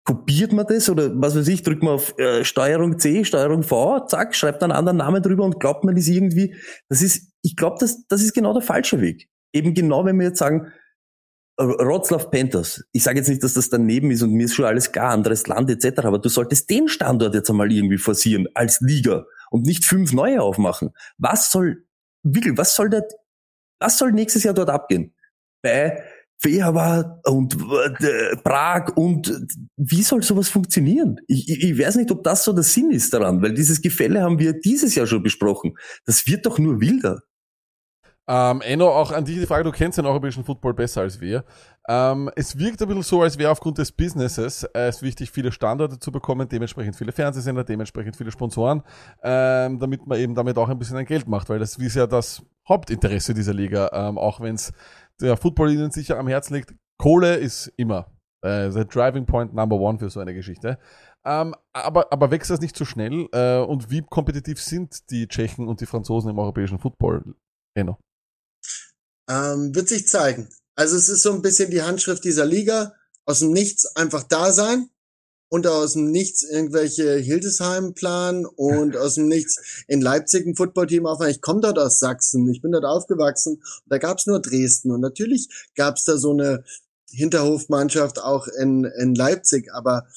kopiert 0.04 0.52
man 0.52 0.65
das 0.65 0.89
oder 0.89 1.12
was 1.22 1.36
weiß 1.36 1.48
ich, 1.48 1.62
drückt 1.62 1.84
man 1.84 1.94
auf 1.94 2.17
äh, 2.17 2.44
Steuerung 2.44 2.98
C, 2.98 3.24
Steuerung 3.24 3.62
V, 3.62 4.08
zack, 4.08 4.36
schreibt 4.36 4.63
einen 4.63 4.72
anderen 4.72 4.98
Namen 4.98 5.22
drüber 5.22 5.44
und 5.46 5.60
glaubt 5.60 5.84
man 5.84 5.96
ist 5.96 6.08
irgendwie, 6.08 6.56
das 6.89 7.04
ist, 7.04 7.32
ich 7.44 7.56
glaube, 7.56 7.78
das, 7.80 8.08
das 8.08 8.24
ist 8.24 8.34
genau 8.34 8.54
der 8.54 8.63
falsche 8.63 9.00
Weg. 9.00 9.30
Eben 9.54 9.76
genau, 9.76 10.06
wenn 10.06 10.17
wir 10.17 10.30
jetzt 10.30 10.39
sagen, 10.39 10.72
Wroclaw 11.60 12.32
Panthers, 12.32 12.84
ich 12.94 13.04
sage 13.04 13.20
jetzt 13.20 13.28
nicht, 13.28 13.44
dass 13.44 13.54
das 13.54 13.70
daneben 13.70 14.10
ist 14.10 14.24
und 14.24 14.32
mir 14.32 14.46
ist 14.46 14.56
schon 14.56 14.65
alles 14.65 14.91
klar, 14.91 15.12
anderes 15.12 15.46
Land 15.46 15.70
etc., 15.70 16.00
aber 16.06 16.17
du 16.17 16.30
solltest 16.30 16.67
den 16.72 16.88
Standort 16.88 17.36
jetzt 17.36 17.52
einmal 17.52 17.72
irgendwie 17.72 18.00
forcieren 18.00 18.48
als 18.56 18.82
Liga 18.82 19.26
und 19.52 19.67
nicht 19.67 19.86
fünf 19.86 20.13
neue 20.13 20.41
aufmachen. 20.41 20.89
Was 21.20 21.52
soll, 21.52 21.86
wirklich, 22.24 22.58
was 22.58 22.76
soll 22.76 22.89
da, 22.89 23.04
was 23.80 24.00
soll 24.00 24.13
nächstes 24.13 24.44
Jahr 24.44 24.56
dort 24.56 24.72
abgehen? 24.72 25.13
Bei 25.62 26.04
Fehawa 26.41 27.21
und 27.25 27.56
äh, 27.56 28.36
Prag 28.38 28.95
und 28.95 29.32
wie 29.77 30.01
soll 30.01 30.23
sowas 30.23 30.49
funktionieren? 30.49 31.17
Ich, 31.27 31.47
ich, 31.49 31.77
weiß 31.77 31.97
nicht, 31.97 32.12
ob 32.12 32.23
das 32.23 32.43
so 32.43 32.51
der 32.51 32.63
Sinn 32.63 32.89
ist 32.91 33.13
daran, 33.13 33.41
weil 33.41 33.54
dieses 33.54 33.82
Gefälle 33.82 34.21
haben 34.21 34.39
wir 34.39 34.54
dieses 34.54 34.95
Jahr 34.95 35.06
schon 35.06 35.21
besprochen. 35.21 35.75
Das 36.06 36.25
wird 36.25 36.45
doch 36.45 36.58
nur 36.58 36.82
wilder. 36.82 37.21
Ähm, 38.27 38.62
Enno, 38.62 38.88
auch 38.88 39.12
an 39.12 39.25
dich 39.25 39.38
die 39.39 39.45
Frage, 39.45 39.63
du 39.63 39.71
kennst 39.71 39.97
den 39.97 40.06
europäischen 40.06 40.43
Football 40.43 40.73
besser 40.73 41.01
als 41.01 41.19
wir. 41.19 41.43
Ähm, 41.89 42.30
es 42.36 42.58
wirkt 42.58 42.82
ein 42.82 42.88
bisschen 42.88 43.04
so, 43.04 43.21
als 43.21 43.38
wäre 43.38 43.51
aufgrund 43.51 43.77
des 43.77 43.91
Businesses 43.91 44.63
äh, 44.63 44.88
es 44.88 45.01
wichtig, 45.01 45.32
viele 45.32 45.51
Standorte 45.51 45.99
zu 45.99 46.12
bekommen, 46.12 46.47
dementsprechend 46.47 46.95
viele 46.95 47.12
Fernsehsender, 47.12 47.63
dementsprechend 47.63 48.15
viele 48.15 48.32
Sponsoren, 48.32 48.84
ähm, 49.23 49.80
damit 49.80 50.08
man 50.08 50.19
eben 50.19 50.34
damit 50.34 50.58
auch 50.58 50.69
ein 50.69 50.80
bisschen 50.80 50.97
ein 50.97 51.06
Geld 51.06 51.27
macht, 51.27 51.49
weil 51.49 51.60
das 51.60 51.77
ist 51.77 51.95
ja 51.95 52.08
das 52.08 52.43
Hauptinteresse 52.72 53.34
dieser 53.34 53.54
Liga, 53.54 53.90
ähm, 53.94 54.18
auch 54.18 54.40
wenn 54.40 54.56
es 54.56 54.72
der 55.20 55.38
Football 55.38 55.72
ihnen 55.72 55.92
sicher 55.92 56.18
am 56.18 56.28
Herzen 56.28 56.56
liegt. 56.56 56.74
Kohle 56.98 57.36
ist 57.36 57.72
immer 57.78 58.12
äh, 58.44 58.70
der 58.70 58.86
Driving 58.86 59.26
Point 59.26 59.54
Number 59.54 59.76
One 59.76 60.00
für 60.00 60.10
so 60.10 60.20
eine 60.20 60.34
Geschichte. 60.34 60.80
Ähm, 61.26 61.54
aber, 61.74 62.12
aber 62.12 62.32
wächst 62.32 62.50
das 62.50 62.62
nicht 62.62 62.76
zu 62.76 62.84
so 62.84 62.90
schnell? 62.90 63.28
Äh, 63.34 63.60
und 63.60 63.92
wie 63.92 64.02
kompetitiv 64.02 64.62
sind 64.62 65.10
die 65.12 65.28
Tschechen 65.28 65.68
und 65.68 65.82
die 65.82 65.86
Franzosen 65.86 66.30
im 66.30 66.40
europäischen 66.40 66.80
Football? 66.80 67.36
Enno. 67.76 67.98
Ähm, 69.30 69.76
wird 69.76 69.90
sich 69.90 70.08
zeigen. 70.08 70.50
Also 70.76 70.96
es 70.96 71.10
ist 71.10 71.22
so 71.22 71.34
ein 71.34 71.42
bisschen 71.42 71.70
die 71.70 71.82
Handschrift 71.82 72.24
dieser 72.24 72.46
Liga. 72.46 72.94
Aus 73.26 73.40
dem 73.40 73.52
Nichts 73.52 73.96
einfach 73.96 74.24
da 74.24 74.52
sein 74.52 74.90
und 75.52 75.68
aus 75.68 75.94
dem 75.94 76.12
Nichts 76.12 76.44
irgendwelche 76.44 77.18
Hildesheim 77.18 77.94
planen 77.94 78.46
und 78.46 78.96
aus 78.96 79.16
dem 79.16 79.28
Nichts 79.28 79.84
in 79.88 80.00
Leipzig 80.00 80.48
ein 80.48 80.56
Footballteam 80.56 81.06
aufmachen. 81.06 81.32
Ich 81.32 81.42
komme 81.42 81.60
dort 81.60 81.78
aus 81.78 82.00
Sachsen, 82.00 82.50
ich 82.50 82.62
bin 82.62 82.72
dort 82.72 82.86
aufgewachsen 82.86 83.56
und 83.56 83.92
da 83.92 83.98
gab's 83.98 84.26
nur 84.26 84.42
Dresden 84.42 84.92
und 84.92 85.02
natürlich 85.02 85.50
gab's 85.76 86.06
da 86.06 86.18
so 86.18 86.32
eine 86.32 86.64
Hinterhofmannschaft 87.10 88.20
auch 88.20 88.48
in, 88.48 88.86
in 88.86 89.14
Leipzig, 89.14 89.74
aber 89.74 90.08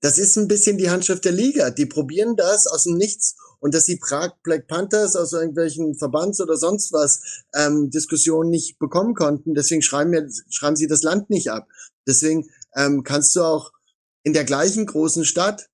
das 0.00 0.16
ist 0.16 0.38
ein 0.38 0.46
bisschen 0.46 0.78
die 0.78 0.90
Handschrift 0.90 1.24
der 1.24 1.32
Liga. 1.32 1.70
Die 1.70 1.86
probieren 1.86 2.36
das 2.36 2.68
aus 2.68 2.84
dem 2.84 2.96
Nichts 2.96 3.34
und 3.58 3.74
dass 3.74 3.84
die 3.84 3.96
Prag 3.96 4.30
Black 4.44 4.68
Panthers 4.68 5.16
aus 5.16 5.32
irgendwelchen 5.32 5.96
Verbands 5.96 6.40
oder 6.40 6.56
sonst 6.56 6.92
was 6.92 7.42
ähm, 7.52 7.90
Diskussionen 7.90 8.48
nicht 8.48 8.78
bekommen 8.78 9.14
konnten. 9.14 9.54
Deswegen 9.54 9.82
schreiben, 9.82 10.12
wir, 10.12 10.28
schreiben 10.50 10.76
sie 10.76 10.86
das 10.86 11.02
Land 11.02 11.30
nicht 11.30 11.50
ab. 11.50 11.66
Deswegen 12.06 12.48
ähm, 12.76 13.02
kannst 13.02 13.34
du 13.34 13.42
auch 13.42 13.72
in 14.22 14.32
der 14.32 14.44
gleichen 14.44 14.86
großen 14.86 15.24
Stadt, 15.24 15.68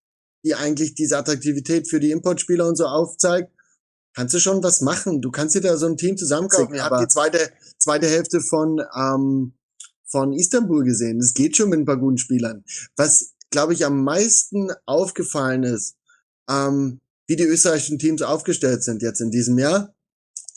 die 0.45 0.55
eigentlich 0.55 0.95
diese 0.95 1.19
Attraktivität 1.19 1.89
für 1.89 2.01
die 2.01 2.11
Importspieler 2.11 2.67
und 2.67 2.77
so 2.77 2.87
aufzeigt, 2.87 3.53
kannst 4.15 4.35
du 4.35 4.41
schon 4.41 4.63
was 4.63 4.81
machen. 4.81 5.21
Du 5.21 5.31
kannst 5.31 5.55
dir 5.55 5.61
da 5.61 5.77
so 5.77 5.87
ein 5.87 5.97
Team 5.97 6.17
zusammenkaufen. 6.17 6.75
Ich 6.75 6.81
habe 6.81 7.01
die 7.01 7.09
zweite, 7.09 7.51
zweite 7.79 8.09
Hälfte 8.09 8.41
von, 8.41 8.81
ähm, 8.97 9.55
von 10.05 10.33
Istanbul 10.33 10.85
gesehen. 10.85 11.19
Es 11.19 11.35
geht 11.35 11.57
schon 11.57 11.69
mit 11.69 11.81
ein 11.81 11.85
paar 11.85 11.99
guten 11.99 12.19
Spielern. 12.19 12.65
Was, 12.97 13.35
glaube 13.51 13.75
ich, 13.75 13.85
am 13.85 14.05
meisten 14.05 14.71
aufgefallen 14.87 15.65
ist, 15.65 15.97
ähm, 16.49 17.01
wie 17.27 17.37
die 17.37 17.45
österreichischen 17.45 17.99
Teams 17.99 18.23
aufgestellt 18.23 18.85
sind 18.85 19.03
jetzt 19.03 19.21
in 19.21 19.31
diesem 19.31 19.59
Jahr, 19.59 19.95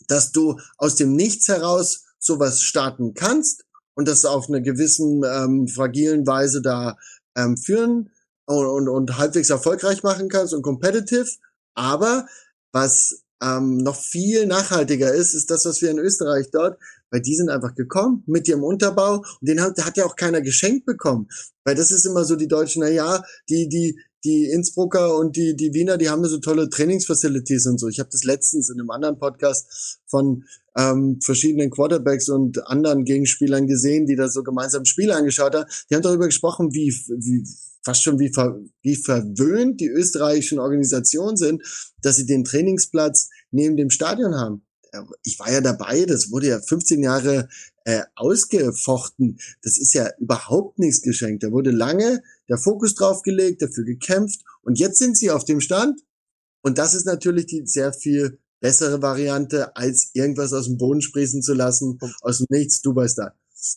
dass 0.08 0.32
du 0.32 0.60
aus 0.78 0.96
dem 0.96 1.16
Nichts 1.16 1.48
heraus 1.48 2.06
sowas 2.20 2.62
starten 2.62 3.14
kannst 3.14 3.66
und 3.96 4.08
das 4.08 4.24
auf 4.24 4.48
einer 4.48 4.62
gewissen 4.62 5.24
ähm, 5.26 5.68
fragilen 5.68 6.26
Weise 6.28 6.62
da 6.62 6.96
ähm, 7.40 7.58
führen 7.58 8.12
und, 8.46 8.66
und, 8.66 8.90
und 8.90 9.18
halbwegs 9.18 9.50
erfolgreich 9.50 10.04
machen 10.04 10.30
kannst 10.30 10.54
und 10.54 10.62
competitive. 10.62 11.30
Aber 11.76 12.26
was 12.72 13.24
ähm, 13.42 13.78
noch 13.78 13.96
viel 13.96 14.46
nachhaltiger 14.46 15.14
ist, 15.14 15.34
ist 15.34 15.50
das, 15.50 15.66
was 15.66 15.82
wir 15.82 15.92
in 15.92 16.00
Österreich 16.00 16.48
dort, 16.52 16.78
weil 17.12 17.22
die 17.22 17.36
sind 17.36 17.50
einfach 17.50 17.74
gekommen 17.76 18.24
mit 18.28 18.48
ihrem 18.48 18.64
Unterbau 18.64 19.18
und 19.18 19.50
den 19.50 19.62
hat, 19.62 19.84
hat 19.84 19.98
ja 19.98 20.06
auch 20.06 20.16
keiner 20.16 20.42
geschenkt 20.42 20.86
bekommen. 20.86 21.28
Weil 21.64 21.76
das 21.76 21.92
ist 21.92 22.06
immer 22.06 22.26
so 22.26 22.36
die 22.36 22.48
Deutschen, 22.48 22.82
na 22.82 22.90
ja, 22.90 23.24
die, 23.50 23.70
die, 23.70 24.00
die 24.24 24.46
Innsbrucker 24.46 25.16
und 25.16 25.36
die, 25.38 25.56
die 25.56 25.74
Wiener, 25.74 25.98
die 25.98 26.10
haben 26.10 26.26
so 26.26 26.40
tolle 26.40 26.70
Trainingsfacilities 26.70 27.66
und 27.68 27.80
so. 27.80 27.88
Ich 27.88 28.00
habe 28.00 28.10
das 28.12 28.24
letztens 28.24 28.70
in 28.70 28.80
einem 28.80 28.90
anderen 28.90 29.18
Podcast 29.18 30.00
von 30.08 30.44
ähm, 30.80 31.20
verschiedenen 31.22 31.70
Quarterbacks 31.70 32.30
und 32.30 32.66
anderen 32.68 33.04
Gegenspielern 33.04 33.68
gesehen, 33.68 34.06
die 34.06 34.16
da 34.16 34.30
so 34.30 34.44
gemeinsam 34.44 34.86
Spiele 34.86 35.16
angeschaut 35.16 35.54
haben. 35.54 35.70
Die 35.90 35.96
haben 35.96 36.02
darüber 36.02 36.26
gesprochen, 36.26 36.74
wie, 36.74 36.90
wie 36.90 37.46
fast 37.84 38.04
schon 38.04 38.20
wie, 38.20 38.32
ver, 38.32 38.60
wie 38.82 38.96
verwöhnt 38.96 39.82
die 39.82 39.90
österreichischen 39.90 40.60
Organisationen 40.60 41.36
sind, 41.36 41.64
dass 42.02 42.16
sie 42.16 42.26
den 42.26 42.46
Trainingsplatz 42.46 43.30
neben 43.52 43.76
dem 43.76 43.90
Stadion 43.90 44.36
haben. 44.36 44.66
Ich 45.24 45.38
war 45.40 45.52
ja 45.52 45.62
dabei, 45.62 46.06
das 46.06 46.32
wurde 46.32 46.48
ja 46.48 46.60
15 46.62 47.04
Jahre 47.04 47.48
äh, 47.84 48.02
ausgefochten. 48.16 49.38
Das 49.62 49.78
ist 49.78 49.94
ja 49.94 50.10
überhaupt 50.18 50.80
nichts 50.80 51.02
geschenkt. 51.02 51.44
Da 51.44 51.52
wurde 51.52 51.72
lange 51.72 52.24
der 52.48 52.58
Fokus 52.58 52.96
drauf 52.96 53.22
gelegt, 53.22 53.62
dafür 53.62 53.84
gekämpft 53.84 54.42
und 54.62 54.80
jetzt 54.80 54.98
sind 54.98 55.18
sie 55.18 55.30
auf 55.30 55.44
dem 55.44 55.62
Stand. 55.62 56.02
Und 56.62 56.78
das 56.78 56.94
ist 56.94 57.06
natürlich 57.06 57.46
die 57.46 57.66
sehr 57.66 57.94
viel 57.94 58.40
bessere 58.60 59.02
Variante, 59.02 59.76
als 59.76 60.12
irgendwas 60.14 60.54
aus 60.54 60.66
dem 60.66 60.78
Boden 60.78 61.02
sprießen 61.02 61.42
zu 61.42 61.54
lassen, 61.54 62.00
aus 62.22 62.40
dem 62.40 62.48
Nichts, 62.50 62.82
du 62.82 62.96
weißt 62.96 63.18
da. 63.20 63.34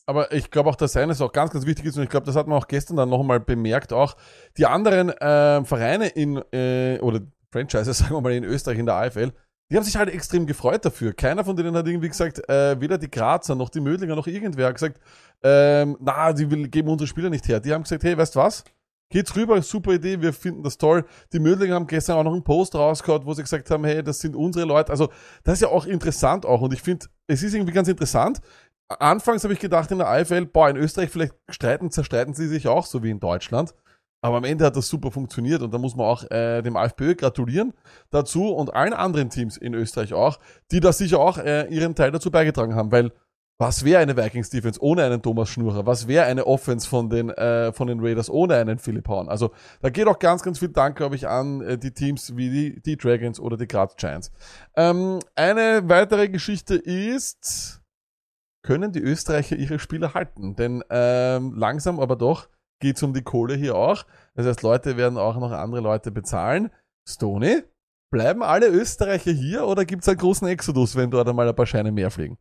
Aber 0.06 0.32
ich 0.32 0.50
glaube 0.50 0.70
auch, 0.70 0.76
dass 0.76 0.96
eines 0.96 1.20
auch 1.20 1.32
ganz, 1.32 1.50
ganz 1.50 1.66
wichtig 1.66 1.86
ist 1.86 1.96
und 1.96 2.04
ich 2.04 2.08
glaube, 2.08 2.26
das 2.26 2.36
hat 2.36 2.46
man 2.46 2.58
auch 2.58 2.68
gestern 2.68 2.96
dann 2.96 3.08
nochmal 3.08 3.40
bemerkt, 3.40 3.92
auch 3.92 4.16
die 4.56 4.66
anderen 4.66 5.10
äh, 5.10 5.64
Vereine 5.64 6.08
in, 6.08 6.36
äh, 6.52 7.00
oder 7.00 7.20
Franchises, 7.50 7.98
sagen 7.98 8.14
wir 8.14 8.20
mal, 8.20 8.32
in 8.32 8.44
Österreich 8.44 8.78
in 8.78 8.86
der 8.86 8.96
AFL, 8.96 9.32
die 9.70 9.76
haben 9.76 9.84
sich 9.84 9.96
halt 9.96 10.10
extrem 10.10 10.46
gefreut 10.46 10.84
dafür. 10.84 11.14
Keiner 11.14 11.44
von 11.44 11.56
denen 11.56 11.74
hat 11.74 11.86
irgendwie 11.86 12.08
gesagt, 12.08 12.46
äh, 12.48 12.78
weder 12.80 12.98
die 12.98 13.10
Grazer 13.10 13.54
noch 13.54 13.70
die 13.70 13.80
Mödlinger 13.80 14.14
noch 14.14 14.26
irgendwer 14.26 14.66
hat 14.66 14.74
gesagt, 14.74 15.00
ähm, 15.42 15.96
na, 15.98 16.32
die 16.32 16.50
will, 16.50 16.68
geben 16.68 16.88
unsere 16.88 17.08
Spieler 17.08 17.30
nicht 17.30 17.48
her. 17.48 17.58
Die 17.58 17.72
haben 17.72 17.82
gesagt, 17.82 18.04
hey, 18.04 18.16
weißt 18.16 18.34
du 18.34 18.40
was? 18.40 18.64
Geht's 19.12 19.36
rüber, 19.36 19.60
super 19.60 19.92
Idee, 19.92 20.22
wir 20.22 20.32
finden 20.32 20.62
das 20.62 20.78
toll. 20.78 21.04
Die 21.34 21.38
Mödlinger 21.38 21.74
haben 21.74 21.86
gestern 21.86 22.16
auch 22.16 22.24
noch 22.24 22.32
einen 22.32 22.42
Post 22.42 22.74
rausgehauen, 22.74 23.26
wo 23.26 23.34
sie 23.34 23.42
gesagt 23.42 23.70
haben, 23.70 23.84
hey, 23.84 24.02
das 24.02 24.20
sind 24.20 24.34
unsere 24.34 24.64
Leute. 24.64 24.90
Also, 24.90 25.10
das 25.44 25.54
ist 25.54 25.60
ja 25.60 25.68
auch 25.68 25.84
interessant 25.84 26.46
auch. 26.46 26.62
Und 26.62 26.72
ich 26.72 26.80
finde, 26.80 27.06
es 27.26 27.42
ist 27.42 27.52
irgendwie 27.54 27.74
ganz 27.74 27.88
interessant. 27.88 28.40
Anfangs 28.88 29.44
habe 29.44 29.52
ich 29.52 29.60
gedacht 29.60 29.90
in 29.90 29.98
der 29.98 30.08
AFL, 30.08 30.46
boah, 30.46 30.70
in 30.70 30.76
Österreich 30.76 31.10
vielleicht 31.10 31.34
streiten, 31.50 31.90
zerstreiten 31.90 32.32
sie 32.32 32.48
sich 32.48 32.68
auch, 32.68 32.86
so 32.86 33.02
wie 33.02 33.10
in 33.10 33.20
Deutschland. 33.20 33.74
Aber 34.22 34.38
am 34.38 34.44
Ende 34.44 34.64
hat 34.64 34.76
das 34.76 34.88
super 34.88 35.10
funktioniert 35.10 35.62
und 35.62 35.74
da 35.74 35.78
muss 35.78 35.94
man 35.94 36.06
auch 36.06 36.30
äh, 36.30 36.62
dem 36.62 36.76
AFPÖ 36.76 37.16
gratulieren 37.16 37.74
dazu 38.10 38.54
und 38.54 38.72
allen 38.72 38.92
anderen 38.94 39.28
Teams 39.28 39.56
in 39.58 39.74
Österreich 39.74 40.14
auch, 40.14 40.38
die 40.70 40.80
da 40.80 40.92
sicher 40.92 41.18
auch 41.18 41.38
äh, 41.38 41.66
ihren 41.68 41.94
Teil 41.94 42.12
dazu 42.12 42.30
beigetragen 42.30 42.74
haben, 42.74 42.92
weil 42.92 43.12
was 43.62 43.84
wäre 43.84 44.02
eine 44.02 44.16
Vikings 44.16 44.50
Defense 44.50 44.82
ohne 44.82 45.04
einen 45.04 45.22
Thomas 45.22 45.48
Schnurer? 45.48 45.86
Was 45.86 46.08
wäre 46.08 46.26
eine 46.26 46.48
Offense 46.48 46.88
von 46.88 47.08
den, 47.08 47.30
äh, 47.30 47.72
von 47.72 47.86
den 47.86 48.00
Raiders 48.00 48.28
ohne 48.28 48.56
einen 48.56 48.80
Philipp 48.80 49.06
Horn? 49.06 49.28
Also 49.28 49.52
da 49.80 49.88
geht 49.88 50.08
auch 50.08 50.18
ganz, 50.18 50.42
ganz 50.42 50.58
viel 50.58 50.70
Dank, 50.70 50.96
glaube 50.96 51.14
ich, 51.14 51.28
an 51.28 51.60
äh, 51.60 51.78
die 51.78 51.92
Teams 51.92 52.36
wie 52.36 52.50
die, 52.50 52.82
die 52.82 52.96
Dragons 52.96 53.38
oder 53.38 53.56
die 53.56 53.68
Graz 53.68 53.94
Giants. 53.94 54.32
Ähm, 54.74 55.20
eine 55.36 55.88
weitere 55.88 56.28
Geschichte 56.28 56.74
ist, 56.74 57.80
können 58.64 58.90
die 58.90 59.00
Österreicher 59.00 59.54
ihre 59.54 59.78
Spieler 59.78 60.12
halten? 60.12 60.56
Denn 60.56 60.82
ähm, 60.90 61.54
langsam 61.54 62.00
aber 62.00 62.16
doch 62.16 62.48
geht 62.80 62.96
es 62.96 63.02
um 63.04 63.14
die 63.14 63.22
Kohle 63.22 63.54
hier 63.54 63.76
auch. 63.76 64.04
Das 64.34 64.44
heißt, 64.44 64.62
Leute 64.62 64.96
werden 64.96 65.16
auch 65.18 65.38
noch 65.38 65.52
andere 65.52 65.80
Leute 65.80 66.10
bezahlen. 66.10 66.72
Stony, 67.08 67.62
bleiben 68.10 68.42
alle 68.42 68.66
Österreicher 68.66 69.30
hier 69.30 69.68
oder 69.68 69.84
gibt 69.84 70.02
es 70.02 70.08
einen 70.08 70.18
großen 70.18 70.48
Exodus, 70.48 70.96
wenn 70.96 71.12
dort 71.12 71.28
einmal 71.28 71.48
ein 71.48 71.54
paar 71.54 71.66
Scheine 71.66 71.92
mehr 71.92 72.10
fliegen? 72.10 72.38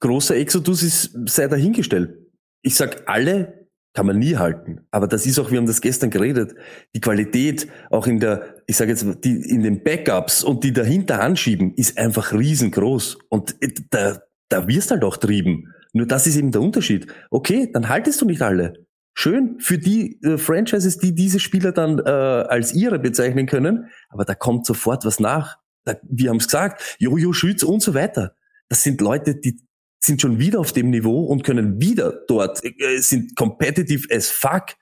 Großer 0.00 0.36
Exodus 0.36 0.82
ist 0.82 1.16
sei 1.26 1.46
dahingestellt. 1.46 2.16
Ich 2.62 2.74
sag, 2.74 3.08
alle 3.08 3.68
kann 3.92 4.06
man 4.06 4.18
nie 4.18 4.36
halten. 4.36 4.80
Aber 4.90 5.08
das 5.08 5.26
ist 5.26 5.38
auch, 5.38 5.50
wir 5.50 5.58
haben 5.58 5.66
das 5.66 5.80
gestern 5.80 6.10
geredet, 6.10 6.54
die 6.94 7.00
Qualität 7.00 7.68
auch 7.90 8.06
in 8.06 8.20
der, 8.20 8.56
ich 8.66 8.76
sage 8.76 8.92
jetzt, 8.92 9.06
die, 9.24 9.42
in 9.42 9.62
den 9.62 9.82
Backups 9.82 10.44
und 10.44 10.62
die 10.64 10.72
dahinter 10.72 11.20
anschieben, 11.20 11.74
ist 11.74 11.98
einfach 11.98 12.32
riesengroß. 12.32 13.18
Und 13.28 13.56
da, 13.90 14.20
da 14.48 14.68
wirst 14.68 14.90
halt 14.90 15.04
auch 15.04 15.16
trieben. 15.16 15.74
Nur 15.92 16.06
das 16.06 16.26
ist 16.26 16.36
eben 16.36 16.52
der 16.52 16.60
Unterschied. 16.60 17.08
Okay, 17.30 17.70
dann 17.72 17.88
haltest 17.88 18.20
du 18.20 18.26
nicht 18.26 18.42
alle. 18.42 18.74
Schön 19.14 19.58
für 19.58 19.76
die 19.76 20.20
äh, 20.22 20.38
Franchises, 20.38 20.98
die 20.98 21.14
diese 21.14 21.40
Spieler 21.40 21.72
dann 21.72 21.98
äh, 21.98 22.02
als 22.02 22.72
ihre 22.72 23.00
bezeichnen 23.00 23.46
können, 23.46 23.90
aber 24.08 24.24
da 24.24 24.34
kommt 24.34 24.66
sofort 24.66 25.04
was 25.04 25.18
nach. 25.18 25.58
Da, 25.84 25.96
wir 26.08 26.30
haben 26.30 26.36
es 26.36 26.46
gesagt, 26.46 26.96
Jojo 27.00 27.32
Schütz 27.32 27.64
und 27.64 27.82
so 27.82 27.92
weiter. 27.92 28.36
Das 28.68 28.84
sind 28.84 29.00
Leute, 29.00 29.34
die 29.34 29.60
sind 30.02 30.20
schon 30.20 30.38
wieder 30.38 30.60
auf 30.60 30.72
dem 30.72 30.90
Niveau 30.90 31.24
und 31.24 31.44
können 31.44 31.80
wieder 31.80 32.12
dort, 32.26 32.64
äh, 32.64 32.98
sind 33.00 33.36
competitive 33.36 34.08
as 34.14 34.30
fuck. 34.30 34.74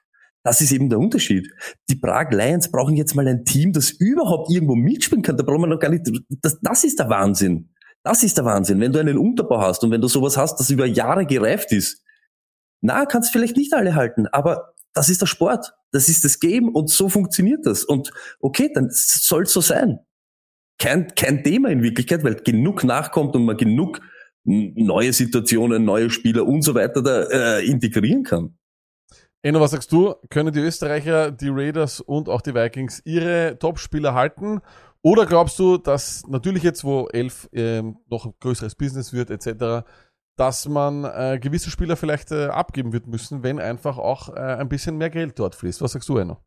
Das 0.44 0.60
ist 0.60 0.72
eben 0.72 0.88
der 0.88 0.98
Unterschied. 0.98 1.52
Die 1.90 1.96
Prag 1.96 2.30
Lions 2.30 2.70
brauchen 2.70 2.96
jetzt 2.96 3.14
mal 3.14 3.26
ein 3.26 3.44
Team, 3.44 3.72
das 3.72 3.90
überhaupt 3.90 4.50
irgendwo 4.50 4.76
mitspielen 4.76 5.22
kann. 5.22 5.36
Da 5.36 5.42
brauchen 5.42 5.62
wir 5.62 5.66
noch 5.66 5.80
gar 5.80 5.90
nicht, 5.90 6.08
das, 6.42 6.58
das 6.60 6.84
ist 6.84 6.98
der 6.98 7.10
Wahnsinn. 7.10 7.70
Das 8.04 8.22
ist 8.22 8.36
der 8.38 8.44
Wahnsinn. 8.44 8.80
Wenn 8.80 8.92
du 8.92 9.00
einen 9.00 9.18
Unterbau 9.18 9.60
hast 9.60 9.82
und 9.82 9.90
wenn 9.90 10.00
du 10.00 10.08
sowas 10.08 10.36
hast, 10.36 10.58
das 10.58 10.70
über 10.70 10.86
Jahre 10.86 11.26
gereift 11.26 11.72
ist, 11.72 12.02
na, 12.80 13.04
kannst 13.04 13.32
vielleicht 13.32 13.56
nicht 13.56 13.74
alle 13.74 13.96
halten, 13.96 14.28
aber 14.28 14.74
das 14.94 15.08
ist 15.08 15.20
der 15.20 15.26
Sport, 15.26 15.74
das 15.90 16.08
ist 16.08 16.24
das 16.24 16.38
Game 16.38 16.68
und 16.68 16.90
so 16.90 17.08
funktioniert 17.08 17.66
das. 17.66 17.84
Und 17.84 18.12
okay, 18.40 18.70
dann 18.72 18.88
soll 18.90 19.42
es 19.42 19.52
so 19.52 19.60
sein. 19.60 19.98
Kein, 20.78 21.12
kein 21.16 21.42
Thema 21.42 21.70
in 21.70 21.82
Wirklichkeit, 21.82 22.22
weil 22.22 22.36
genug 22.36 22.84
nachkommt 22.84 23.34
und 23.34 23.44
man 23.44 23.56
genug 23.56 24.00
neue 24.48 25.12
Situationen, 25.12 25.84
neue 25.84 26.10
Spieler 26.10 26.46
und 26.46 26.62
so 26.62 26.74
weiter 26.74 27.02
da 27.02 27.58
äh, 27.58 27.66
integrieren 27.66 28.22
kann. 28.22 28.56
Enno, 29.42 29.60
was 29.60 29.70
sagst 29.70 29.92
du? 29.92 30.14
Können 30.30 30.52
die 30.52 30.60
Österreicher, 30.60 31.30
die 31.30 31.48
Raiders 31.48 32.00
und 32.00 32.28
auch 32.28 32.40
die 32.40 32.54
Vikings 32.54 33.02
ihre 33.04 33.56
Top-Spieler 33.58 34.14
halten? 34.14 34.60
Oder 35.02 35.26
glaubst 35.26 35.58
du, 35.58 35.76
dass 35.76 36.26
natürlich 36.26 36.64
jetzt, 36.64 36.82
wo 36.82 37.06
elf 37.12 37.48
ähm, 37.52 37.98
noch 38.08 38.26
ein 38.26 38.34
größeres 38.40 38.74
Business 38.74 39.12
wird, 39.12 39.30
etc., 39.30 39.86
dass 40.36 40.68
man 40.68 41.04
äh, 41.04 41.38
gewisse 41.40 41.70
Spieler 41.70 41.96
vielleicht 41.96 42.32
äh, 42.32 42.46
abgeben 42.46 42.92
wird 42.92 43.06
müssen, 43.06 43.42
wenn 43.42 43.58
einfach 43.58 43.98
auch 43.98 44.28
äh, 44.28 44.40
ein 44.40 44.68
bisschen 44.68 44.96
mehr 44.96 45.10
Geld 45.10 45.38
dort 45.38 45.54
fließt. 45.54 45.82
Was 45.82 45.92
sagst 45.92 46.08
du, 46.08 46.16
Enno? 46.16 46.38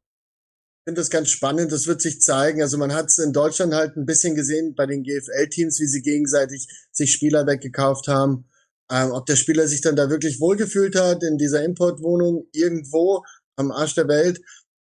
Ich 0.81 0.85
finde 0.85 1.01
das 1.01 1.11
ganz 1.11 1.29
spannend, 1.29 1.71
das 1.71 1.85
wird 1.85 2.01
sich 2.01 2.21
zeigen. 2.21 2.63
Also 2.63 2.79
man 2.79 2.91
hat 2.91 3.05
es 3.05 3.19
in 3.19 3.33
Deutschland 3.33 3.71
halt 3.75 3.95
ein 3.97 4.07
bisschen 4.07 4.33
gesehen 4.33 4.73
bei 4.73 4.87
den 4.87 5.03
GFL-Teams, 5.03 5.79
wie 5.79 5.85
sie 5.85 6.01
gegenseitig 6.01 6.67
sich 6.91 7.11
Spieler 7.11 7.45
weggekauft 7.45 8.07
haben. 8.07 8.49
Ähm, 8.91 9.11
ob 9.11 9.27
der 9.27 9.35
Spieler 9.35 9.67
sich 9.67 9.81
dann 9.81 9.95
da 9.95 10.09
wirklich 10.09 10.39
wohlgefühlt 10.39 10.95
hat 10.95 11.21
in 11.21 11.37
dieser 11.37 11.63
Importwohnung 11.63 12.47
irgendwo 12.51 13.23
am 13.57 13.71
Arsch 13.71 13.93
der 13.93 14.07
Welt. 14.07 14.41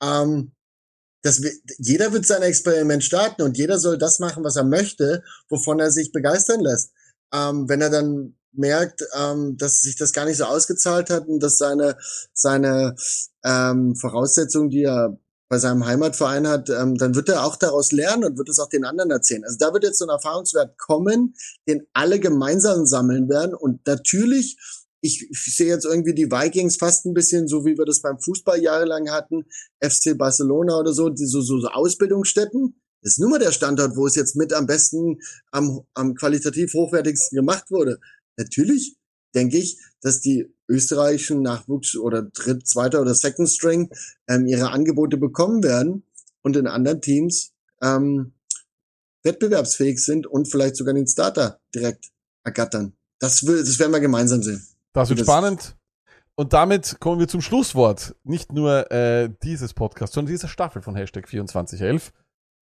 Ähm, 0.00 0.52
das, 1.22 1.42
jeder 1.78 2.12
wird 2.12 2.24
sein 2.24 2.42
Experiment 2.42 3.02
starten 3.02 3.42
und 3.42 3.58
jeder 3.58 3.80
soll 3.80 3.98
das 3.98 4.20
machen, 4.20 4.44
was 4.44 4.54
er 4.54 4.64
möchte, 4.64 5.24
wovon 5.48 5.80
er 5.80 5.90
sich 5.90 6.12
begeistern 6.12 6.60
lässt. 6.60 6.92
Ähm, 7.34 7.68
wenn 7.68 7.80
er 7.80 7.90
dann 7.90 8.36
merkt, 8.52 9.02
ähm, 9.18 9.56
dass 9.56 9.80
sich 9.80 9.96
das 9.96 10.12
gar 10.12 10.24
nicht 10.24 10.36
so 10.36 10.44
ausgezahlt 10.44 11.10
hat 11.10 11.26
und 11.26 11.40
dass 11.40 11.58
seine, 11.58 11.96
seine 12.32 12.94
ähm, 13.44 13.96
Voraussetzungen, 13.96 14.70
die 14.70 14.84
er 14.84 15.18
bei 15.50 15.58
seinem 15.58 15.84
Heimatverein 15.84 16.46
hat, 16.46 16.70
ähm, 16.70 16.96
dann 16.96 17.16
wird 17.16 17.28
er 17.28 17.44
auch 17.44 17.56
daraus 17.56 17.90
lernen 17.90 18.24
und 18.24 18.38
wird 18.38 18.48
es 18.48 18.60
auch 18.60 18.68
den 18.68 18.84
anderen 18.84 19.10
erzählen. 19.10 19.44
Also 19.44 19.56
da 19.58 19.72
wird 19.72 19.82
jetzt 19.82 19.98
so 19.98 20.06
ein 20.06 20.10
Erfahrungswert 20.10 20.78
kommen, 20.78 21.34
den 21.68 21.82
alle 21.92 22.20
gemeinsam 22.20 22.86
sammeln 22.86 23.28
werden. 23.28 23.54
Und 23.56 23.84
natürlich, 23.84 24.56
ich, 25.00 25.28
ich 25.28 25.56
sehe 25.56 25.66
jetzt 25.66 25.84
irgendwie 25.84 26.14
die 26.14 26.30
Vikings 26.30 26.76
fast 26.76 27.04
ein 27.04 27.14
bisschen 27.14 27.48
so, 27.48 27.64
wie 27.64 27.76
wir 27.76 27.84
das 27.84 28.00
beim 28.00 28.20
Fußball 28.20 28.62
jahrelang 28.62 29.10
hatten, 29.10 29.44
FC 29.82 30.16
Barcelona 30.16 30.78
oder 30.78 30.92
so, 30.92 31.08
die 31.08 31.26
so, 31.26 31.40
so, 31.40 31.58
so 31.58 31.66
Ausbildungsstätten. 31.66 32.80
Das 33.02 33.14
ist 33.14 33.18
nur 33.18 33.30
mal 33.30 33.40
der 33.40 33.50
Standort, 33.50 33.96
wo 33.96 34.06
es 34.06 34.14
jetzt 34.14 34.36
mit 34.36 34.52
am 34.52 34.66
besten, 34.66 35.18
am, 35.50 35.80
am 35.94 36.14
qualitativ 36.14 36.74
hochwertigsten 36.74 37.34
gemacht 37.34 37.72
wurde. 37.72 37.98
Natürlich 38.36 38.99
denke 39.34 39.58
ich, 39.58 39.78
dass 40.00 40.20
die 40.20 40.52
österreichischen 40.68 41.42
Nachwuchs- 41.42 41.96
oder 41.96 42.22
Dritt-, 42.22 42.66
Zweiter- 42.66 43.00
oder 43.00 43.14
Second 43.14 43.48
String 43.48 43.90
ähm, 44.28 44.46
ihre 44.46 44.70
Angebote 44.70 45.16
bekommen 45.16 45.62
werden 45.62 46.04
und 46.42 46.56
in 46.56 46.66
anderen 46.66 47.00
Teams 47.00 47.52
ähm, 47.82 48.32
wettbewerbsfähig 49.22 50.02
sind 50.02 50.26
und 50.26 50.50
vielleicht 50.50 50.76
sogar 50.76 50.94
den 50.94 51.06
Starter 51.06 51.60
direkt 51.74 52.10
ergattern. 52.44 52.94
Das, 53.18 53.46
will, 53.46 53.58
das 53.58 53.78
werden 53.78 53.92
wir 53.92 54.00
gemeinsam 54.00 54.42
sehen. 54.42 54.66
Das 54.92 55.08
wird 55.08 55.20
das 55.20 55.26
spannend. 55.26 55.76
Und 56.36 56.54
damit 56.54 56.96
kommen 57.00 57.20
wir 57.20 57.28
zum 57.28 57.42
Schlusswort. 57.42 58.16
Nicht 58.24 58.52
nur 58.52 58.90
äh, 58.90 59.28
dieses 59.42 59.74
Podcast, 59.74 60.14
sondern 60.14 60.32
dieser 60.32 60.48
Staffel 60.48 60.80
von 60.80 60.96
Hashtag 60.96 61.28
2411. 61.28 62.12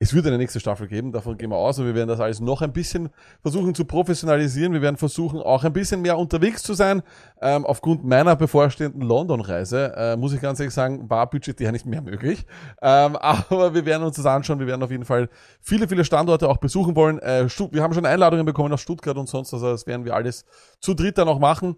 Es 0.01 0.15
wird 0.15 0.29
eine 0.29 0.39
nächste 0.39 0.61
Staffel 0.61 0.87
geben, 0.87 1.11
davon 1.11 1.37
gehen 1.39 1.51
wir 1.51 1.57
aus 1.57 1.77
und 1.81 1.87
wir 1.87 1.95
werden 1.97 2.09
das 2.09 2.21
alles 2.21 2.39
noch 2.39 2.63
ein 2.63 2.73
bisschen 2.73 3.09
versuchen 3.43 3.75
zu 3.75 3.85
professionalisieren. 3.85 4.73
Wir 4.73 4.81
werden 4.81 4.97
versuchen, 4.97 5.41
auch 5.41 5.65
ein 5.65 5.73
bisschen 5.73 6.03
mehr 6.03 6.17
unterwegs 6.17 6.63
zu 6.63 6.75
sein. 6.75 7.03
Ähm, 7.41 7.67
aufgrund 7.67 8.05
meiner 8.05 8.37
bevorstehenden 8.37 9.03
London-Reise, 9.03 9.95
äh, 9.97 10.17
muss 10.17 10.33
ich 10.33 10.41
ganz 10.41 10.61
ehrlich 10.61 10.73
sagen, 10.73 11.11
war 11.11 11.29
budgetär 11.29 11.73
nicht 11.73 11.85
mehr 11.85 12.01
möglich. 12.01 12.47
Ähm, 12.81 13.17
aber 13.21 13.75
wir 13.75 13.85
werden 13.87 14.05
uns 14.05 14.15
das 14.15 14.27
anschauen. 14.27 14.61
Wir 14.61 14.69
werden 14.69 14.85
auf 14.85 14.93
jeden 14.93 15.05
Fall 15.05 15.29
viele, 15.61 15.89
viele 15.89 16.05
Standorte 16.05 16.49
auch 16.49 16.59
besuchen 16.59 16.95
wollen. 16.95 17.19
Äh, 17.19 17.49
wir 17.73 17.83
haben 17.83 17.93
schon 17.93 18.07
Einladungen 18.07 18.47
bekommen 18.47 18.73
aus 18.73 18.81
Stuttgart 18.81 19.17
und 19.17 19.29
sonst, 19.29 19.53
also 19.53 19.73
das 19.73 19.89
werden 19.89 20.05
wir 20.05 20.15
alles 20.15 20.45
zu 20.81 20.95
dritt 20.95 21.19
dann 21.19 21.27
auch 21.27 21.41
machen. 21.41 21.75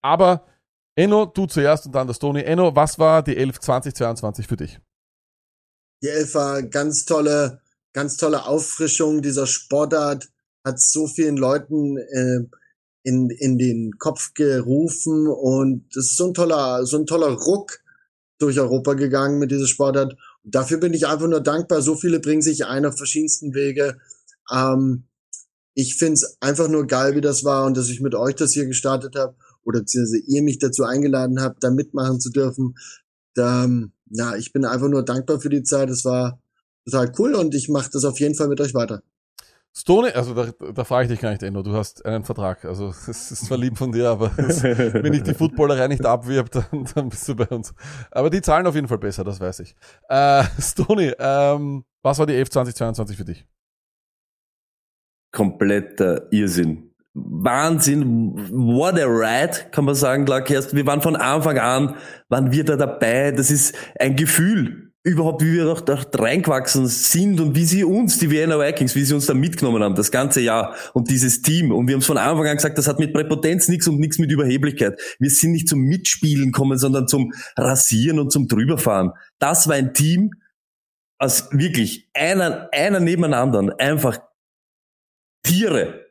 Aber 0.00 0.46
Enno, 0.94 1.26
du 1.26 1.44
zuerst 1.44 1.84
und 1.84 1.94
dann 1.94 2.06
das 2.06 2.18
Tony. 2.18 2.40
Enno, 2.40 2.74
was 2.74 2.98
war 2.98 3.22
die 3.22 3.36
11 3.36 3.60
2022 3.60 4.46
für 4.46 4.56
dich? 4.56 4.80
Die 6.02 6.08
Elf 6.08 6.34
ganz 6.70 7.04
tolle, 7.04 7.60
ganz 7.92 8.16
tolle 8.16 8.46
Auffrischung 8.46 9.22
dieser 9.22 9.46
Sportart, 9.46 10.28
hat 10.64 10.80
so 10.80 11.06
vielen 11.06 11.36
Leuten 11.36 11.96
äh, 11.96 12.40
in, 13.02 13.30
in 13.30 13.58
den 13.58 13.98
Kopf 13.98 14.34
gerufen 14.34 15.26
und 15.26 15.86
das 15.94 16.06
ist 16.06 16.16
so 16.16 16.26
ein 16.28 16.34
toller, 16.34 16.84
so 16.84 16.98
ein 16.98 17.06
toller 17.06 17.30
Ruck 17.30 17.80
durch 18.38 18.60
Europa 18.60 18.94
gegangen 18.94 19.38
mit 19.38 19.50
dieser 19.50 19.66
Sportart. 19.66 20.16
Und 20.44 20.54
dafür 20.54 20.78
bin 20.78 20.94
ich 20.94 21.06
einfach 21.06 21.26
nur 21.26 21.40
dankbar. 21.40 21.82
So 21.82 21.96
viele 21.96 22.20
bringen 22.20 22.42
sich 22.42 22.66
ein 22.66 22.84
auf 22.86 22.96
verschiedensten 22.96 23.54
Wege. 23.54 23.98
Ähm, 24.52 25.04
ich 25.74 25.96
find's 25.96 26.36
einfach 26.40 26.68
nur 26.68 26.86
geil, 26.86 27.14
wie 27.14 27.20
das 27.20 27.44
war 27.44 27.64
und 27.66 27.76
dass 27.76 27.88
ich 27.88 28.00
mit 28.00 28.14
euch 28.14 28.34
das 28.34 28.52
hier 28.52 28.66
gestartet 28.66 29.16
habe 29.16 29.36
oder 29.64 29.80
beziehungsweise 29.80 30.22
ihr 30.26 30.42
mich 30.42 30.58
dazu 30.58 30.84
eingeladen 30.84 31.40
habt, 31.40 31.62
da 31.62 31.70
mitmachen 31.70 32.20
zu 32.20 32.30
dürfen. 32.30 32.76
Da, 33.34 33.64
ähm, 33.64 33.92
ja, 34.10 34.36
ich 34.36 34.52
bin 34.52 34.64
einfach 34.64 34.88
nur 34.88 35.04
dankbar 35.04 35.40
für 35.40 35.50
die 35.50 35.62
Zeit. 35.62 35.90
Es 35.90 36.04
war 36.04 36.40
total 36.84 37.12
cool 37.18 37.34
und 37.34 37.54
ich 37.54 37.68
mache 37.68 37.90
das 37.92 38.04
auf 38.04 38.18
jeden 38.20 38.34
Fall 38.34 38.48
mit 38.48 38.60
euch 38.60 38.74
weiter. 38.74 39.02
Stone, 39.74 40.12
also 40.16 40.34
da, 40.34 40.50
da 40.72 40.84
frage 40.84 41.04
ich 41.04 41.10
dich 41.10 41.20
gar 41.20 41.30
nicht, 41.30 41.42
Enno, 41.42 41.62
du 41.62 41.72
hast 41.72 42.04
einen 42.04 42.24
Vertrag. 42.24 42.64
Also 42.64 42.88
es 43.06 43.30
ist 43.30 43.46
zwar 43.46 43.58
lieb 43.58 43.78
von 43.78 43.92
dir, 43.92 44.08
aber 44.08 44.30
das, 44.36 44.62
wenn 44.62 45.12
ich 45.12 45.22
die 45.22 45.34
Footballerei 45.34 45.86
nicht 45.88 46.04
abwirb, 46.04 46.50
dann, 46.50 46.88
dann 46.94 47.08
bist 47.08 47.28
du 47.28 47.36
bei 47.36 47.46
uns. 47.46 47.72
Aber 48.10 48.30
die 48.30 48.42
zahlen 48.42 48.66
auf 48.66 48.74
jeden 48.74 48.88
Fall 48.88 48.98
besser, 48.98 49.24
das 49.24 49.40
weiß 49.40 49.60
ich. 49.60 49.76
Äh, 50.08 50.44
Stony, 50.60 51.12
ähm, 51.18 51.84
was 52.02 52.18
war 52.18 52.26
die 52.26 52.34
11 52.34 52.50
2022 52.50 53.16
für 53.16 53.24
dich? 53.24 53.46
Kompletter 55.30 56.32
Irrsinn. 56.32 56.87
Wahnsinn, 57.26 58.34
what 58.50 58.94
a 58.98 59.06
ride, 59.06 59.70
kann 59.70 59.84
man 59.84 59.94
sagen, 59.94 60.24
Clark. 60.24 60.50
Wir 60.50 60.86
waren 60.86 61.02
von 61.02 61.16
Anfang 61.16 61.58
an, 61.58 61.96
waren 62.28 62.52
wir 62.52 62.64
da 62.64 62.76
dabei. 62.76 63.32
Das 63.32 63.50
ist 63.50 63.74
ein 63.98 64.16
Gefühl. 64.16 64.88
überhaupt, 65.04 65.42
wie 65.42 65.52
wir 65.52 65.64
doch 65.64 65.80
da 65.80 65.98
reingewachsen 66.14 66.86
sind 66.86 67.40
und 67.40 67.54
wie 67.54 67.64
sie 67.64 67.84
uns, 67.84 68.18
die 68.18 68.30
Vienna 68.30 68.58
Vikings, 68.58 68.94
wie 68.94 69.04
sie 69.04 69.14
uns 69.14 69.26
da 69.26 69.34
mitgenommen 69.34 69.82
haben, 69.82 69.94
das 69.94 70.10
ganze 70.10 70.40
Jahr 70.40 70.74
und 70.92 71.08
dieses 71.10 71.40
Team. 71.40 71.72
Und 71.72 71.86
wir 71.86 71.94
haben 71.94 72.00
es 72.00 72.06
von 72.06 72.18
Anfang 72.18 72.46
an 72.46 72.56
gesagt, 72.56 72.76
das 72.76 72.88
hat 72.88 72.98
mit 72.98 73.14
Präpotenz 73.14 73.68
nichts 73.68 73.88
und 73.88 73.98
nichts 73.98 74.18
mit 74.18 74.30
Überheblichkeit. 74.30 75.00
Wir 75.18 75.30
sind 75.30 75.52
nicht 75.52 75.68
zum 75.68 75.80
Mitspielen 75.80 76.52
kommen, 76.52 76.78
sondern 76.78 77.08
zum 77.08 77.32
Rasieren 77.56 78.18
und 78.18 78.30
zum 78.30 78.48
Drüberfahren. 78.48 79.12
Das 79.38 79.68
war 79.68 79.76
ein 79.76 79.94
Team, 79.94 80.32
aus 81.18 81.48
wirklich 81.50 82.08
einer, 82.14 82.68
einer 82.72 83.00
neben 83.00 83.22
dem 83.22 83.32
anderen, 83.32 83.70
einfach 83.72 84.20
Tiere, 85.42 86.07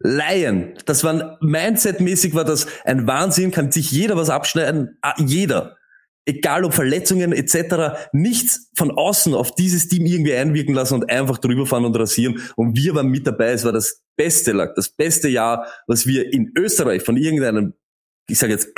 Laien. 0.00 0.74
Das 0.86 1.02
war 1.04 1.38
Mindset-mäßig 1.40 2.34
war 2.34 2.44
das 2.44 2.66
ein 2.84 3.06
Wahnsinn, 3.06 3.50
kann 3.50 3.72
sich 3.72 3.90
jeder 3.90 4.16
was 4.16 4.30
abschneiden, 4.30 4.98
ah, 5.02 5.14
jeder 5.18 5.78
egal 6.28 6.64
ob 6.64 6.74
Verletzungen 6.74 7.32
etc., 7.32 8.10
nichts 8.12 8.70
von 8.76 8.90
außen 8.90 9.34
auf 9.34 9.54
dieses 9.54 9.88
Team 9.88 10.04
irgendwie 10.04 10.34
einwirken 10.34 10.74
lassen 10.74 10.94
und 10.94 11.10
einfach 11.10 11.38
drüber 11.38 11.66
fahren 11.66 11.86
und 11.86 11.98
rasieren. 11.98 12.42
Und 12.54 12.76
wir 12.76 12.94
waren 12.94 13.08
mit 13.08 13.26
dabei. 13.26 13.52
Es 13.52 13.64
war 13.64 13.72
das 13.72 14.02
beste 14.14 14.52
Lack, 14.52 14.74
das 14.74 14.90
beste 14.90 15.28
Jahr, 15.28 15.66
was 15.86 16.06
wir 16.06 16.32
in 16.32 16.52
Österreich 16.56 17.02
von 17.02 17.16
irgendeinem, 17.16 17.74
ich 18.28 18.38
sage 18.38 18.52
jetzt 18.52 18.74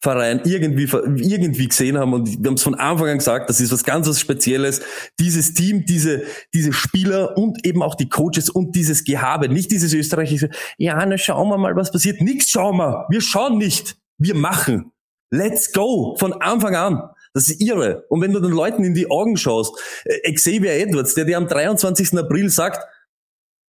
Clubverein 0.00 0.42
irgendwie, 0.44 0.84
irgendwie 0.84 1.68
gesehen 1.68 1.98
haben. 1.98 2.12
Und 2.12 2.42
wir 2.42 2.48
haben 2.48 2.54
es 2.54 2.62
von 2.62 2.74
Anfang 2.74 3.08
an 3.08 3.18
gesagt, 3.18 3.50
das 3.50 3.60
ist 3.60 3.72
was 3.72 3.84
ganz 3.84 4.08
was 4.08 4.20
Spezielles. 4.20 4.80
Dieses 5.18 5.54
Team, 5.54 5.84
diese, 5.84 6.22
diese 6.54 6.72
Spieler 6.72 7.36
und 7.36 7.64
eben 7.66 7.82
auch 7.82 7.94
die 7.94 8.08
Coaches 8.08 8.48
und 8.50 8.76
dieses 8.76 9.04
Gehabe, 9.04 9.48
nicht 9.48 9.70
dieses 9.70 9.92
österreichische, 9.92 10.50
ja, 10.76 11.04
na 11.04 11.18
schauen 11.18 11.48
wir 11.48 11.58
mal, 11.58 11.76
was 11.76 11.92
passiert. 11.92 12.20
Nix 12.20 12.50
schauen 12.50 12.76
wir. 12.76 13.06
Wir 13.10 13.20
schauen 13.20 13.58
nicht. 13.58 13.96
Wir 14.18 14.34
machen. 14.34 14.92
Let's 15.30 15.72
go 15.72 16.16
von 16.18 16.32
Anfang 16.32 16.74
an. 16.74 17.02
Das 17.34 17.48
ist 17.48 17.60
irre. 17.60 18.04
Und 18.08 18.22
wenn 18.22 18.32
du 18.32 18.40
den 18.40 18.52
Leuten 18.52 18.84
in 18.84 18.94
die 18.94 19.10
Augen 19.10 19.36
schaust, 19.36 19.78
äh, 20.04 20.32
Xavier 20.32 20.72
Edwards, 20.72 21.14
der 21.14 21.24
dir 21.24 21.36
am 21.36 21.46
23. 21.46 22.18
April 22.18 22.48
sagt, 22.48 22.84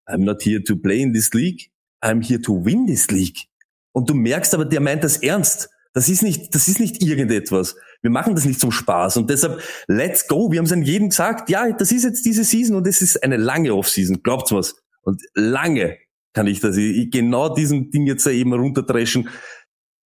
I'm 0.09 0.25
not 0.25 0.43
here 0.43 0.63
to 0.63 0.77
play 0.77 1.03
in 1.03 1.13
this 1.13 1.33
league, 1.35 1.71
I'm 2.03 2.23
here 2.25 2.41
to 2.43 2.65
win 2.65 2.87
this 2.87 3.11
league. 3.11 3.49
Und 3.93 4.09
du 4.09 4.15
merkst 4.15 4.55
aber, 4.55 4.65
der 4.65 4.81
meint 4.81 5.03
das 5.03 5.19
ernst. 5.19 5.69
Das 5.95 6.09
ist 6.09 6.23
nicht, 6.23 6.55
das 6.55 6.69
ist 6.69 6.81
nicht 6.81 7.03
irgendetwas. 7.03 7.77
Wir 8.03 8.11
machen 8.11 8.35
das 8.35 8.45
nicht 8.45 8.61
zum 8.61 8.71
Spaß. 8.71 9.17
Und 9.17 9.31
deshalb, 9.31 9.61
let's 9.87 10.29
go. 10.29 10.53
Wir 10.53 10.59
haben 10.59 10.67
es 10.67 10.73
an 10.73 10.83
jedem 10.83 11.09
gesagt, 11.09 11.51
ja, 11.51 11.71
das 11.73 11.93
ist 11.93 12.05
jetzt 12.05 12.25
diese 12.25 12.45
Season 12.45 12.77
und 12.77 12.87
es 12.87 13.03
ist 13.03 13.23
eine 13.23 13.37
lange 13.37 13.75
Offseason. 13.75 14.23
Glaubt's 14.23 14.53
was? 14.53 14.77
Und 15.03 15.21
lange 15.35 15.97
kann 16.35 16.47
ich 16.47 16.61
das, 16.61 16.77
ich 16.77 17.11
genau 17.11 17.55
diesen 17.55 17.91
Ding 17.91 18.07
jetzt 18.07 18.27
eben 18.27 18.53
runterdreschen 18.53 19.29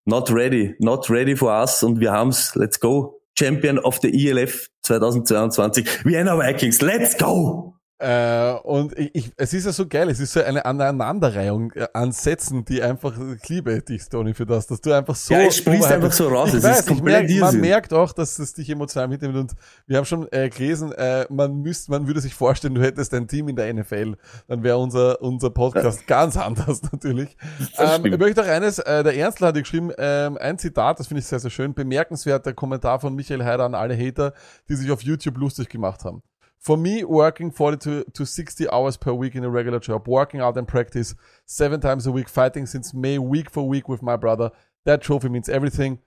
not 0.04 0.30
ready, 0.30 0.74
not 0.80 1.08
ready 1.10 1.36
for 1.36 1.50
us 1.50 1.82
und 1.82 2.00
wir 2.00 2.12
haben's, 2.12 2.54
let's 2.54 2.78
go. 2.78 3.20
Champion 3.38 3.78
of 3.78 3.98
the 4.02 4.28
ELF 4.28 4.68
2022, 4.82 6.04
Vienna 6.04 6.36
Vikings, 6.36 6.82
let's 6.82 7.16
go! 7.16 7.74
Äh, 8.03 8.55
und 8.64 8.98
ich, 8.98 9.14
ich, 9.14 9.32
es 9.36 9.55
ist 9.55 9.64
ja 9.64 9.70
so 9.70 9.86
geil, 9.86 10.11
es 10.11 10.18
ist 10.18 10.32
so 10.32 10.42
eine 10.42 10.64
Aneinanderreihung 10.64 11.70
äh, 11.70 11.86
an 11.92 12.11
Sätzen, 12.11 12.64
die 12.64 12.82
einfach, 12.82 13.14
ich 13.36 13.48
liebe 13.48 13.80
dich, 13.80 14.09
Tony, 14.09 14.34
für 14.34 14.44
das, 14.44 14.66
dass 14.66 14.80
du 14.80 14.92
einfach 14.92 15.14
so. 15.14 15.32
Ja, 15.32 15.42
es 15.42 15.59
sprichst 15.59 15.88
einfach 15.88 16.11
so 16.11 16.26
raus, 16.26 16.53
ich 16.53 16.64
weiß, 16.64 16.80
ist 16.80 16.88
komplett 16.88 17.30
merk, 17.30 17.40
Man 17.40 17.61
merkt 17.61 17.92
auch, 17.92 18.12
dass 18.12 18.40
es 18.40 18.55
dich 18.55 18.68
emotional 18.70 19.07
mitnimmt 19.07 19.36
und 19.36 19.53
wir 19.86 19.98
haben 19.98 20.05
schon 20.05 20.26
äh, 20.32 20.48
gelesen, 20.48 20.90
äh, 20.90 21.26
man 21.30 21.55
müsste, 21.62 21.92
man 21.92 22.09
würde 22.09 22.20
sich 22.20 22.34
vorstellen, 22.34 22.74
du 22.74 22.82
hättest 22.82 23.14
ein 23.14 23.28
Team 23.28 23.46
in 23.46 23.55
der 23.55 23.72
NFL, 23.72 24.16
dann 24.48 24.64
wäre 24.64 24.78
unser, 24.78 25.22
unser 25.22 25.50
Podcast 25.50 26.00
ja. 26.00 26.07
ganz 26.09 26.36
anders 26.36 26.82
natürlich. 26.92 27.36
Ähm, 27.78 28.05
ich 28.05 28.18
möchte 28.18 28.42
auch 28.42 28.48
eines, 28.48 28.80
äh, 28.80 29.05
der 29.05 29.16
Ernstler 29.16 29.48
hat 29.48 29.55
geschrieben, 29.55 29.92
ähm, 29.96 30.38
ein 30.38 30.59
Zitat, 30.59 30.98
das 30.98 31.07
finde 31.07 31.20
ich 31.20 31.26
sehr, 31.26 31.38
sehr 31.38 31.50
schön, 31.50 31.72
bemerkenswerter 31.72 32.53
Kommentar 32.53 32.98
von 32.98 33.14
Michael 33.14 33.44
Heider 33.44 33.64
an 33.64 33.76
alle 33.76 33.96
Hater, 33.96 34.32
die 34.68 34.74
sich 34.74 34.90
auf 34.90 35.03
YouTube 35.03 35.38
lustig 35.38 35.68
gemacht 35.68 36.05
haben. 36.05 36.20
For 36.62 36.76
me, 36.76 37.02
working 37.02 37.50
40 37.50 37.76
to, 37.78 38.04
to 38.12 38.24
60 38.24 38.70
hours 38.70 38.96
per 38.96 39.12
week 39.12 39.34
in 39.34 39.42
a 39.42 39.50
regular 39.50 39.80
job, 39.80 40.06
working 40.06 40.40
out 40.40 40.56
and 40.56 40.66
practice 40.66 41.16
seven 41.44 41.80
times 41.80 42.06
a 42.06 42.12
week, 42.12 42.28
fighting 42.28 42.66
since 42.66 42.94
May 42.94 43.18
week 43.18 43.50
for 43.50 43.68
week 43.68 43.88
with 43.88 44.00
my 44.00 44.14
brother, 44.14 44.52
that 44.84 45.02
trophy 45.02 45.28
means 45.28 45.48
everything. 45.48 45.98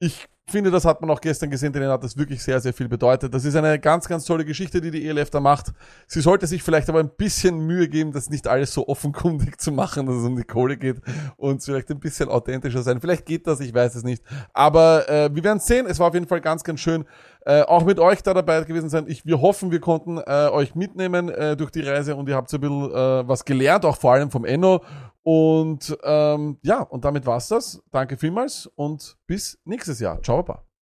Ich 0.00 0.28
finde, 0.52 0.70
das 0.70 0.84
hat 0.84 1.00
man 1.00 1.10
auch 1.10 1.20
gestern 1.20 1.50
gesehen, 1.50 1.72
denen 1.72 1.88
hat 1.88 2.04
das 2.04 2.16
wirklich 2.16 2.42
sehr, 2.42 2.60
sehr 2.60 2.72
viel 2.72 2.88
bedeutet. 2.88 3.32
Das 3.32 3.44
ist 3.44 3.56
eine 3.56 3.78
ganz, 3.78 4.06
ganz 4.06 4.24
tolle 4.24 4.44
Geschichte, 4.44 4.80
die 4.80 4.90
die 4.90 5.06
ELF 5.06 5.30
da 5.30 5.40
macht. 5.40 5.72
Sie 6.06 6.20
sollte 6.20 6.46
sich 6.46 6.62
vielleicht 6.62 6.88
aber 6.88 7.00
ein 7.00 7.10
bisschen 7.10 7.66
Mühe 7.66 7.88
geben, 7.88 8.12
das 8.12 8.28
nicht 8.28 8.46
alles 8.46 8.72
so 8.72 8.86
offenkundig 8.86 9.60
zu 9.60 9.72
machen, 9.72 10.06
dass 10.06 10.16
es 10.16 10.24
um 10.24 10.36
die 10.36 10.44
Kohle 10.44 10.76
geht 10.76 11.00
und 11.36 11.62
vielleicht 11.62 11.90
ein 11.90 11.98
bisschen 11.98 12.28
authentischer 12.28 12.82
sein. 12.82 13.00
Vielleicht 13.00 13.24
geht 13.24 13.46
das, 13.46 13.60
ich 13.60 13.72
weiß 13.72 13.94
es 13.94 14.04
nicht. 14.04 14.22
Aber 14.52 15.08
äh, 15.08 15.34
wir 15.34 15.42
werden 15.44 15.60
sehen. 15.60 15.86
Es 15.86 15.98
war 15.98 16.08
auf 16.08 16.14
jeden 16.14 16.28
Fall 16.28 16.40
ganz, 16.40 16.62
ganz 16.62 16.80
schön, 16.80 17.04
äh, 17.46 17.62
auch 17.62 17.84
mit 17.84 17.98
euch 17.98 18.22
da 18.22 18.34
dabei 18.34 18.62
gewesen 18.64 18.88
sein. 18.88 19.04
Ich, 19.08 19.24
wir 19.26 19.40
hoffen, 19.40 19.70
wir 19.70 19.80
konnten 19.80 20.18
äh, 20.18 20.48
euch 20.48 20.74
mitnehmen 20.74 21.28
äh, 21.28 21.56
durch 21.56 21.70
die 21.70 21.82
Reise 21.82 22.16
und 22.16 22.28
ihr 22.28 22.36
habt 22.36 22.50
so 22.50 22.58
ein 22.58 22.60
bisschen 22.60 22.90
äh, 22.90 23.28
was 23.28 23.44
gelernt, 23.44 23.84
auch 23.84 23.96
vor 23.96 24.12
allem 24.12 24.30
vom 24.30 24.44
Enno. 24.44 24.82
Und 25.22 25.96
ähm, 26.04 26.58
ja, 26.62 26.82
und 26.82 27.04
damit 27.04 27.24
war's 27.24 27.48
das. 27.48 27.82
Danke 27.90 28.18
vielmals 28.18 28.70
und 28.76 29.16
bis 29.26 29.58
nächstes 29.64 29.98
Jahr. 29.98 30.22
Ciao, 30.22 30.33
sårbar. 30.34 30.73